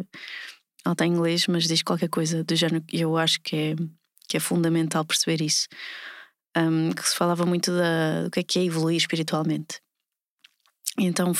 ela 0.84 0.92
está 0.92 1.04
em 1.04 1.12
inglês, 1.12 1.46
mas 1.48 1.66
diz 1.66 1.82
qualquer 1.82 2.08
coisa 2.08 2.44
do 2.44 2.54
género 2.54 2.84
que 2.84 3.00
eu 3.00 3.16
acho 3.16 3.40
que 3.40 3.56
é, 3.56 3.74
que 4.28 4.36
é 4.36 4.40
fundamental 4.40 5.04
perceber 5.04 5.42
isso. 5.42 5.66
Um, 6.56 6.92
que 6.92 7.08
se 7.08 7.16
falava 7.16 7.44
muito 7.44 7.72
da, 7.72 8.24
do 8.24 8.30
que 8.30 8.38
é 8.38 8.42
que 8.44 8.58
é 8.60 8.64
evoluir 8.64 8.96
espiritualmente. 8.96 9.80
Então 10.96 11.32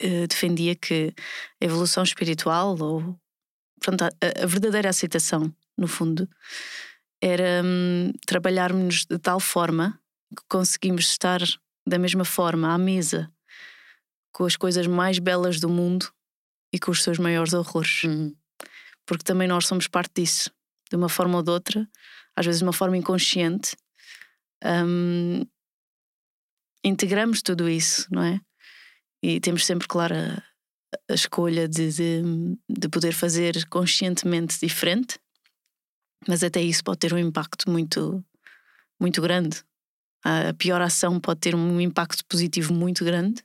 eh, 0.00 0.26
defendia 0.26 0.74
que 0.74 1.12
a 1.60 1.64
evolução 1.64 2.02
espiritual, 2.02 2.76
ou 2.80 3.18
pronto, 3.80 4.02
a, 4.02 4.10
a 4.42 4.46
verdadeira 4.46 4.88
aceitação, 4.88 5.54
no 5.76 5.86
fundo, 5.86 6.28
era 7.20 7.62
hum, 7.64 8.12
trabalharmos 8.26 9.04
de 9.06 9.18
tal 9.18 9.40
forma 9.40 9.98
que 10.36 10.42
conseguimos 10.48 11.08
estar 11.08 11.40
da 11.86 11.98
mesma 11.98 12.24
forma 12.24 12.72
à 12.72 12.78
mesa 12.78 13.30
com 14.32 14.44
as 14.44 14.56
coisas 14.56 14.86
mais 14.86 15.18
belas 15.18 15.60
do 15.60 15.68
mundo 15.68 16.12
e 16.72 16.78
com 16.78 16.90
os 16.90 17.02
seus 17.02 17.18
maiores 17.18 17.54
horrores. 17.54 18.04
Uhum. 18.04 18.34
Porque 19.06 19.24
também 19.24 19.48
nós 19.48 19.66
somos 19.66 19.86
parte 19.86 20.20
disso, 20.20 20.50
de 20.90 20.96
uma 20.96 21.08
forma 21.08 21.36
ou 21.36 21.42
de 21.42 21.50
outra, 21.50 21.88
às 22.34 22.44
vezes 22.44 22.58
de 22.58 22.64
uma 22.64 22.72
forma 22.72 22.96
inconsciente. 22.96 23.76
Hum, 24.62 25.42
integramos 26.84 27.40
tudo 27.40 27.68
isso, 27.68 28.06
não 28.10 28.22
é? 28.22 28.40
E 29.22 29.40
temos 29.40 29.64
sempre, 29.64 29.88
claro, 29.88 30.14
a, 30.14 30.42
a 31.10 31.14
escolha 31.14 31.68
de, 31.68 31.90
de, 31.92 32.22
de, 32.68 32.88
poder 32.88 33.12
fazer 33.12 33.66
conscientemente 33.68 34.58
diferente, 34.60 35.18
mas 36.28 36.42
até 36.42 36.60
isso 36.60 36.84
pode 36.84 36.98
ter 36.98 37.12
um 37.12 37.18
impacto 37.18 37.70
muito, 37.70 38.24
muito 39.00 39.20
grande. 39.20 39.62
A 40.24 40.52
pior 40.54 40.80
ação 40.80 41.20
pode 41.20 41.40
ter 41.40 41.54
um 41.54 41.80
impacto 41.80 42.24
positivo 42.26 42.74
muito 42.74 43.04
grande 43.04 43.44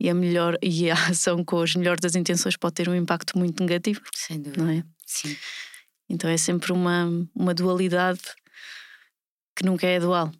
e 0.00 0.08
a 0.08 0.14
melhor 0.14 0.56
e 0.62 0.90
a 0.90 0.94
ação 1.08 1.44
com 1.44 1.60
as 1.60 1.74
melhores 1.74 2.00
das 2.00 2.14
intenções 2.14 2.56
pode 2.56 2.74
ter 2.74 2.88
um 2.88 2.94
impacto 2.94 3.38
muito 3.38 3.62
negativo. 3.62 4.00
Sem 4.14 4.40
dúvida. 4.40 4.64
Não 4.64 4.70
é? 4.70 4.82
Sim. 5.06 5.36
Então 6.08 6.28
é 6.28 6.36
sempre 6.36 6.72
uma, 6.72 7.06
uma 7.34 7.54
dualidade 7.54 8.20
que 9.54 9.64
nunca 9.64 9.86
é 9.86 10.00
dual. 10.00 10.32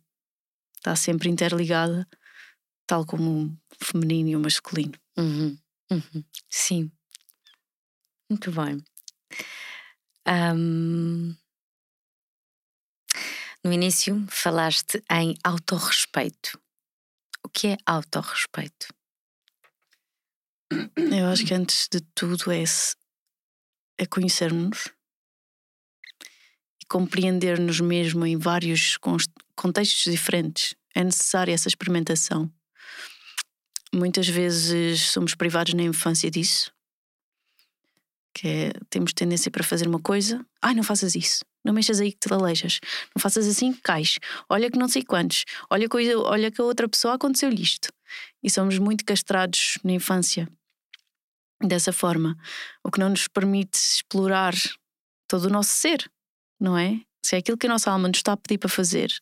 Está 0.76 0.96
sempre 0.96 1.28
interligada, 1.28 2.08
tal 2.90 3.06
como 3.06 3.46
o 3.46 3.84
feminino 3.84 4.30
e 4.30 4.36
o 4.36 4.40
masculino. 4.40 4.98
Uhum. 5.16 5.56
Uhum. 5.92 6.24
Sim. 6.48 6.90
Muito 8.28 8.50
bem. 8.50 8.82
Um... 10.26 11.36
No 13.62 13.72
início 13.72 14.26
falaste 14.28 15.04
em 15.08 15.36
autorrespeito. 15.44 16.60
O 17.44 17.48
que 17.48 17.68
é 17.68 17.76
autorrespeito? 17.86 18.92
Eu 20.96 21.26
acho 21.28 21.46
que 21.46 21.54
antes 21.54 21.86
de 21.88 22.00
tudo 22.12 22.50
é, 22.50 22.64
é 23.98 24.06
conhecermos 24.06 24.88
e 26.82 26.86
compreender-nos 26.88 27.80
mesmo 27.80 28.26
em 28.26 28.36
vários 28.36 28.98
contextos 29.54 30.12
diferentes. 30.12 30.74
É 30.92 31.04
necessária 31.04 31.52
essa 31.52 31.68
experimentação. 31.68 32.52
Muitas 33.92 34.28
vezes 34.28 35.00
somos 35.10 35.34
privados 35.34 35.74
na 35.74 35.82
infância 35.82 36.30
disso. 36.30 36.72
Que 38.32 38.46
é, 38.46 38.72
temos 38.88 39.12
tendência 39.12 39.50
para 39.50 39.64
fazer 39.64 39.88
uma 39.88 39.98
coisa, 39.98 40.44
ai, 40.62 40.72
não 40.74 40.84
faças 40.84 41.16
isso, 41.16 41.44
não 41.64 41.74
mexas 41.74 42.00
aí 42.00 42.12
que 42.12 42.18
te 42.18 42.32
aleijas, 42.32 42.78
não 43.14 43.20
faças 43.20 43.46
assim 43.46 43.72
que 43.72 43.80
cais, 43.80 44.18
olha 44.48 44.70
que 44.70 44.78
não 44.78 44.86
sei 44.86 45.02
quantos, 45.02 45.44
olha 45.68 45.88
que, 45.88 46.14
olha 46.14 46.50
que 46.50 46.60
a 46.60 46.64
outra 46.64 46.88
pessoa 46.88 47.14
aconteceu-lhe 47.14 47.60
isto. 47.60 47.92
E 48.40 48.48
somos 48.48 48.78
muito 48.78 49.04
castrados 49.04 49.78
na 49.82 49.92
infância 49.92 50.48
dessa 51.60 51.92
forma, 51.92 52.36
o 52.84 52.90
que 52.90 53.00
não 53.00 53.10
nos 53.10 53.26
permite 53.26 53.76
explorar 53.76 54.54
todo 55.26 55.44
o 55.44 55.50
nosso 55.50 55.70
ser, 55.70 56.10
não 56.58 56.78
é? 56.78 57.00
Se 57.22 57.34
é 57.34 57.38
aquilo 57.38 57.58
que 57.58 57.66
a 57.66 57.70
nossa 57.70 57.90
alma 57.90 58.08
nos 58.08 58.18
está 58.18 58.32
a 58.32 58.36
pedir 58.36 58.58
para 58.58 58.68
fazer, 58.68 59.12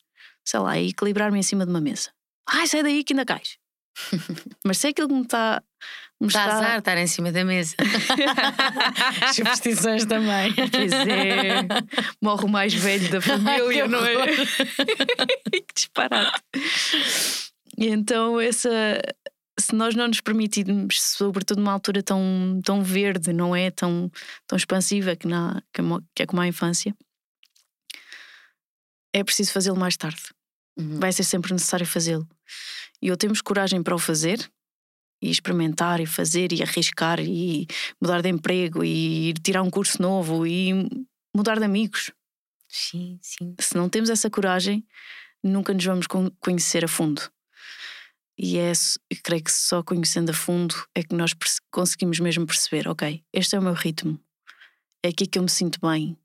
sei 0.45 0.61
lá, 0.61 0.77
é 0.77 0.85
equilibrar-me 0.85 1.39
em 1.39 1.43
cima 1.43 1.65
de 1.65 1.71
uma 1.71 1.81
mesa. 1.81 2.11
Ai, 2.47 2.67
sai 2.67 2.83
daí 2.83 3.03
que 3.03 3.13
ainda 3.13 3.25
cais. 3.25 3.59
Mas 4.65 4.79
se 4.79 4.89
é 4.89 4.91
aquilo 4.91 5.09
que 5.09 5.15
me 5.15 5.23
está. 5.23 5.63
Me 6.21 6.27
está, 6.27 6.47
está 6.47 6.57
azar 6.57 6.79
estar 6.79 6.99
em 6.99 7.07
cima 7.07 7.31
da 7.31 7.45
mesa. 7.45 7.77
Superstições 9.33 10.05
também. 10.05 10.53
Pois 10.53 10.93
é. 10.93 11.63
Morre 12.21 12.45
o 12.45 12.49
mais 12.49 12.75
velho 12.75 13.09
da 13.09 13.21
família, 13.23 13.87
não 13.87 14.05
é? 14.05 14.27
que 14.27 15.75
disparate. 15.75 16.43
E 17.77 17.87
então, 17.87 18.41
essa, 18.41 18.69
se 19.61 19.75
nós 19.77 19.95
não 19.95 20.09
nos 20.09 20.21
permitirmos, 20.21 21.01
sobretudo 21.01 21.59
numa 21.59 21.73
altura 21.73 22.03
tão, 22.03 22.61
tão 22.65 22.83
verde, 22.83 23.33
não 23.33 23.55
é? 23.55 23.71
Tão, 23.71 24.11
tão 24.45 24.57
expansiva 24.57 25.15
que, 25.15 25.29
na, 25.29 25.63
que 26.15 26.23
é 26.25 26.27
como 26.27 26.41
a 26.41 26.49
infância, 26.49 26.93
é 29.13 29.23
preciso 29.23 29.53
fazê-lo 29.53 29.79
mais 29.79 29.97
tarde. 29.97 30.23
Uhum. 30.77 31.01
Vai 31.01 31.13
ser 31.13 31.25
sempre 31.25 31.53
necessário 31.53 31.87
fazê-lo. 31.87 32.27
E 33.01 33.11
ou 33.11 33.17
temos 33.17 33.41
coragem 33.41 33.83
para 33.83 33.95
o 33.95 33.99
fazer, 33.99 34.51
e 35.21 35.31
experimentar, 35.31 36.01
e 36.01 36.07
fazer, 36.07 36.53
e 36.53 36.63
arriscar, 36.63 37.21
e 37.21 37.67
mudar 38.01 38.23
de 38.23 38.29
emprego, 38.29 38.85
e 38.85 39.31
ir 39.31 39.39
tirar 39.39 39.63
um 39.63 39.71
curso 39.71 40.01
novo, 40.01 40.47
e 40.47 40.73
mudar 41.35 41.59
de 41.59 41.65
amigos. 41.65 42.13
Sim, 42.69 43.19
sim. 43.23 43.55
Se 43.59 43.75
não 43.75 43.89
temos 43.89 44.11
essa 44.11 44.29
coragem, 44.29 44.87
nunca 45.43 45.73
nos 45.73 45.85
vamos 45.85 46.07
conhecer 46.41 46.85
a 46.85 46.89
fundo. 46.89 47.23
E 48.37 48.57
é, 48.57 48.73
creio 49.25 49.43
que 49.43 49.51
só 49.51 49.83
conhecendo 49.83 50.31
a 50.31 50.35
fundo 50.35 50.75
é 50.95 51.03
que 51.03 51.15
nós 51.15 51.35
conseguimos 51.73 52.21
mesmo 52.21 52.47
perceber: 52.47 52.87
ok, 52.87 53.25
este 53.33 53.57
é 53.57 53.59
o 53.59 53.63
meu 53.63 53.73
ritmo, 53.73 54.21
é 55.03 55.09
aqui 55.09 55.27
que 55.27 55.39
eu 55.39 55.43
me 55.43 55.51
sinto 55.51 55.81
bem, 55.81 56.17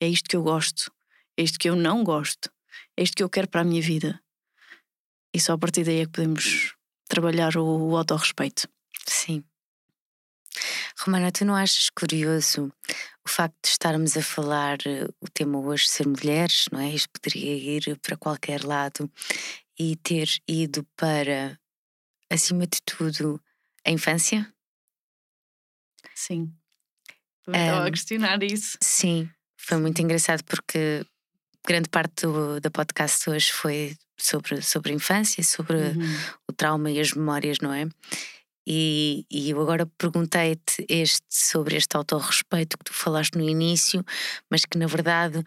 é 0.00 0.08
isto 0.08 0.30
que 0.30 0.36
eu 0.36 0.42
gosto, 0.42 0.90
é 1.36 1.42
isto 1.42 1.58
que 1.58 1.68
eu 1.68 1.76
não 1.76 2.02
gosto, 2.02 2.50
é 2.96 3.02
isto 3.02 3.14
que 3.14 3.22
eu 3.22 3.28
quero 3.28 3.48
para 3.48 3.60
a 3.60 3.64
minha 3.64 3.82
vida. 3.82 4.18
E 5.34 5.40
só 5.40 5.54
a 5.54 5.58
partir 5.58 5.84
daí 5.84 6.00
é 6.00 6.06
que 6.06 6.12
podemos 6.12 6.74
trabalhar 7.08 7.56
o, 7.56 7.90
o 7.90 7.96
autorrespeito. 7.96 8.68
Sim. 9.06 9.42
Romana, 10.98 11.32
tu 11.32 11.44
não 11.44 11.54
achas 11.54 11.88
curioso 11.90 12.72
o 13.24 13.28
facto 13.28 13.56
de 13.62 13.68
estarmos 13.68 14.16
a 14.16 14.22
falar 14.22 14.78
eh, 14.86 15.08
o 15.20 15.28
tema 15.28 15.58
hoje 15.58 15.88
ser 15.88 16.06
mulheres, 16.06 16.66
não 16.70 16.80
é? 16.80 16.90
Isto 16.90 17.08
poderia 17.10 17.54
ir 17.54 17.98
para 18.00 18.16
qualquer 18.16 18.64
lado 18.64 19.10
e 19.78 19.96
ter 19.96 20.28
ido 20.46 20.84
para, 20.96 21.58
acima 22.30 22.66
de 22.66 22.80
tudo, 22.84 23.40
a 23.86 23.90
infância? 23.90 24.52
Sim. 26.14 26.52
Estava 27.46 27.82
um, 27.82 27.86
a 27.86 27.90
questionar 27.90 28.42
isso. 28.42 28.76
Sim, 28.80 29.30
foi 29.56 29.78
muito 29.78 30.00
engraçado 30.00 30.44
porque 30.44 31.04
grande 31.66 31.88
parte 31.88 32.22
do, 32.22 32.60
da 32.60 32.70
podcast 32.70 33.28
hoje 33.30 33.52
foi 33.52 33.96
sobre, 34.24 34.62
sobre 34.62 34.92
a 34.92 34.94
infância, 34.94 35.42
sobre 35.42 35.76
uhum. 35.76 36.16
o 36.48 36.52
trauma 36.52 36.90
e 36.90 37.00
as 37.00 37.12
memórias, 37.12 37.58
não 37.60 37.72
é? 37.72 37.88
E, 38.66 39.26
e 39.30 39.50
eu 39.50 39.60
agora 39.60 39.86
perguntei-te 39.98 40.86
este 40.88 41.26
sobre 41.28 41.76
este 41.76 41.96
autorrespeito 41.96 42.78
que 42.78 42.84
tu 42.84 42.92
falaste 42.92 43.36
no 43.36 43.48
início, 43.48 44.04
mas 44.48 44.64
que 44.64 44.78
na 44.78 44.86
verdade 44.86 45.42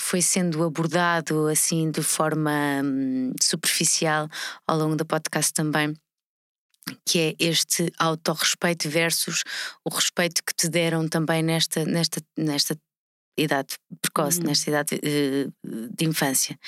foi 0.00 0.20
sendo 0.20 0.62
abordado 0.62 1.48
assim 1.48 1.90
de 1.90 2.02
forma 2.02 2.82
hum, 2.84 3.32
superficial 3.42 4.28
ao 4.66 4.78
longo 4.78 4.96
do 4.96 5.04
podcast 5.04 5.52
também 5.52 5.94
que 7.06 7.18
é 7.18 7.34
este 7.38 7.92
autorrespeito 7.98 8.88
versus 8.88 9.42
o 9.84 9.90
respeito 9.90 10.42
que 10.42 10.54
te 10.54 10.68
deram 10.68 11.08
também 11.08 11.42
nesta, 11.42 11.84
nesta, 11.84 12.20
nesta 12.36 12.78
idade 13.36 13.76
precoce, 14.00 14.40
uhum. 14.40 14.46
nesta 14.46 14.70
idade 14.70 14.94
uh, 14.96 15.94
de 15.94 16.04
infância. 16.04 16.58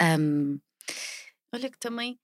Um... 0.00 0.58
Olha 1.52 1.70
que 1.70 1.78
também 1.78 2.18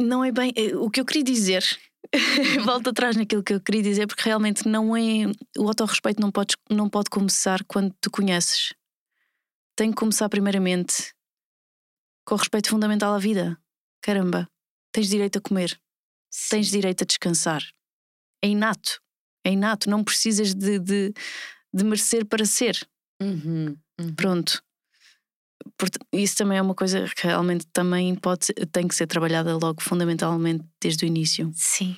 não 0.00 0.24
é 0.24 0.32
bem. 0.32 0.52
Eh, 0.56 0.74
o 0.76 0.90
que 0.90 1.00
eu 1.00 1.04
queria 1.04 1.22
dizer 1.22 1.64
volto 2.64 2.90
atrás 2.90 3.16
naquilo 3.16 3.42
que 3.42 3.54
eu 3.54 3.60
queria 3.60 3.82
dizer, 3.82 4.06
porque 4.06 4.22
realmente 4.24 4.66
não 4.66 4.96
é. 4.96 5.26
O 5.58 5.68
autorrespeito 5.68 6.20
não 6.20 6.30
pode, 6.30 6.56
não 6.70 6.88
pode 6.88 7.10
começar 7.10 7.64
quando 7.64 7.94
te 8.00 8.10
conheces. 8.10 8.74
Tem 9.76 9.90
que 9.90 9.96
começar 9.96 10.28
primeiramente 10.28 11.14
com 12.26 12.34
o 12.34 12.38
respeito 12.38 12.68
fundamental 12.68 13.14
à 13.14 13.18
vida. 13.18 13.58
Caramba, 14.02 14.48
tens 14.92 15.08
direito 15.08 15.38
a 15.38 15.40
comer, 15.40 15.80
Sim. 16.30 16.56
tens 16.56 16.70
direito 16.70 17.02
a 17.02 17.06
descansar. 17.06 17.62
É 18.42 18.48
inato. 18.48 19.00
É 19.44 19.52
inato. 19.52 19.88
Não 19.88 20.04
precisas 20.04 20.54
de, 20.54 20.78
de, 20.78 21.12
de 21.72 21.84
merecer 21.84 22.26
para 22.26 22.44
ser. 22.44 22.76
Uhum, 23.20 23.76
uhum. 23.98 24.14
Pronto. 24.14 24.62
Isso 26.12 26.36
também 26.36 26.58
é 26.58 26.62
uma 26.62 26.74
coisa 26.74 27.04
que 27.16 27.26
realmente 27.26 27.66
também 27.72 28.14
pode, 28.14 28.52
tem 28.70 28.86
que 28.86 28.94
ser 28.94 29.06
trabalhada 29.06 29.56
logo 29.56 29.82
fundamentalmente 29.82 30.64
desde 30.80 31.04
o 31.04 31.06
início. 31.06 31.50
Sim. 31.54 31.96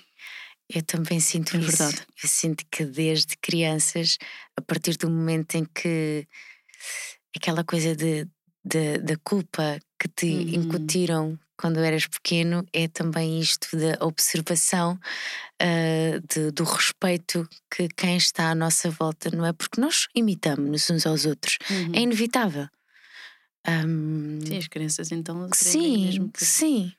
Eu 0.68 0.82
também 0.82 1.20
sinto 1.20 1.56
é 1.56 1.60
isso. 1.60 1.76
Verdade. 1.76 2.06
Eu 2.22 2.28
sinto 2.28 2.64
que 2.70 2.84
desde 2.84 3.36
crianças, 3.36 4.18
a 4.56 4.62
partir 4.62 4.96
do 4.96 5.10
momento 5.10 5.56
em 5.56 5.64
que 5.64 6.26
aquela 7.36 7.62
coisa 7.64 7.94
de, 7.94 8.26
de 8.64 8.98
da 8.98 9.16
culpa 9.22 9.78
que 9.98 10.08
te 10.08 10.26
uhum. 10.26 10.62
incutiram 10.62 11.38
quando 11.56 11.78
eras 11.78 12.06
pequeno 12.06 12.66
é 12.72 12.88
também 12.88 13.40
isto 13.40 13.76
da 13.76 14.04
observação 14.04 14.98
uh, 15.62 16.20
de, 16.28 16.50
do 16.50 16.64
respeito 16.64 17.48
que 17.70 17.88
quem 17.96 18.16
está 18.16 18.50
à 18.50 18.54
nossa 18.54 18.90
volta, 18.90 19.30
não 19.30 19.46
é? 19.46 19.52
Porque 19.52 19.80
nós 19.80 20.08
imitamos-nos 20.14 20.90
uns 20.90 21.06
aos 21.06 21.26
outros, 21.26 21.58
é 21.70 21.72
uhum. 21.72 21.92
é 21.94 22.00
inevitável. 22.00 22.68
Um, 23.66 24.40
sim, 24.44 24.58
as 24.58 24.68
crianças 24.68 25.10
então 25.10 25.48
sim, 25.54 26.04
mesmo 26.04 26.30
que 26.30 26.44
sim. 26.44 26.92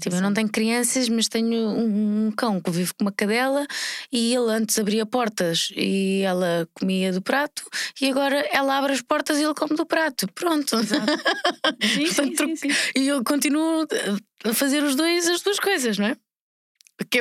Tipo, 0.00 0.16
eu 0.16 0.22
não 0.22 0.32
tenho 0.32 0.48
crianças, 0.48 1.06
mas 1.08 1.28
tenho 1.28 1.68
um, 1.68 2.28
um, 2.28 2.32
cão 2.32 2.62
que 2.62 2.70
vive 2.70 2.94
com 2.94 3.04
uma 3.04 3.12
cadela 3.12 3.66
e 4.10 4.34
ele 4.34 4.50
antes 4.50 4.78
abria 4.78 5.04
portas 5.04 5.70
e 5.76 6.22
ela 6.22 6.66
comia 6.72 7.12
do 7.12 7.20
prato 7.20 7.62
e 8.00 8.08
agora 8.08 8.38
ela 8.50 8.78
abre 8.78 8.92
as 8.92 9.02
portas 9.02 9.38
e 9.38 9.42
ele 9.44 9.52
come 9.52 9.76
do 9.76 9.84
prato. 9.84 10.26
Pronto. 10.32 10.78
sim, 11.82 12.06
sim, 12.06 12.34
sim, 12.34 12.56
sim, 12.56 12.68
E 12.96 13.06
eu 13.08 13.22
continuo 13.22 13.86
a 14.44 14.54
fazer 14.54 14.82
os 14.82 14.96
dois, 14.96 15.28
as 15.28 15.42
duas 15.42 15.60
coisas, 15.60 15.98
não 15.98 16.06
é? 16.06 16.16
Que 17.10 17.20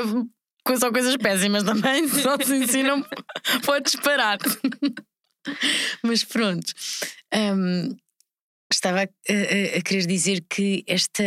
são 0.80 0.92
coisas 0.94 1.18
péssimas 1.18 1.64
também, 1.64 2.08
só 2.08 2.38
se 2.38 2.56
ensinam, 2.56 3.06
podes 3.66 3.96
parar. 3.96 4.38
mas 6.04 6.24
pronto. 6.24 6.72
Um, 7.34 7.96
estava 8.72 9.00
a, 9.00 9.04
a, 9.04 9.78
a, 9.78 9.82
querer 9.82 10.06
dizer 10.06 10.46
que 10.50 10.84
esta, 10.88 11.24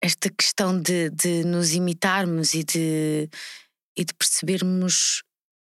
esta 0.00 0.30
questão 0.30 0.80
de, 0.80 1.10
de 1.10 1.44
nos 1.44 1.72
imitarmos 1.72 2.54
e 2.54 2.64
de, 2.64 3.28
e 3.96 4.04
de 4.04 4.14
percebermos 4.14 5.22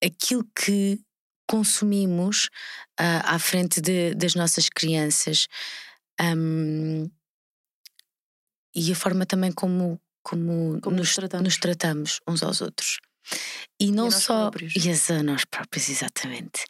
aquilo 0.04 0.46
que 0.56 1.00
consumimos 1.48 2.46
uh, 3.00 3.22
à 3.24 3.40
frente 3.40 3.80
de, 3.80 4.16
das 4.16 4.36
nossas 4.36 4.68
crianças 4.70 5.48
um, 6.20 7.10
e 8.74 8.92
a 8.92 8.96
forma 8.96 9.26
também 9.26 9.52
como, 9.52 10.00
como, 10.24 10.80
como 10.82 10.98
nos, 10.98 11.08
nos, 11.08 11.16
tratamos. 11.16 11.44
nos, 11.44 11.58
tratamos. 11.58 12.20
uns 12.28 12.44
aos 12.44 12.62
outros. 12.62 13.00
E 13.80 13.91
não 13.91 14.07
e 14.07 14.11
só. 14.11 14.49
Próprios. 14.49 14.73
E 14.76 15.13
a 15.13 15.23
nós 15.23 15.43
próprios, 15.45 15.89
exatamente. 15.89 16.63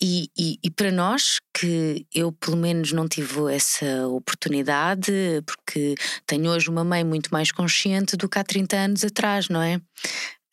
E, 0.00 0.28
e, 0.38 0.58
e, 0.62 0.70
para 0.70 0.92
nós, 0.92 1.40
que 1.52 2.06
eu 2.14 2.30
pelo 2.32 2.56
menos 2.56 2.92
não 2.92 3.08
tive 3.08 3.52
essa 3.52 4.06
oportunidade, 4.08 5.12
porque 5.44 5.94
tenho 6.26 6.50
hoje 6.50 6.68
uma 6.68 6.84
mãe 6.84 7.02
muito 7.02 7.30
mais 7.32 7.50
consciente 7.50 8.16
do 8.16 8.28
que 8.28 8.38
há 8.38 8.44
30 8.44 8.76
anos 8.76 9.04
atrás, 9.04 9.48
não 9.48 9.60
é? 9.60 9.80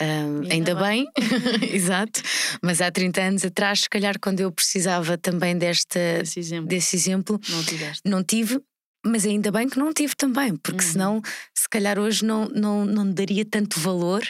Um, 0.02 0.52
ainda 0.52 0.74
bem, 0.74 1.08
bem. 1.16 1.70
exato. 1.76 2.22
Mas 2.62 2.82
há 2.82 2.92
30 2.92 3.22
anos 3.22 3.46
atrás, 3.46 3.82
se 3.82 3.90
calhar, 3.90 4.20
quando 4.20 4.40
eu 4.40 4.52
precisava 4.52 5.18
também 5.18 5.56
desta, 5.56 6.00
desse 6.20 6.40
exemplo, 6.40 6.68
desse 6.68 6.96
exemplo 6.96 7.40
não, 7.48 8.14
não 8.18 8.24
tive, 8.24 8.60
mas 9.06 9.26
ainda 9.26 9.52
bem 9.52 9.70
que 9.70 9.78
não 9.78 9.94
tive 9.94 10.16
também, 10.16 10.56
porque 10.56 10.84
uhum. 10.84 10.92
senão, 10.92 11.22
se 11.54 11.70
calhar, 11.70 12.00
hoje 12.00 12.26
não, 12.26 12.48
não, 12.48 12.86
não 12.86 13.12
daria 13.12 13.46
tanto 13.46 13.80
valor 13.80 14.24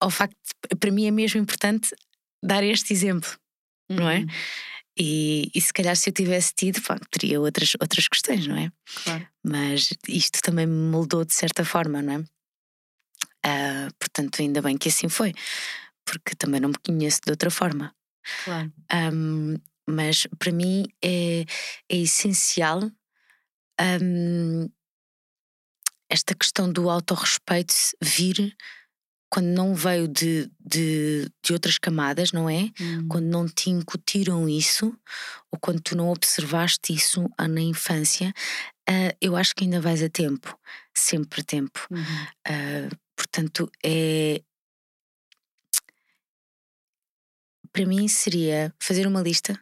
ao 0.00 0.10
facto, 0.10 0.36
de, 0.70 0.76
para 0.76 0.90
mim 0.90 1.06
é 1.06 1.10
mesmo 1.10 1.40
importante 1.40 1.94
dar 2.42 2.62
este 2.62 2.92
exemplo, 2.92 3.30
uhum. 3.90 3.96
não 3.96 4.10
é? 4.10 4.18
Uhum. 4.18 4.26
E, 4.96 5.50
e, 5.52 5.60
se 5.60 5.72
calhar 5.72 5.96
se 5.96 6.10
eu 6.10 6.14
tivesse 6.14 6.54
tido, 6.54 6.80
pá, 6.82 6.96
teria 7.10 7.40
outras, 7.40 7.72
outras 7.80 8.06
questões, 8.06 8.46
não 8.46 8.56
é? 8.56 8.70
Claro. 9.02 9.28
Mas 9.44 9.88
isto 10.06 10.40
também 10.40 10.66
me 10.66 10.90
moldou 10.90 11.24
de 11.24 11.34
certa 11.34 11.64
forma, 11.64 12.00
não 12.00 12.12
é? 12.12 12.18
Uh, 13.46 13.94
portanto, 13.98 14.40
ainda 14.40 14.62
bem 14.62 14.78
que 14.78 14.88
assim 14.88 15.08
foi, 15.08 15.34
porque 16.04 16.36
também 16.36 16.60
não 16.60 16.68
me 16.68 16.78
conheço 16.78 17.20
de 17.24 17.30
outra 17.30 17.50
forma. 17.50 17.94
Claro. 18.44 18.72
Um, 19.12 19.56
mas 19.86 20.26
para 20.38 20.52
mim 20.52 20.86
é, 21.02 21.44
é 21.88 21.96
essencial 21.96 22.90
um, 24.00 24.68
esta 26.08 26.34
questão 26.34 26.72
do 26.72 26.88
autorrespeito 26.88 27.74
vir 28.00 28.56
quando 29.34 29.46
não 29.46 29.74
veio 29.74 30.06
de, 30.06 30.48
de, 30.60 31.28
de 31.42 31.52
outras 31.52 31.78
camadas, 31.78 32.30
não 32.30 32.48
é? 32.48 32.70
Hum. 32.80 33.08
Quando 33.08 33.24
não 33.24 33.48
te 33.48 33.70
incutiram 33.70 34.48
isso, 34.48 34.96
ou 35.50 35.58
quando 35.58 35.80
tu 35.80 35.96
não 35.96 36.08
observaste 36.08 36.92
isso 36.92 37.28
na 37.38 37.60
infância, 37.60 38.32
uh, 38.88 39.16
eu 39.20 39.34
acho 39.34 39.54
que 39.54 39.64
ainda 39.64 39.80
vais 39.80 40.02
a 40.02 40.08
tempo, 40.08 40.56
sempre 40.94 41.40
a 41.40 41.44
tempo. 41.44 41.86
Uhum. 41.90 41.98
Uh, 42.48 43.04
Portanto, 43.16 43.70
é. 43.84 44.42
Para 47.72 47.86
mim 47.86 48.06
seria 48.06 48.72
fazer 48.78 49.06
uma 49.06 49.20
lista 49.20 49.58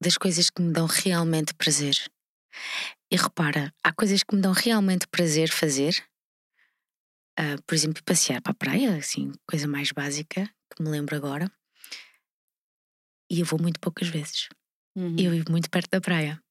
das 0.00 0.16
coisas 0.16 0.50
que 0.50 0.60
me 0.60 0.72
dão 0.72 0.86
realmente 0.86 1.54
prazer. 1.54 1.94
E 3.10 3.16
repara, 3.16 3.72
há 3.84 3.92
coisas 3.92 4.22
que 4.24 4.34
me 4.34 4.42
dão 4.42 4.52
realmente 4.52 5.06
prazer 5.06 5.50
fazer. 5.50 6.04
Uh, 7.38 7.60
por 7.66 7.74
exemplo, 7.74 8.02
passear 8.04 8.42
para 8.42 8.52
a 8.52 8.54
praia, 8.54 8.96
assim, 8.96 9.32
coisa 9.46 9.66
mais 9.66 9.90
básica 9.90 10.48
que 10.74 10.82
me 10.82 10.90
lembro 10.90 11.16
agora. 11.16 11.50
E 13.30 13.40
eu 13.40 13.46
vou 13.46 13.60
muito 13.60 13.80
poucas 13.80 14.08
vezes. 14.08 14.48
Uhum. 14.94 15.16
Eu 15.18 15.30
vivo 15.30 15.50
muito 15.50 15.70
perto 15.70 15.90
da 15.90 16.00
praia. 16.00 16.42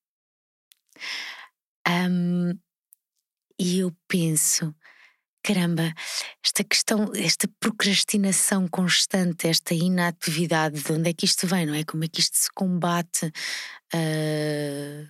Um, 1.88 2.58
e 3.60 3.80
eu 3.80 3.96
penso, 4.08 4.76
caramba, 5.44 5.94
esta 6.44 6.64
questão, 6.64 7.12
esta 7.16 7.48
procrastinação 7.60 8.68
constante, 8.68 9.48
esta 9.48 9.74
inatividade, 9.74 10.82
de 10.82 10.92
onde 10.92 11.10
é 11.10 11.14
que 11.14 11.26
isto 11.26 11.46
vem, 11.46 11.66
não 11.66 11.76
é? 11.76 11.84
Como 11.84 12.04
é 12.04 12.08
que 12.08 12.20
isto 12.20 12.38
se 12.38 12.50
combate? 12.54 13.28
Uh, 13.94 15.08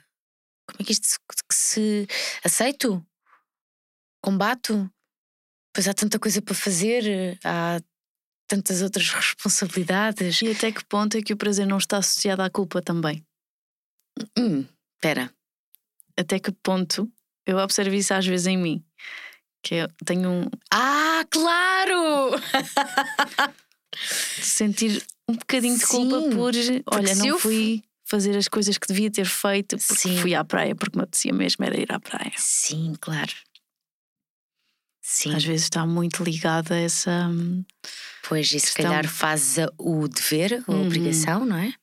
como 0.67 0.81
é 0.81 0.83
que 0.83 0.91
isto 0.91 1.07
se, 1.07 1.17
que 1.19 1.55
se 1.55 2.07
aceito? 2.43 3.05
Combato? 4.21 4.91
Pois 5.73 5.87
há 5.87 5.93
tanta 5.93 6.19
coisa 6.19 6.41
para 6.41 6.53
fazer, 6.53 7.37
há 7.43 7.79
tantas 8.47 8.81
outras 8.81 9.09
responsabilidades. 9.13 10.41
E 10.41 10.51
até 10.51 10.71
que 10.71 10.83
ponto 10.85 11.17
é 11.17 11.21
que 11.21 11.33
o 11.33 11.37
prazer 11.37 11.65
não 11.65 11.77
está 11.77 11.97
associado 11.97 12.41
à 12.41 12.49
culpa 12.49 12.81
também? 12.81 13.25
Hum, 14.37 14.65
espera. 14.95 15.33
Até 16.17 16.39
que 16.39 16.51
ponto 16.51 17.09
eu 17.45 17.57
observo 17.57 17.95
isso 17.95 18.13
às 18.13 18.25
vezes 18.25 18.47
em 18.47 18.57
mim? 18.57 18.83
Que 19.63 19.75
eu 19.75 19.87
tenho 20.05 20.29
um. 20.29 20.45
Ah, 20.73 21.25
claro! 21.29 22.31
sentir 24.41 25.03
um 25.27 25.35
bocadinho 25.35 25.77
de 25.77 25.85
culpa 25.85 26.21
Sim, 26.21 26.29
por. 26.31 26.53
Olha, 26.87 27.15
não 27.15 27.39
fui 27.39 27.83
fazer 28.05 28.35
as 28.35 28.47
coisas 28.47 28.77
que 28.77 28.87
devia 28.87 29.09
ter 29.09 29.25
feito 29.25 29.77
porque 29.77 30.09
Sim. 30.09 30.17
fui 30.17 30.35
à 30.35 30.43
praia, 30.43 30.75
porque 30.75 30.97
me 30.97 31.03
apetecia 31.03 31.33
mesmo 31.33 31.63
era 31.63 31.79
ir 31.79 31.91
à 31.91 31.99
praia. 31.99 32.33
Sim, 32.35 32.93
claro. 32.99 33.31
Sim. 35.01 35.35
Às 35.35 35.43
vezes 35.43 35.63
está 35.63 35.85
muito 35.85 36.23
ligada 36.23 36.75
a 36.75 36.77
essa. 36.77 37.29
Pois, 38.27 38.51
e 38.51 38.59
se 38.59 38.73
calhar 38.73 39.07
fazes 39.07 39.65
o 39.77 40.07
dever, 40.07 40.63
a 40.67 40.71
uhum. 40.71 40.85
obrigação, 40.85 41.43
não 41.43 41.57
é? 41.57 41.73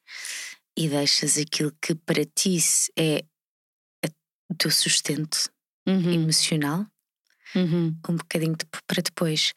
E 0.77 0.89
deixas 0.89 1.37
aquilo 1.37 1.73
que 1.83 1.95
para 1.95 2.25
ti 2.25 2.59
é 2.97 3.25
o 4.51 4.55
teu 4.55 4.71
sustento 4.71 5.51
uhum. 5.87 6.12
emocional 6.12 6.87
uhum. 7.55 7.95
um 8.09 8.16
bocadinho 8.16 8.57
de, 8.57 8.64
para 8.87 9.03
depois. 9.03 9.53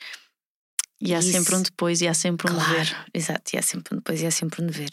E 1.00 1.14
há 1.14 1.20
isso, 1.20 1.32
sempre 1.32 1.56
um 1.56 1.62
depois 1.62 2.02
e 2.02 2.08
há 2.08 2.14
sempre 2.14 2.52
um 2.52 2.56
claro, 2.56 2.72
dever. 2.72 3.06
Exato, 3.14 3.56
e 3.56 3.58
há 3.58 3.62
sempre 3.62 3.94
um 3.94 3.98
depois 3.98 4.22
e 4.22 4.26
há 4.26 4.32
sempre 4.32 4.62
um 4.62 4.68
dever. 4.68 4.92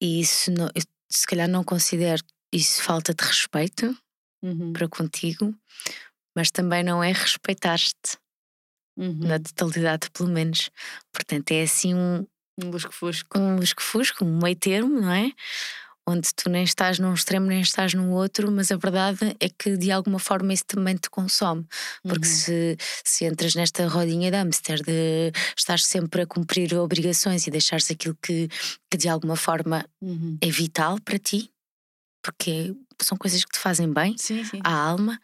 E 0.00 0.20
isso, 0.20 0.50
não, 0.52 0.66
eu, 0.74 0.82
se 1.10 1.26
calhar, 1.26 1.48
não 1.48 1.64
considero 1.64 2.22
isso 2.52 2.82
falta 2.82 3.12
de 3.12 3.24
respeito 3.24 3.96
uhum. 4.42 4.72
para 4.72 4.88
contigo, 4.88 5.54
mas 6.36 6.50
também 6.50 6.84
não 6.84 7.02
é 7.02 7.12
respeitar-te 7.12 8.18
uhum. 8.96 9.20
na 9.20 9.40
totalidade, 9.40 10.10
pelo 10.10 10.28
menos. 10.28 10.70
Portanto, 11.12 11.50
é 11.50 11.62
assim 11.62 11.94
um. 11.94 12.26
Um 12.62 12.70
lusco-fusco. 12.70 13.38
Um 13.38 13.56
lusco-fusco, 13.56 14.24
um 14.24 14.38
meio 14.38 14.56
termo, 14.56 15.00
não 15.00 15.12
é? 15.12 15.32
onde 16.08 16.32
tu 16.34 16.48
nem 16.48 16.62
estás 16.62 16.98
num 16.98 17.12
extremo 17.12 17.46
nem 17.46 17.60
estás 17.60 17.92
no 17.92 18.12
outro, 18.12 18.50
mas 18.50 18.70
a 18.70 18.76
verdade 18.76 19.36
é 19.40 19.48
que 19.48 19.76
de 19.76 19.90
alguma 19.90 20.18
forma 20.18 20.52
isso 20.52 20.64
também 20.64 20.94
te 20.94 21.10
consome. 21.10 21.66
Porque 22.02 22.28
uhum. 22.28 22.34
se, 22.34 22.76
se 23.04 23.24
entras 23.24 23.54
nesta 23.54 23.88
rodinha 23.88 24.30
de 24.30 24.36
hamster 24.36 24.80
de 24.82 25.32
estar 25.56 25.78
sempre 25.80 26.22
a 26.22 26.26
cumprir 26.26 26.72
obrigações 26.74 27.46
e 27.46 27.50
deixares 27.50 27.90
aquilo 27.90 28.16
que, 28.22 28.48
que 28.88 28.96
de 28.96 29.08
alguma 29.08 29.36
forma 29.36 29.84
uhum. 30.00 30.38
é 30.40 30.48
vital 30.48 31.00
para 31.00 31.18
ti, 31.18 31.50
porque 32.22 32.72
são 33.02 33.18
coisas 33.18 33.44
que 33.44 33.52
te 33.52 33.58
fazem 33.58 33.92
bem 33.92 34.16
sim, 34.16 34.44
sim. 34.44 34.60
à 34.62 34.72
alma, 34.72 35.20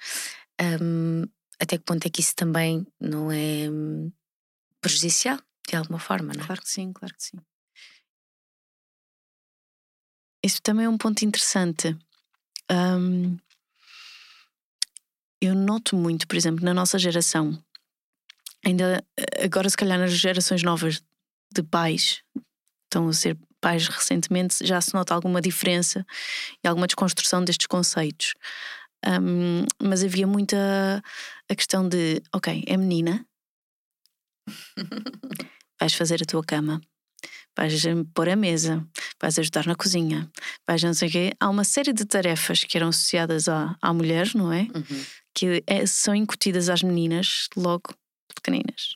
um, 0.81 1.25
até 1.61 1.79
que 1.79 1.85
ponto 1.85 2.07
é 2.07 2.11
que 2.11 2.21
isso 2.21 2.35
também 2.35 2.87
não 3.01 3.31
é 3.31 3.69
hum, 3.71 4.13
prejudicial 4.81 5.39
de 5.69 5.77
alguma 5.77 5.99
forma, 5.99 6.33
não 6.35 6.43
é? 6.43 6.47
Claro 6.47 6.63
que 6.63 6.69
sim, 6.69 6.93
claro 6.93 7.15
que 7.15 7.25
sim. 7.25 7.39
Isso 10.45 10.61
também 10.61 10.87
é 10.87 10.89
um 10.89 10.99
ponto 10.99 11.25
interessante. 11.25 11.97
Um, 12.71 13.37
eu 15.41 15.55
noto 15.55 15.97
muito, 15.97 16.27
por 16.27 16.37
exemplo, 16.37 16.65
na 16.65 16.75
nossa 16.75 16.99
geração, 16.99 17.63
ainda 18.65 19.05
agora, 19.43 19.69
se 19.69 19.77
calhar, 19.77 19.99
nas 19.99 20.13
gerações 20.13 20.63
novas 20.63 21.03
de 21.53 21.63
pais, 21.63 22.23
estão 22.85 23.09
a 23.09 23.13
ser 23.13 23.39
pais 23.61 23.87
recentemente, 23.89 24.67
já 24.67 24.81
se 24.81 24.93
nota 24.93 25.15
alguma 25.15 25.41
diferença 25.41 26.05
e 26.63 26.69
alguma 26.69 26.87
desconstrução 26.87 27.45
destes 27.45 27.67
conceitos. 27.67 28.35
Um, 29.05 29.65
mas 29.83 30.05
havia 30.05 30.27
muita 30.27 31.03
a 31.49 31.55
questão 31.55 31.89
de: 31.89 32.23
ok, 32.35 32.65
é 32.67 32.77
menina, 32.77 33.27
vais 35.81 35.95
fazer 35.95 36.23
a 36.23 36.27
tua 36.27 36.45
cama, 36.45 36.81
vais 37.57 37.83
pôr 38.15 38.29
a 38.29 38.37
mesa, 38.37 38.87
vais 39.21 39.39
ajudar 39.39 39.67
na 39.67 39.75
cozinha, 39.75 40.31
vais 40.67 40.83
não 40.83 40.95
sei 40.95 41.09
o 41.09 41.13
quê. 41.13 41.33
Há 41.41 41.49
uma 41.49 41.65
série 41.65 41.93
de 41.93 42.05
tarefas 42.05 42.65
que 42.65 42.77
eram 42.77 42.89
associadas 42.89 43.49
à, 43.49 43.77
à 43.81 43.93
mulher, 43.93 44.31
não 44.35 44.53
é? 44.53 44.63
Uhum. 44.63 45.05
Que 45.35 45.63
é, 45.67 45.87
são 45.87 46.15
incutidas 46.15 46.69
às 46.69 46.83
meninas 46.83 47.49
logo 47.57 47.95
pequeninas. 48.35 48.95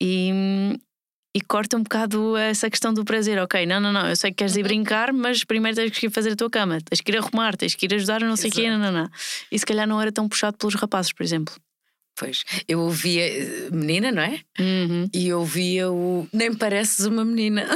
E, 0.00 0.30
e 1.36 1.40
corta 1.42 1.76
um 1.76 1.82
bocado 1.82 2.34
essa 2.34 2.70
questão 2.70 2.94
do 2.94 3.04
prazer. 3.04 3.38
Ok, 3.38 3.66
não, 3.66 3.78
não, 3.78 3.92
não, 3.92 4.08
eu 4.08 4.16
sei 4.16 4.30
que 4.30 4.38
queres 4.38 4.56
ir 4.56 4.60
uhum. 4.60 4.68
brincar, 4.68 5.12
mas 5.12 5.44
primeiro 5.44 5.76
tens 5.76 5.90
que 5.90 6.06
ir 6.06 6.10
fazer 6.10 6.32
a 6.32 6.36
tua 6.36 6.48
cama, 6.48 6.78
tens 6.80 7.02
que 7.02 7.12
ir 7.12 7.18
arrumar, 7.18 7.54
tens 7.54 7.74
que 7.74 7.84
ir 7.84 7.94
ajudar, 7.94 8.22
não 8.22 8.36
sei 8.36 8.48
o 8.48 8.52
quê, 8.54 8.70
não, 8.70 8.78
não, 8.78 8.90
não. 8.90 9.10
E 9.52 9.58
se 9.58 9.66
calhar 9.66 9.86
não 9.86 10.00
era 10.00 10.10
tão 10.10 10.26
puxado 10.26 10.56
pelos 10.56 10.74
rapazes, 10.76 11.12
por 11.12 11.22
exemplo. 11.22 11.54
Pois, 12.18 12.42
eu 12.66 12.80
ouvia 12.80 13.26
eh, 13.26 13.68
menina, 13.70 14.10
não 14.10 14.22
é? 14.22 14.40
Uhum. 14.58 15.10
E 15.12 15.28
eu 15.28 15.40
ouvia 15.40 15.90
o 15.90 16.26
Nem 16.32 16.54
pareces 16.54 17.04
uma 17.04 17.22
menina. 17.22 17.68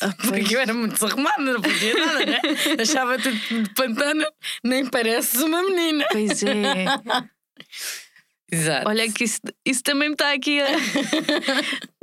Ah. 0.00 0.14
Porque 0.22 0.54
eu 0.54 0.60
era 0.60 0.72
muito 0.72 0.92
desarrumada, 0.92 1.42
não 1.42 1.60
podia 1.60 1.94
nada, 1.94 2.24
né? 2.24 2.40
Achava 2.80 3.18
tudo 3.18 3.36
de 3.36 3.74
pantano, 3.74 4.24
nem 4.62 4.86
pareces 4.86 5.42
uma 5.42 5.60
menina. 5.64 6.06
Pois 6.12 6.40
é. 6.44 6.84
Exato. 8.52 8.86
Olha 8.86 9.10
que 9.10 9.24
isso, 9.24 9.40
isso 9.64 9.82
também 9.82 10.10
me 10.10 10.14
está 10.14 10.32
aqui 10.32 10.60
a. 10.60 10.66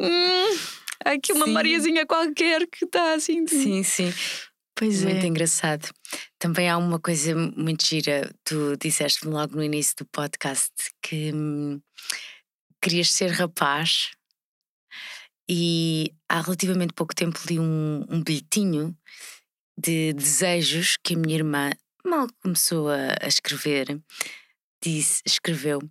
Hum, 0.01 0.57
aqui 1.05 1.33
uma 1.33 1.45
Sim. 1.45 1.51
Mariazinha 1.51 2.05
qualquer 2.05 2.67
que 2.67 2.85
está 2.85 3.13
assim. 3.13 3.47
Sim, 3.47 3.83
sim. 3.83 4.13
Pois 4.75 5.03
Muito 5.03 5.25
é. 5.25 5.27
engraçado. 5.27 5.89
Também 6.37 6.69
há 6.69 6.77
uma 6.77 6.99
coisa 6.99 7.35
muito 7.35 7.85
gira. 7.85 8.33
Tu 8.45 8.77
disseste-me 8.77 9.33
logo 9.33 9.55
no 9.55 9.63
início 9.63 9.93
do 9.97 10.05
podcast 10.05 10.71
que 11.01 11.33
hum, 11.33 11.81
querias 12.81 13.11
ser 13.11 13.27
rapaz 13.31 14.11
e 15.49 16.13
há 16.29 16.39
relativamente 16.39 16.93
pouco 16.93 17.13
tempo 17.13 17.39
li 17.49 17.59
um, 17.59 18.05
um 18.07 18.23
bilhetinho 18.23 18.95
de 19.77 20.13
desejos 20.13 20.95
que 21.03 21.15
a 21.15 21.17
minha 21.17 21.35
irmã 21.35 21.71
mal 22.05 22.27
começou 22.41 22.87
a, 22.89 23.17
a 23.21 23.27
escrever, 23.27 23.99
disse, 24.81 25.21
escreveu 25.25 25.81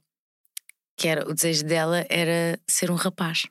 que 0.97 1.09
era 1.09 1.29
o 1.29 1.35
desejo 1.35 1.65
dela 1.65 2.07
era 2.09 2.59
ser 2.69 2.91
um 2.91 2.95
rapaz. 2.95 3.47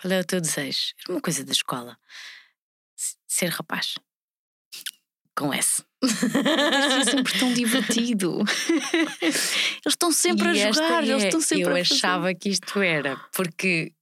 Qual 0.00 0.12
é 0.12 0.20
o 0.20 0.24
teu 0.24 0.40
desejo? 0.40 0.92
Era 1.04 1.12
uma 1.14 1.20
coisa 1.20 1.44
da 1.44 1.52
escola. 1.52 1.98
Ser 3.26 3.48
rapaz. 3.48 3.94
Com 5.36 5.52
S. 5.52 5.84
Isto 6.02 6.26
é 6.36 7.04
sempre 7.04 7.38
tão 7.38 7.52
divertido. 7.54 8.38
Eles 9.20 9.82
estão 9.86 10.12
sempre 10.12 10.52
E 10.56 10.62
a 10.62 10.72
jogar, 10.72 11.02
eles 11.04 11.24
é- 11.24 11.26
estão 11.28 11.40
sempre 11.40 11.64
Eu 11.64 11.76
a 11.76 11.78
fazer. 11.84 11.94
achava 11.94 12.34
que 12.34 12.48
isto 12.48 12.80
era 12.80 13.16
porque 13.32 13.92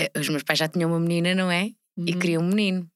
eh, 0.00 0.10
os 0.18 0.28
meus 0.28 0.42
pais 0.42 0.58
já 0.58 0.68
tinham 0.68 0.90
uma 0.90 1.00
menina, 1.00 1.34
não 1.34 1.50
é? 1.50 1.66
E 1.96 2.12
Uhum. 2.12 2.18
queriam 2.18 2.42
um 2.42 2.48
menino. 2.48 2.89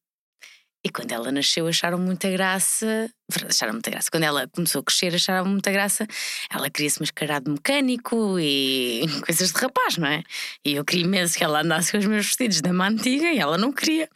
E 0.87 0.91
quando 0.91 1.13
ela 1.13 1.33
nasceu, 1.33 1.67
acharam 1.67 1.99
muita 1.99 2.31
graça. 2.31 3.11
Acharam 3.49 3.73
muita 3.73 3.91
graça. 3.91 4.11
Quando 4.11 4.25
ela 4.25 4.47
começou 4.49 4.81
a 4.81 4.85
crescer, 4.85 5.15
acharam 5.15 5.47
muita 5.47 5.73
graça. 5.73 6.07
Ela 6.51 6.69
queria-se 6.69 7.01
mascarar 7.01 7.41
de 7.41 7.51
mecânico 7.51 8.39
e 8.39 9.01
coisas 9.25 9.51
de 9.51 9.59
rapaz, 9.59 9.97
não 9.97 10.07
é? 10.07 10.23
E 10.63 10.75
eu 10.75 10.85
queria 10.85 11.05
imenso 11.05 11.39
que 11.39 11.43
ela 11.43 11.63
andasse 11.63 11.91
com 11.91 11.99
os 11.99 12.07
meus 12.07 12.27
vestidos 12.27 12.61
da 12.61 12.71
mãe 12.73 12.91
antiga 12.91 13.33
e 13.33 13.39
ela 13.39 13.57
não 13.57 13.73
queria. 13.73 14.11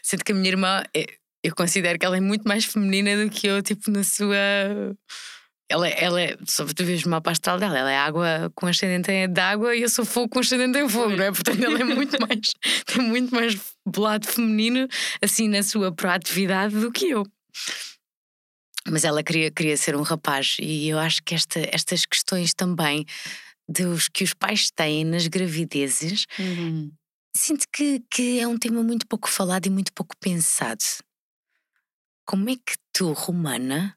Sendo 0.00 0.24
que 0.24 0.30
a 0.30 0.34
minha 0.36 0.48
irmã, 0.48 0.84
eh, 0.94 1.06
eu 1.42 1.52
considero 1.54 1.98
que 1.98 2.06
ela 2.06 2.16
é 2.16 2.20
muito 2.20 2.46
mais 2.46 2.64
feminina 2.64 3.24
do 3.24 3.28
que 3.28 3.48
eu, 3.48 3.60
tipo, 3.60 3.90
na 3.90 4.04
sua. 4.04 4.36
Ela, 5.70 5.88
ela 5.88 6.20
é, 6.20 6.36
só 6.46 6.64
tu 6.64 6.84
veres 6.84 7.04
o 7.04 7.10
mapa 7.10 7.30
astral 7.30 7.58
dela, 7.58 7.78
ela 7.78 7.90
é 7.90 7.98
água 7.98 8.50
com 8.54 8.66
ascendente 8.66 9.10
em- 9.10 9.38
água 9.38 9.76
e 9.76 9.82
eu 9.82 9.88
sou 9.90 10.04
fogo 10.04 10.28
com 10.30 10.38
ascendente 10.38 10.78
em 10.78 10.88
fogo, 10.88 11.14
não 11.14 11.24
é? 11.24 11.30
Portanto, 11.30 11.62
ela 11.62 11.78
é 11.78 11.84
muito 11.84 12.16
mais, 12.26 12.52
tem 12.86 13.02
muito 13.02 13.34
mais 13.34 13.54
lado 13.96 14.26
feminino, 14.26 14.88
assim, 15.22 15.46
na 15.46 15.62
sua 15.62 15.92
proatividade 15.92 16.74
do 16.74 16.90
que 16.90 17.10
eu. 17.10 17.26
Mas 18.86 19.04
ela 19.04 19.22
queria, 19.22 19.50
queria 19.50 19.76
ser 19.76 19.94
um 19.94 20.02
rapaz 20.02 20.56
e 20.60 20.88
eu 20.88 20.98
acho 20.98 21.22
que 21.22 21.34
esta, 21.34 21.60
estas 21.70 22.06
questões 22.06 22.54
também 22.54 23.04
dos 23.68 24.08
que 24.08 24.24
os 24.24 24.32
pais 24.32 24.70
têm 24.70 25.04
nas 25.04 25.26
gravidezes 25.26 26.24
Uhum. 26.38 26.90
Sinto 27.36 27.66
que, 27.72 28.02
que 28.10 28.40
é 28.40 28.48
um 28.48 28.58
tema 28.58 28.82
muito 28.82 29.06
pouco 29.06 29.28
falado 29.28 29.66
e 29.66 29.70
muito 29.70 29.92
pouco 29.92 30.16
pensado. 30.18 30.82
Como 32.26 32.48
é 32.50 32.56
que 32.56 32.74
tu, 32.92 33.12
Romana, 33.12 33.96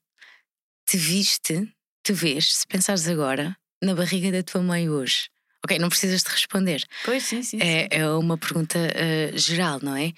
te 0.91 0.97
viste, 0.97 1.73
te 2.03 2.11
vês, 2.11 2.53
se 2.53 2.67
pensares 2.67 3.07
agora, 3.07 3.57
na 3.81 3.95
barriga 3.95 4.29
da 4.29 4.43
tua 4.43 4.61
mãe 4.61 4.89
hoje? 4.89 5.29
Ok, 5.63 5.79
não 5.79 5.87
precisas 5.87 6.21
de 6.21 6.29
responder. 6.29 6.85
Pois 7.05 7.23
sim, 7.23 7.41
sim. 7.41 7.59
É, 7.61 7.87
é 7.99 8.09
uma 8.09 8.37
pergunta 8.37 8.77
eh, 8.77 9.31
geral, 9.37 9.79
não 9.81 9.95
é? 9.95 10.11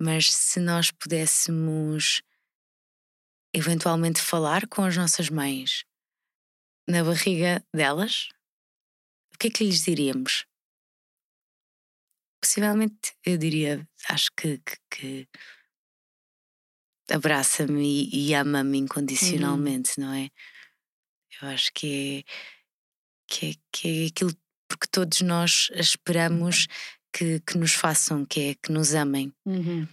Mas 0.00 0.32
se 0.32 0.60
nós 0.60 0.92
pudéssemos 0.92 2.22
eventualmente 3.52 4.20
falar 4.20 4.68
com 4.68 4.84
as 4.84 4.96
nossas 4.96 5.28
mães 5.28 5.84
na 6.88 7.02
barriga 7.02 7.64
delas, 7.74 8.28
o 9.34 9.38
que 9.38 9.48
é 9.48 9.50
que 9.50 9.64
lhes 9.64 9.82
diríamos? 9.82 10.46
Possivelmente 12.40 13.16
eu 13.26 13.36
diria, 13.36 13.84
acho 14.08 14.30
que, 14.36 14.58
que, 14.58 14.76
que 14.92 15.28
abraça-me 17.10 18.08
e, 18.10 18.30
e 18.30 18.34
ama-me 18.34 18.78
incondicionalmente, 18.78 19.98
não 19.98 20.12
é? 20.12 20.30
Eu 21.42 21.48
acho 21.48 21.70
que 21.74 22.24
é, 22.26 22.32
que 23.26 23.46
é, 23.50 23.54
que 23.72 24.04
é 24.04 24.06
aquilo 24.06 24.32
porque 24.68 24.86
todos 24.90 25.20
nós 25.20 25.70
esperamos 25.74 26.66
que, 27.12 27.40
que 27.40 27.58
nos 27.58 27.74
façam, 27.74 28.24
que 28.24 28.40
é 28.40 28.54
que 28.54 28.72
nos 28.72 28.94
amem. 28.94 29.32
Uhum. 29.44 29.86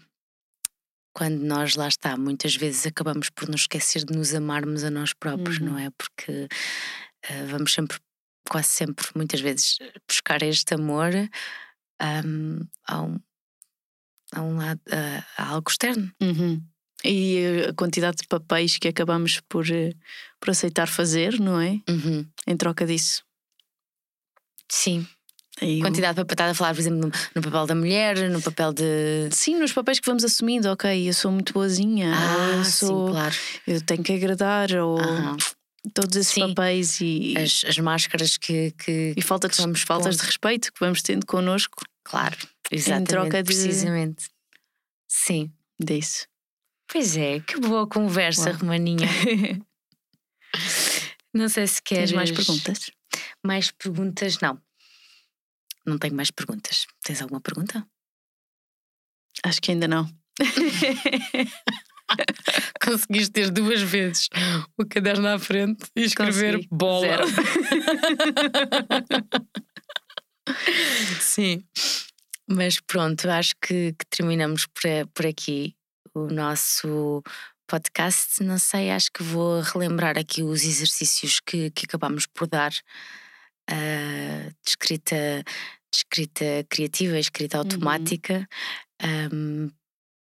Quando 1.14 1.40
nós 1.42 1.76
lá 1.76 1.88
está, 1.88 2.16
muitas 2.18 2.56
vezes 2.56 2.86
acabamos 2.88 3.30
por 3.30 3.50
nos 3.50 3.62
esquecer 3.62 4.06
de 4.06 4.16
nos 4.16 4.34
amarmos 4.34 4.84
a 4.84 4.90
nós 4.90 5.14
próprios, 5.14 5.60
Uhum. 5.60 5.66
não 5.66 5.78
é? 5.78 5.90
Porque 5.92 6.48
eh, 7.24 7.46
vamos 7.48 7.74
sempre, 7.74 8.00
quase 8.50 8.70
sempre, 8.70 9.06
muitas 9.14 9.42
vezes, 9.42 9.78
buscar 10.08 10.42
este 10.42 10.74
amor 10.74 11.12
ahm, 12.00 12.62
a, 12.88 13.02
um, 13.02 13.20
a 14.34 14.42
um 14.42 14.58
lado, 14.58 14.82
a, 14.90 15.44
a 15.44 15.50
algo 15.50 15.70
externo. 15.70 16.12
Uhum. 16.22 16.66
E 17.04 17.38
eh, 17.38 17.70
a 17.70 17.74
quantidade 17.74 18.18
de 18.18 18.28
papéis 18.28 18.78
que 18.78 18.88
acabamos 18.88 19.40
por, 19.50 19.70
eh, 19.72 19.94
por 20.40 20.50
aceitar 20.52 20.88
fazer, 20.88 21.40
não 21.40 21.60
é? 21.60 21.80
Uhum. 21.90 22.26
Em 22.48 22.56
troca 22.58 22.86
disso. 22.86 23.24
Sim. 24.70 25.06
E 25.62 25.80
o- 25.80 25.82
Quantidade 25.82 26.24
para 26.24 26.34
estar 26.34 26.50
a 26.50 26.54
falar, 26.54 26.74
por 26.74 26.80
exemplo, 26.80 27.00
no, 27.00 27.12
no 27.36 27.42
papel 27.42 27.66
da 27.68 27.76
mulher, 27.76 28.30
no 28.30 28.42
papel 28.42 28.72
de. 28.74 29.30
Sim, 29.32 29.58
nos 29.60 29.74
papéis 29.74 30.00
que 30.00 30.06
vamos 30.08 30.24
assumindo, 30.24 30.70
ok, 30.72 31.08
eu 31.10 31.14
sou 31.14 31.32
muito 31.32 31.54
boazinha, 31.54 32.14
Ah, 32.16 32.58
eu 32.58 32.64
sim, 32.64 32.72
sou, 32.88 33.10
claro. 33.10 33.36
eu 33.68 33.82
tenho 33.82 34.02
que 34.04 34.14
agradar, 34.14 34.72
ou 34.76 34.98
todos 35.94 36.16
esses 36.16 36.34
Sim. 36.34 36.48
papéis 36.50 37.02
e, 37.02 37.34
As, 37.38 37.64
as 37.68 37.78
máscaras 37.80 38.38
que. 38.38 38.72
que 38.72 39.14
e 39.16 39.22
falta 39.22 39.50
de, 39.50 39.58
vamos 39.58 39.82
faltas 39.82 40.18
de 40.18 40.24
respeito 40.24 40.72
que 40.72 40.80
vamos 40.80 41.02
tendo 41.02 41.26
connosco 41.26 41.84
Claro, 42.04 42.38
exatamente. 42.72 43.08
troca 43.10 43.44
de- 43.44 43.54
Precisamente. 43.54 44.26
Sim. 45.08 45.52
disso. 45.80 46.26
Pois 46.92 47.16
é, 47.18 47.40
que 47.40 47.60
boa 47.60 47.88
conversa, 47.88 48.50
Uau. 48.50 48.60
Romaninha. 48.60 49.08
Não 51.34 51.48
sei 51.48 51.66
se 51.68 51.82
queres. 51.82 52.10
Tens 52.10 52.16
mais 52.16 52.30
perguntas? 52.32 52.92
Mais 53.46 53.72
perguntas? 53.72 54.38
Não. 54.42 54.62
Não 55.86 55.98
tenho 55.98 56.14
mais 56.16 56.30
perguntas. 56.30 56.86
Tens 57.04 57.22
alguma 57.22 57.40
pergunta? 57.40 57.88
Acho 59.44 59.62
que 59.62 59.72
ainda 59.72 59.88
não. 59.88 60.06
Conseguiste 62.84 63.32
ter 63.32 63.50
duas 63.50 63.82
vezes 63.82 64.28
o 64.78 64.86
caderno 64.86 65.30
à 65.30 65.40
frente 65.40 65.86
e 65.96 66.02
escrever 66.04 66.56
Consegui. 66.56 66.68
bola. 66.70 67.18
Sim. 71.22 71.64
Mas 72.48 72.80
pronto, 72.82 73.30
acho 73.30 73.54
que, 73.62 73.94
que 73.94 74.06
terminamos 74.10 74.66
por, 74.68 74.86
a- 74.90 75.06
por 75.14 75.26
aqui 75.26 75.74
o 76.14 76.28
nosso 76.28 77.24
podcast. 77.68 78.44
Não 78.44 78.58
sei, 78.58 78.92
acho 78.92 79.12
que 79.12 79.24
vou 79.24 79.62
relembrar 79.62 80.18
aqui 80.18 80.44
os 80.44 80.64
exercícios 80.64 81.40
que, 81.40 81.72
que 81.72 81.86
acabámos 81.86 82.26
por 82.26 82.48
dar 82.48 82.72
ah, 83.70 84.50
de, 84.50 84.70
escrita, 84.70 85.44
de 85.44 85.98
escrita 85.98 86.46
criativa, 86.70 87.18
escrita 87.18 87.58
automática, 87.58 88.48
ahm, 89.02 89.70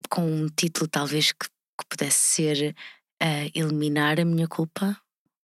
com 0.09 0.26
um 0.26 0.47
título 0.47 0.88
talvez 0.88 1.32
que, 1.32 1.47
que 1.47 1.86
pudesse 1.89 2.19
ser 2.19 2.76
ah, 3.21 3.49
Eliminar 3.53 4.19
a 4.19 4.26
minha 4.26 4.47
culpa 4.47 4.97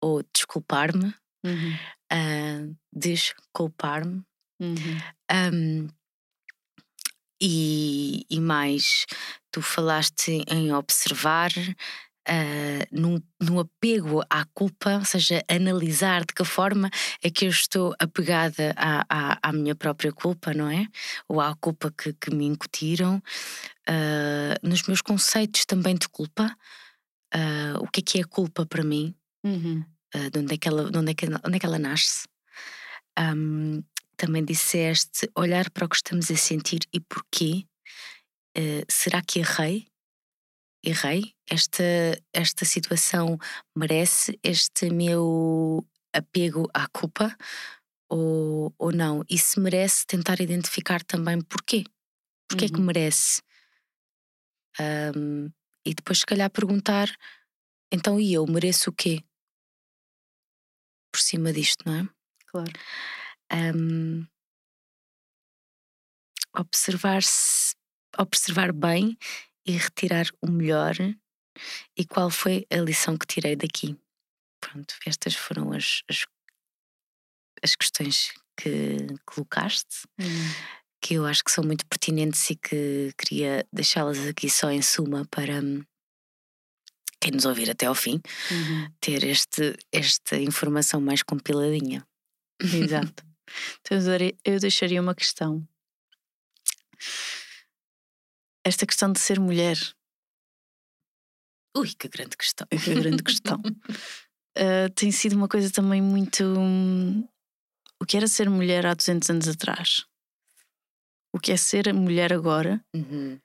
ou 0.01 0.23
Desculpar-me. 0.33 1.13
Uhum. 1.43 1.77
ah, 2.11 2.67
desculpar-me. 2.93 4.23
Uhum. 4.61 4.97
Um, 5.31 5.87
e, 7.41 8.25
e 8.29 8.39
mais, 8.39 9.05
tu 9.51 9.61
falaste 9.61 10.43
em 10.47 10.73
observar, 10.73 11.51
ah, 12.27 12.85
num, 12.91 13.21
num 13.41 13.59
apego 13.59 14.21
à 14.29 14.45
culpa, 14.53 14.97
ou 14.97 15.05
seja, 15.05 15.43
analisar 15.47 16.21
de 16.21 16.33
que 16.33 16.43
forma 16.43 16.89
é 17.23 17.29
que 17.29 17.45
eu 17.45 17.49
estou 17.49 17.95
apegada 17.99 18.73
à, 18.77 19.05
à, 19.09 19.49
à 19.49 19.53
minha 19.53 19.75
própria 19.75 20.11
culpa, 20.11 20.53
não 20.53 20.69
é? 20.69 20.87
Ou 21.27 21.41
à 21.41 21.55
culpa 21.55 21.91
que, 21.91 22.13
que 22.13 22.33
me 22.33 22.45
incutiram, 22.45 23.21
ah, 23.87 24.55
nos 24.63 24.83
meus 24.83 25.01
conceitos 25.01 25.65
também 25.65 25.95
de 25.95 26.07
culpa. 26.09 26.55
ah, 27.33 27.77
o 27.79 27.87
que 27.87 28.01
é 28.01 28.03
que 28.03 28.19
é 28.21 28.23
culpa 28.23 28.65
para 28.65 28.83
mim? 28.83 29.15
Uhum. 29.43 29.83
uh, 30.15 30.29
de 30.31 30.39
onde 30.39 30.53
é 30.53 30.57
que 30.57 30.67
ela, 30.67 30.89
de 30.91 30.97
onde 30.97 31.11
é 31.11 31.13
que, 31.13 31.25
onde 31.25 31.55
é 31.55 31.59
que 31.59 31.65
ela 31.65 31.79
nasce. 31.79 32.27
Um, 33.17 33.83
também 34.19 34.43
disseste 34.43 35.29
olhar 35.33 35.69
para 35.71 35.85
o 35.85 35.89
que 35.89 35.95
estamos 35.95 36.29
a 36.29 36.35
sentir 36.35 36.81
e 36.93 36.99
porquê. 36.99 37.65
Uh, 38.57 38.83
será 38.89 39.21
que 39.21 39.39
errei? 39.39 39.87
Errei? 40.83 41.33
Esta, 41.49 41.83
esta 42.33 42.65
situação 42.65 43.37
merece 43.75 44.37
este 44.43 44.89
meu 44.89 45.87
apego 46.13 46.67
à 46.73 46.87
culpa 46.89 47.35
ou, 48.09 48.73
ou 48.77 48.91
não. 48.91 49.23
E 49.29 49.37
se 49.37 49.59
merece 49.59 50.05
tentar 50.05 50.41
identificar 50.41 51.01
também 51.03 51.39
porquê. 51.41 51.85
Porquê 52.49 52.65
é 52.65 52.69
que 52.69 52.75
Uhum. 52.79 52.85
merece? 52.85 53.41
Ahm, 54.79 55.47
e 55.85 55.93
depois, 55.93 56.19
se 56.19 56.25
calhar, 56.25 56.49
perguntar: 56.49 57.09
então, 57.91 58.19
e 58.19 58.33
eu 58.33 58.45
mereço 58.45 58.89
o 58.89 58.93
quê? 58.93 59.23
Por 61.11 61.19
cima 61.21 61.51
disto, 61.53 61.83
não 61.85 61.95
é? 61.95 62.09
Claro. 62.47 62.71
Ahm, 63.51 64.27
observar 66.55 67.21
observar 68.17 68.71
bem 68.73 69.17
e 69.65 69.71
retirar 69.71 70.25
o 70.41 70.49
melhor 70.51 70.95
e 71.97 72.05
qual 72.05 72.29
foi 72.29 72.65
a 72.71 72.77
lição 72.77 73.17
que 73.17 73.27
tirei 73.27 73.55
daqui. 73.55 73.97
Pronto, 74.61 74.95
estas 75.05 75.35
foram 75.35 75.73
as, 75.73 76.01
as, 76.09 76.25
as 77.63 77.75
questões 77.75 78.31
que 78.57 79.07
colocaste, 79.25 80.07
Uhum. 80.19 80.55
que 81.01 81.13
eu 81.15 81.25
acho 81.25 81.43
que 81.43 81.51
são 81.51 81.63
muito 81.63 81.85
pertinentes 81.87 82.49
e 82.49 82.55
que 82.55 83.13
queria 83.17 83.65
deixá-las 83.71 84.19
aqui 84.27 84.49
só 84.49 84.69
em 84.69 84.81
suma 84.81 85.25
para 85.31 85.61
hum, 85.61 85.83
quem 87.21 87.31
nos 87.31 87.45
ouvir 87.45 87.69
até 87.69 87.85
ao 87.85 87.95
fim 87.95 88.21
Uhum. 88.51 88.91
ter 89.01 89.23
este, 89.23 89.75
esta 89.91 90.37
informação 90.37 90.99
mais 91.01 91.23
compiladinha. 91.23 92.05
Exato. 92.71 93.23
Então 93.81 93.97
eu 94.45 94.59
deixaria 94.59 95.01
uma 95.01 95.15
questão. 95.15 95.67
Esta 98.63 98.85
questão 98.85 99.11
de 99.11 99.19
ser 99.19 99.39
mulher 99.39 99.77
Ui, 101.75 101.93
que 101.93 102.07
grande 102.07 102.35
questão. 102.35 102.67
que 102.83 102.93
grande 102.95 103.23
questão. 103.23 103.61
Uh, 104.57 104.89
tem 104.95 105.11
sido 105.11 105.35
uma 105.35 105.47
coisa 105.47 105.71
também 105.71 106.01
muito. 106.01 106.43
hum, 106.43 107.27
O 108.01 108.05
que 108.05 108.17
era 108.17 108.27
ser 108.27 108.49
mulher 108.49 108.85
há 108.85 108.93
200 108.93 109.29
anos 109.29 109.47
atrás? 109.47 110.05
O 111.33 111.39
que 111.39 111.51
é 111.51 111.57
ser 111.57 111.93
mulher 111.93 112.33
agora? 112.33 112.83
Uhum. 112.93 113.39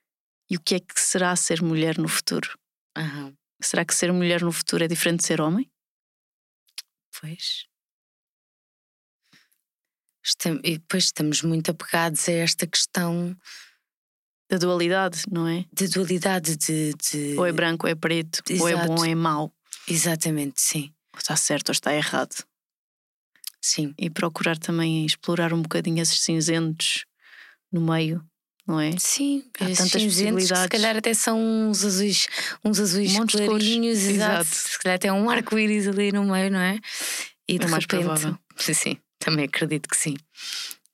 E 0.50 0.56
o 0.56 0.60
que 0.60 0.74
é 0.74 0.80
que 0.80 0.98
será 0.98 1.34
ser 1.36 1.62
mulher 1.62 1.98
no 1.98 2.08
futuro? 2.08 2.58
Aham. 2.96 3.36
Será 3.62 3.84
que 3.84 3.94
ser 3.94 4.12
mulher 4.12 4.42
no 4.42 4.52
futuro 4.52 4.84
é 4.84 4.88
diferente 4.88 5.20
de 5.20 5.26
ser 5.26 5.40
homem? 5.40 5.70
Pois. 7.20 7.66
Estam- 10.24 10.60
e 10.64 10.78
depois 10.78 11.04
estamos 11.04 11.42
muito 11.42 11.70
apegados 11.70 12.28
a 12.28 12.32
esta 12.32 12.66
questão 12.66 13.36
Da 14.48 14.56
dualidade, 14.58 15.22
não 15.30 15.46
é? 15.46 15.64
de 15.72 15.88
dualidade 15.88 16.56
de. 16.56 16.94
de- 16.94 17.36
Ou 17.38 17.46
é 17.46 17.52
branco 17.52 17.86
ou 17.86 17.90
é 17.90 17.94
preto, 17.94 18.40
ou 18.60 18.68
é 18.68 18.72
Exato. 18.72 18.88
bom 18.88 18.98
ou 18.98 19.04
é 19.04 19.14
mau, 19.14 19.52
Exatamente, 19.88 20.60
sim. 20.60 20.92
ou 21.12 21.18
está 21.18 21.36
certo 21.36 21.68
ou 21.68 21.72
está 21.72 21.94
errado. 21.94 22.34
Sim. 23.60 23.94
E 23.98 24.10
procurar 24.10 24.58
também 24.58 25.04
explorar 25.06 25.52
um 25.52 25.62
bocadinho 25.62 26.00
esses 26.02 26.20
cinzentos 26.20 27.04
no 27.72 27.80
meio, 27.80 28.22
não 28.66 28.78
é? 28.78 28.92
Sim, 28.98 29.42
Há 29.54 29.64
tantas 29.64 29.76
cinzentos, 29.76 29.92
Se 30.14 30.20
possibilidades. 30.22 30.66
calhar 30.68 30.96
até 30.96 31.14
são 31.14 31.38
uns 31.70 31.84
azuis, 31.84 32.26
uns 32.64 32.78
azuis 32.78 33.12
Montes 33.14 33.40
clarinhos, 33.40 33.98
exato. 33.98 34.40
Exato. 34.42 34.54
Se 34.70 34.78
calhar 34.78 34.96
até 34.96 35.12
um 35.12 35.28
arco-íris 35.30 35.86
ali 35.88 36.12
no 36.12 36.24
meio, 36.24 36.50
não 36.50 36.58
é? 36.60 36.78
E 37.48 37.58
de 37.58 37.64
É 37.64 37.68
mais 37.68 37.84
repente, 37.84 38.02
provável. 38.04 38.38
sim, 38.58 38.98
também 39.24 39.44
acredito 39.46 39.88
que 39.88 39.96
sim. 39.96 40.16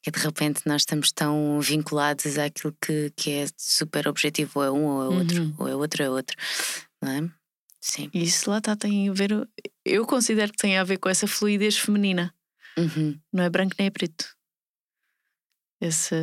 E 0.07 0.11
de 0.11 0.19
repente 0.19 0.63
nós 0.67 0.83
estamos 0.83 1.13
tão 1.13 1.61
vinculados 1.61 2.39
àquilo 2.39 2.75
que, 2.81 3.11
que 3.17 3.31
é 3.33 3.47
super 3.57 4.09
objetivo, 4.09 4.53
ou 4.61 4.65
é 4.65 4.71
um 4.71 4.85
ou 4.87 5.03
é 5.05 5.09
outro, 5.19 5.43
Uhum. 5.43 5.55
ou 5.59 5.69
é 5.69 5.75
outro, 5.77 6.03
é 6.03 6.09
outro, 6.11 6.37
não 7.03 7.11
é? 7.13 7.31
Sim. 7.83 8.11
E 8.15 8.23
isso 8.25 8.49
lá 8.51 8.59
está, 8.59 8.75
tem 8.77 9.09
a 9.09 9.13
ver. 9.13 9.31
Eu 9.85 10.07
considero 10.07 10.53
que 10.53 10.59
tem 10.59 10.77
a 10.79 10.85
ver 10.85 10.99
com 10.99 11.09
essa 11.09 11.27
fluidez 11.27 11.77
feminina. 11.79 12.35
Uhum. 12.79 13.19
Não 13.33 13.45
é 13.45 13.51
branco 13.51 13.75
nem 13.79 13.89
é 13.89 13.91
preto. 13.91 14.27
Esse 15.81 16.15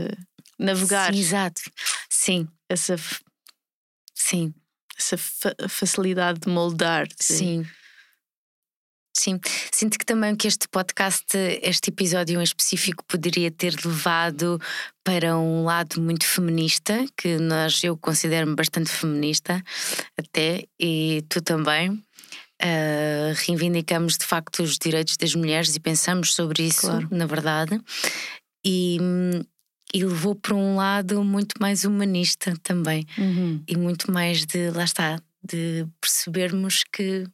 navegar, 0.59 1.13
Sim, 1.13 1.19
exato. 1.19 1.61
Sim, 2.09 2.47
essa, 2.69 2.95
sim, 4.13 4.53
essa 4.97 5.17
fa- 5.17 5.55
facilidade 5.67 6.39
de 6.41 6.49
moldar. 6.49 7.07
sim. 7.19 7.65
Sim, 9.19 9.39
sinto 9.71 9.97
que 9.97 10.05
também 10.05 10.35
que 10.35 10.47
este 10.47 10.67
podcast, 10.67 11.25
este 11.63 11.89
episódio 11.89 12.39
em 12.39 12.43
específico, 12.43 13.03
poderia 13.07 13.49
ter 13.49 13.73
levado 13.83 14.59
para 15.03 15.35
um 15.35 15.63
lado 15.63 15.99
muito 15.99 16.25
feminista, 16.27 17.03
que 17.17 17.37
nós 17.37 17.83
eu 17.83 17.97
considero-me 17.97 18.55
bastante 18.55 18.89
feminista, 18.91 19.63
até, 20.17 20.65
e 20.79 21.23
tu 21.29 21.41
também. 21.41 21.99
Ah, 22.61 23.33
reivindicamos 23.45 24.17
de 24.17 24.25
facto 24.25 24.63
os 24.63 24.77
direitos 24.79 25.15
das 25.17 25.33
mulheres 25.35 25.75
e 25.75 25.79
pensamos 25.79 26.33
sobre 26.33 26.63
isso, 26.63 26.81
Claro. 26.81 27.07
na 27.11 27.25
verdade, 27.27 27.79
e, 28.65 28.97
e 29.93 30.03
levou 30.03 30.33
para 30.35 30.55
um 30.55 30.75
lado 30.75 31.23
muito 31.23 31.53
mais 31.59 31.85
humanista 31.85 32.55
também 32.63 33.05
Uhum. 33.17 33.63
e 33.67 33.77
muito 33.77 34.11
mais 34.11 34.43
de, 34.45 34.71
lá 34.71 34.83
está, 34.85 35.19
de 35.43 35.85
percebermos 36.01 36.83
que 36.91 37.25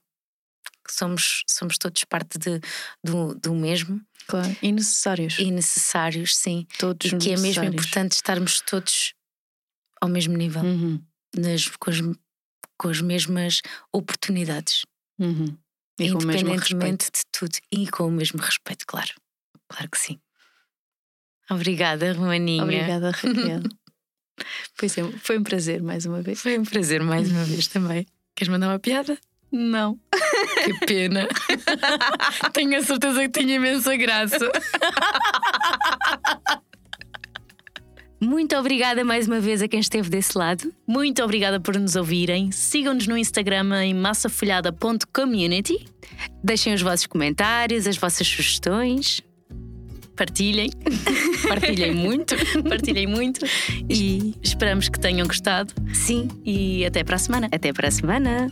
somos, 0.91 1.43
somos 1.49 1.77
todos 1.77 2.03
parte 2.03 2.37
de, 2.37 2.59
do, 3.03 3.35
do 3.35 3.53
mesmo 3.55 4.01
Claro. 4.27 4.55
E 4.61 4.71
necessários. 4.71 5.37
e 5.39 5.51
necessários, 5.51 6.35
sim. 6.37 6.65
Todos 6.79 7.11
E 7.11 7.17
que 7.17 7.31
é 7.33 7.37
mesmo 7.37 7.63
importante 7.65 8.13
estarmos 8.13 8.61
todos 8.61 9.13
ao 10.01 10.07
mesmo 10.09 10.35
nível, 10.37 10.61
Uhum. 10.63 11.01
nas, 11.35 11.67
com, 11.67 11.89
as, 11.89 11.97
com 12.77 12.87
as 12.89 13.01
mesmas 13.01 13.61
oportunidades, 13.91 14.83
Uhum. 15.19 15.57
E 15.99 16.11
com 16.11 16.17
o 16.19 16.25
mesmo 16.25 16.49
respeito. 16.51 16.73
independentemente 16.73 17.05
de 17.11 17.21
tudo. 17.31 17.57
E 17.71 17.87
com 17.87 18.07
o 18.07 18.11
mesmo 18.11 18.39
respeito, 18.41 18.85
claro. 18.87 19.11
Claro 19.69 19.89
que 19.91 19.97
sim. 19.99 20.19
Obrigada, 21.49 22.13
Romaninha. 22.13 22.63
Obrigada, 22.63 23.11
Raquel. 23.11 23.61
pois 24.77 24.97
é, 24.97 25.03
foi 25.19 25.37
um 25.37 25.43
prazer 25.43 25.83
mais 25.83 26.05
uma 26.05 26.21
vez. 26.21 26.39
Foi 26.41 26.57
um 26.57 26.63
prazer 26.63 27.03
mais 27.03 27.29
uma 27.29 27.43
vez 27.43 27.67
também. 27.67 28.05
Queres 28.35 28.49
mandar 28.51 28.69
uma 28.69 28.79
piada? 28.79 29.17
Não. 29.53 29.99
Que 30.63 30.85
pena. 30.87 31.27
Tenho 32.53 32.75
a 32.75 32.81
certeza 32.81 33.21
que 33.29 33.39
tinha 33.39 33.55
imensa 33.57 33.95
graça. 33.95 34.51
Muito 38.19 38.55
obrigada 38.55 39.03
mais 39.03 39.27
uma 39.27 39.39
vez 39.39 39.61
a 39.61 39.67
quem 39.67 39.79
esteve 39.79 40.09
desse 40.09 40.35
lado. 40.35 40.73
Muito 40.87 41.21
obrigada 41.21 41.59
por 41.59 41.77
nos 41.77 41.95
ouvirem. 41.95 42.51
Sigam-nos 42.51 43.05
no 43.05 43.15
Instagram 43.15 43.83
em 43.83 43.93
massafolhada.community. 43.93 45.85
Deixem 46.43 46.73
os 46.73 46.81
vossos 46.81 47.05
comentários, 47.05 47.85
as 47.85 47.97
vossas 47.97 48.25
sugestões. 48.25 49.21
Partilhem, 50.15 50.71
Partilhem 51.47 51.93
muito. 51.93 52.35
partilhem 52.67 53.07
muito 53.07 53.45
e 53.89 54.33
esperamos 54.41 54.89
que 54.89 54.99
tenham 54.99 55.27
gostado. 55.27 55.73
Sim. 55.93 56.27
E 56.43 56.85
até 56.85 57.03
para 57.03 57.17
a 57.17 57.19
semana. 57.19 57.49
Até 57.51 57.71
para 57.71 57.87
a 57.87 57.91
semana. 57.91 58.51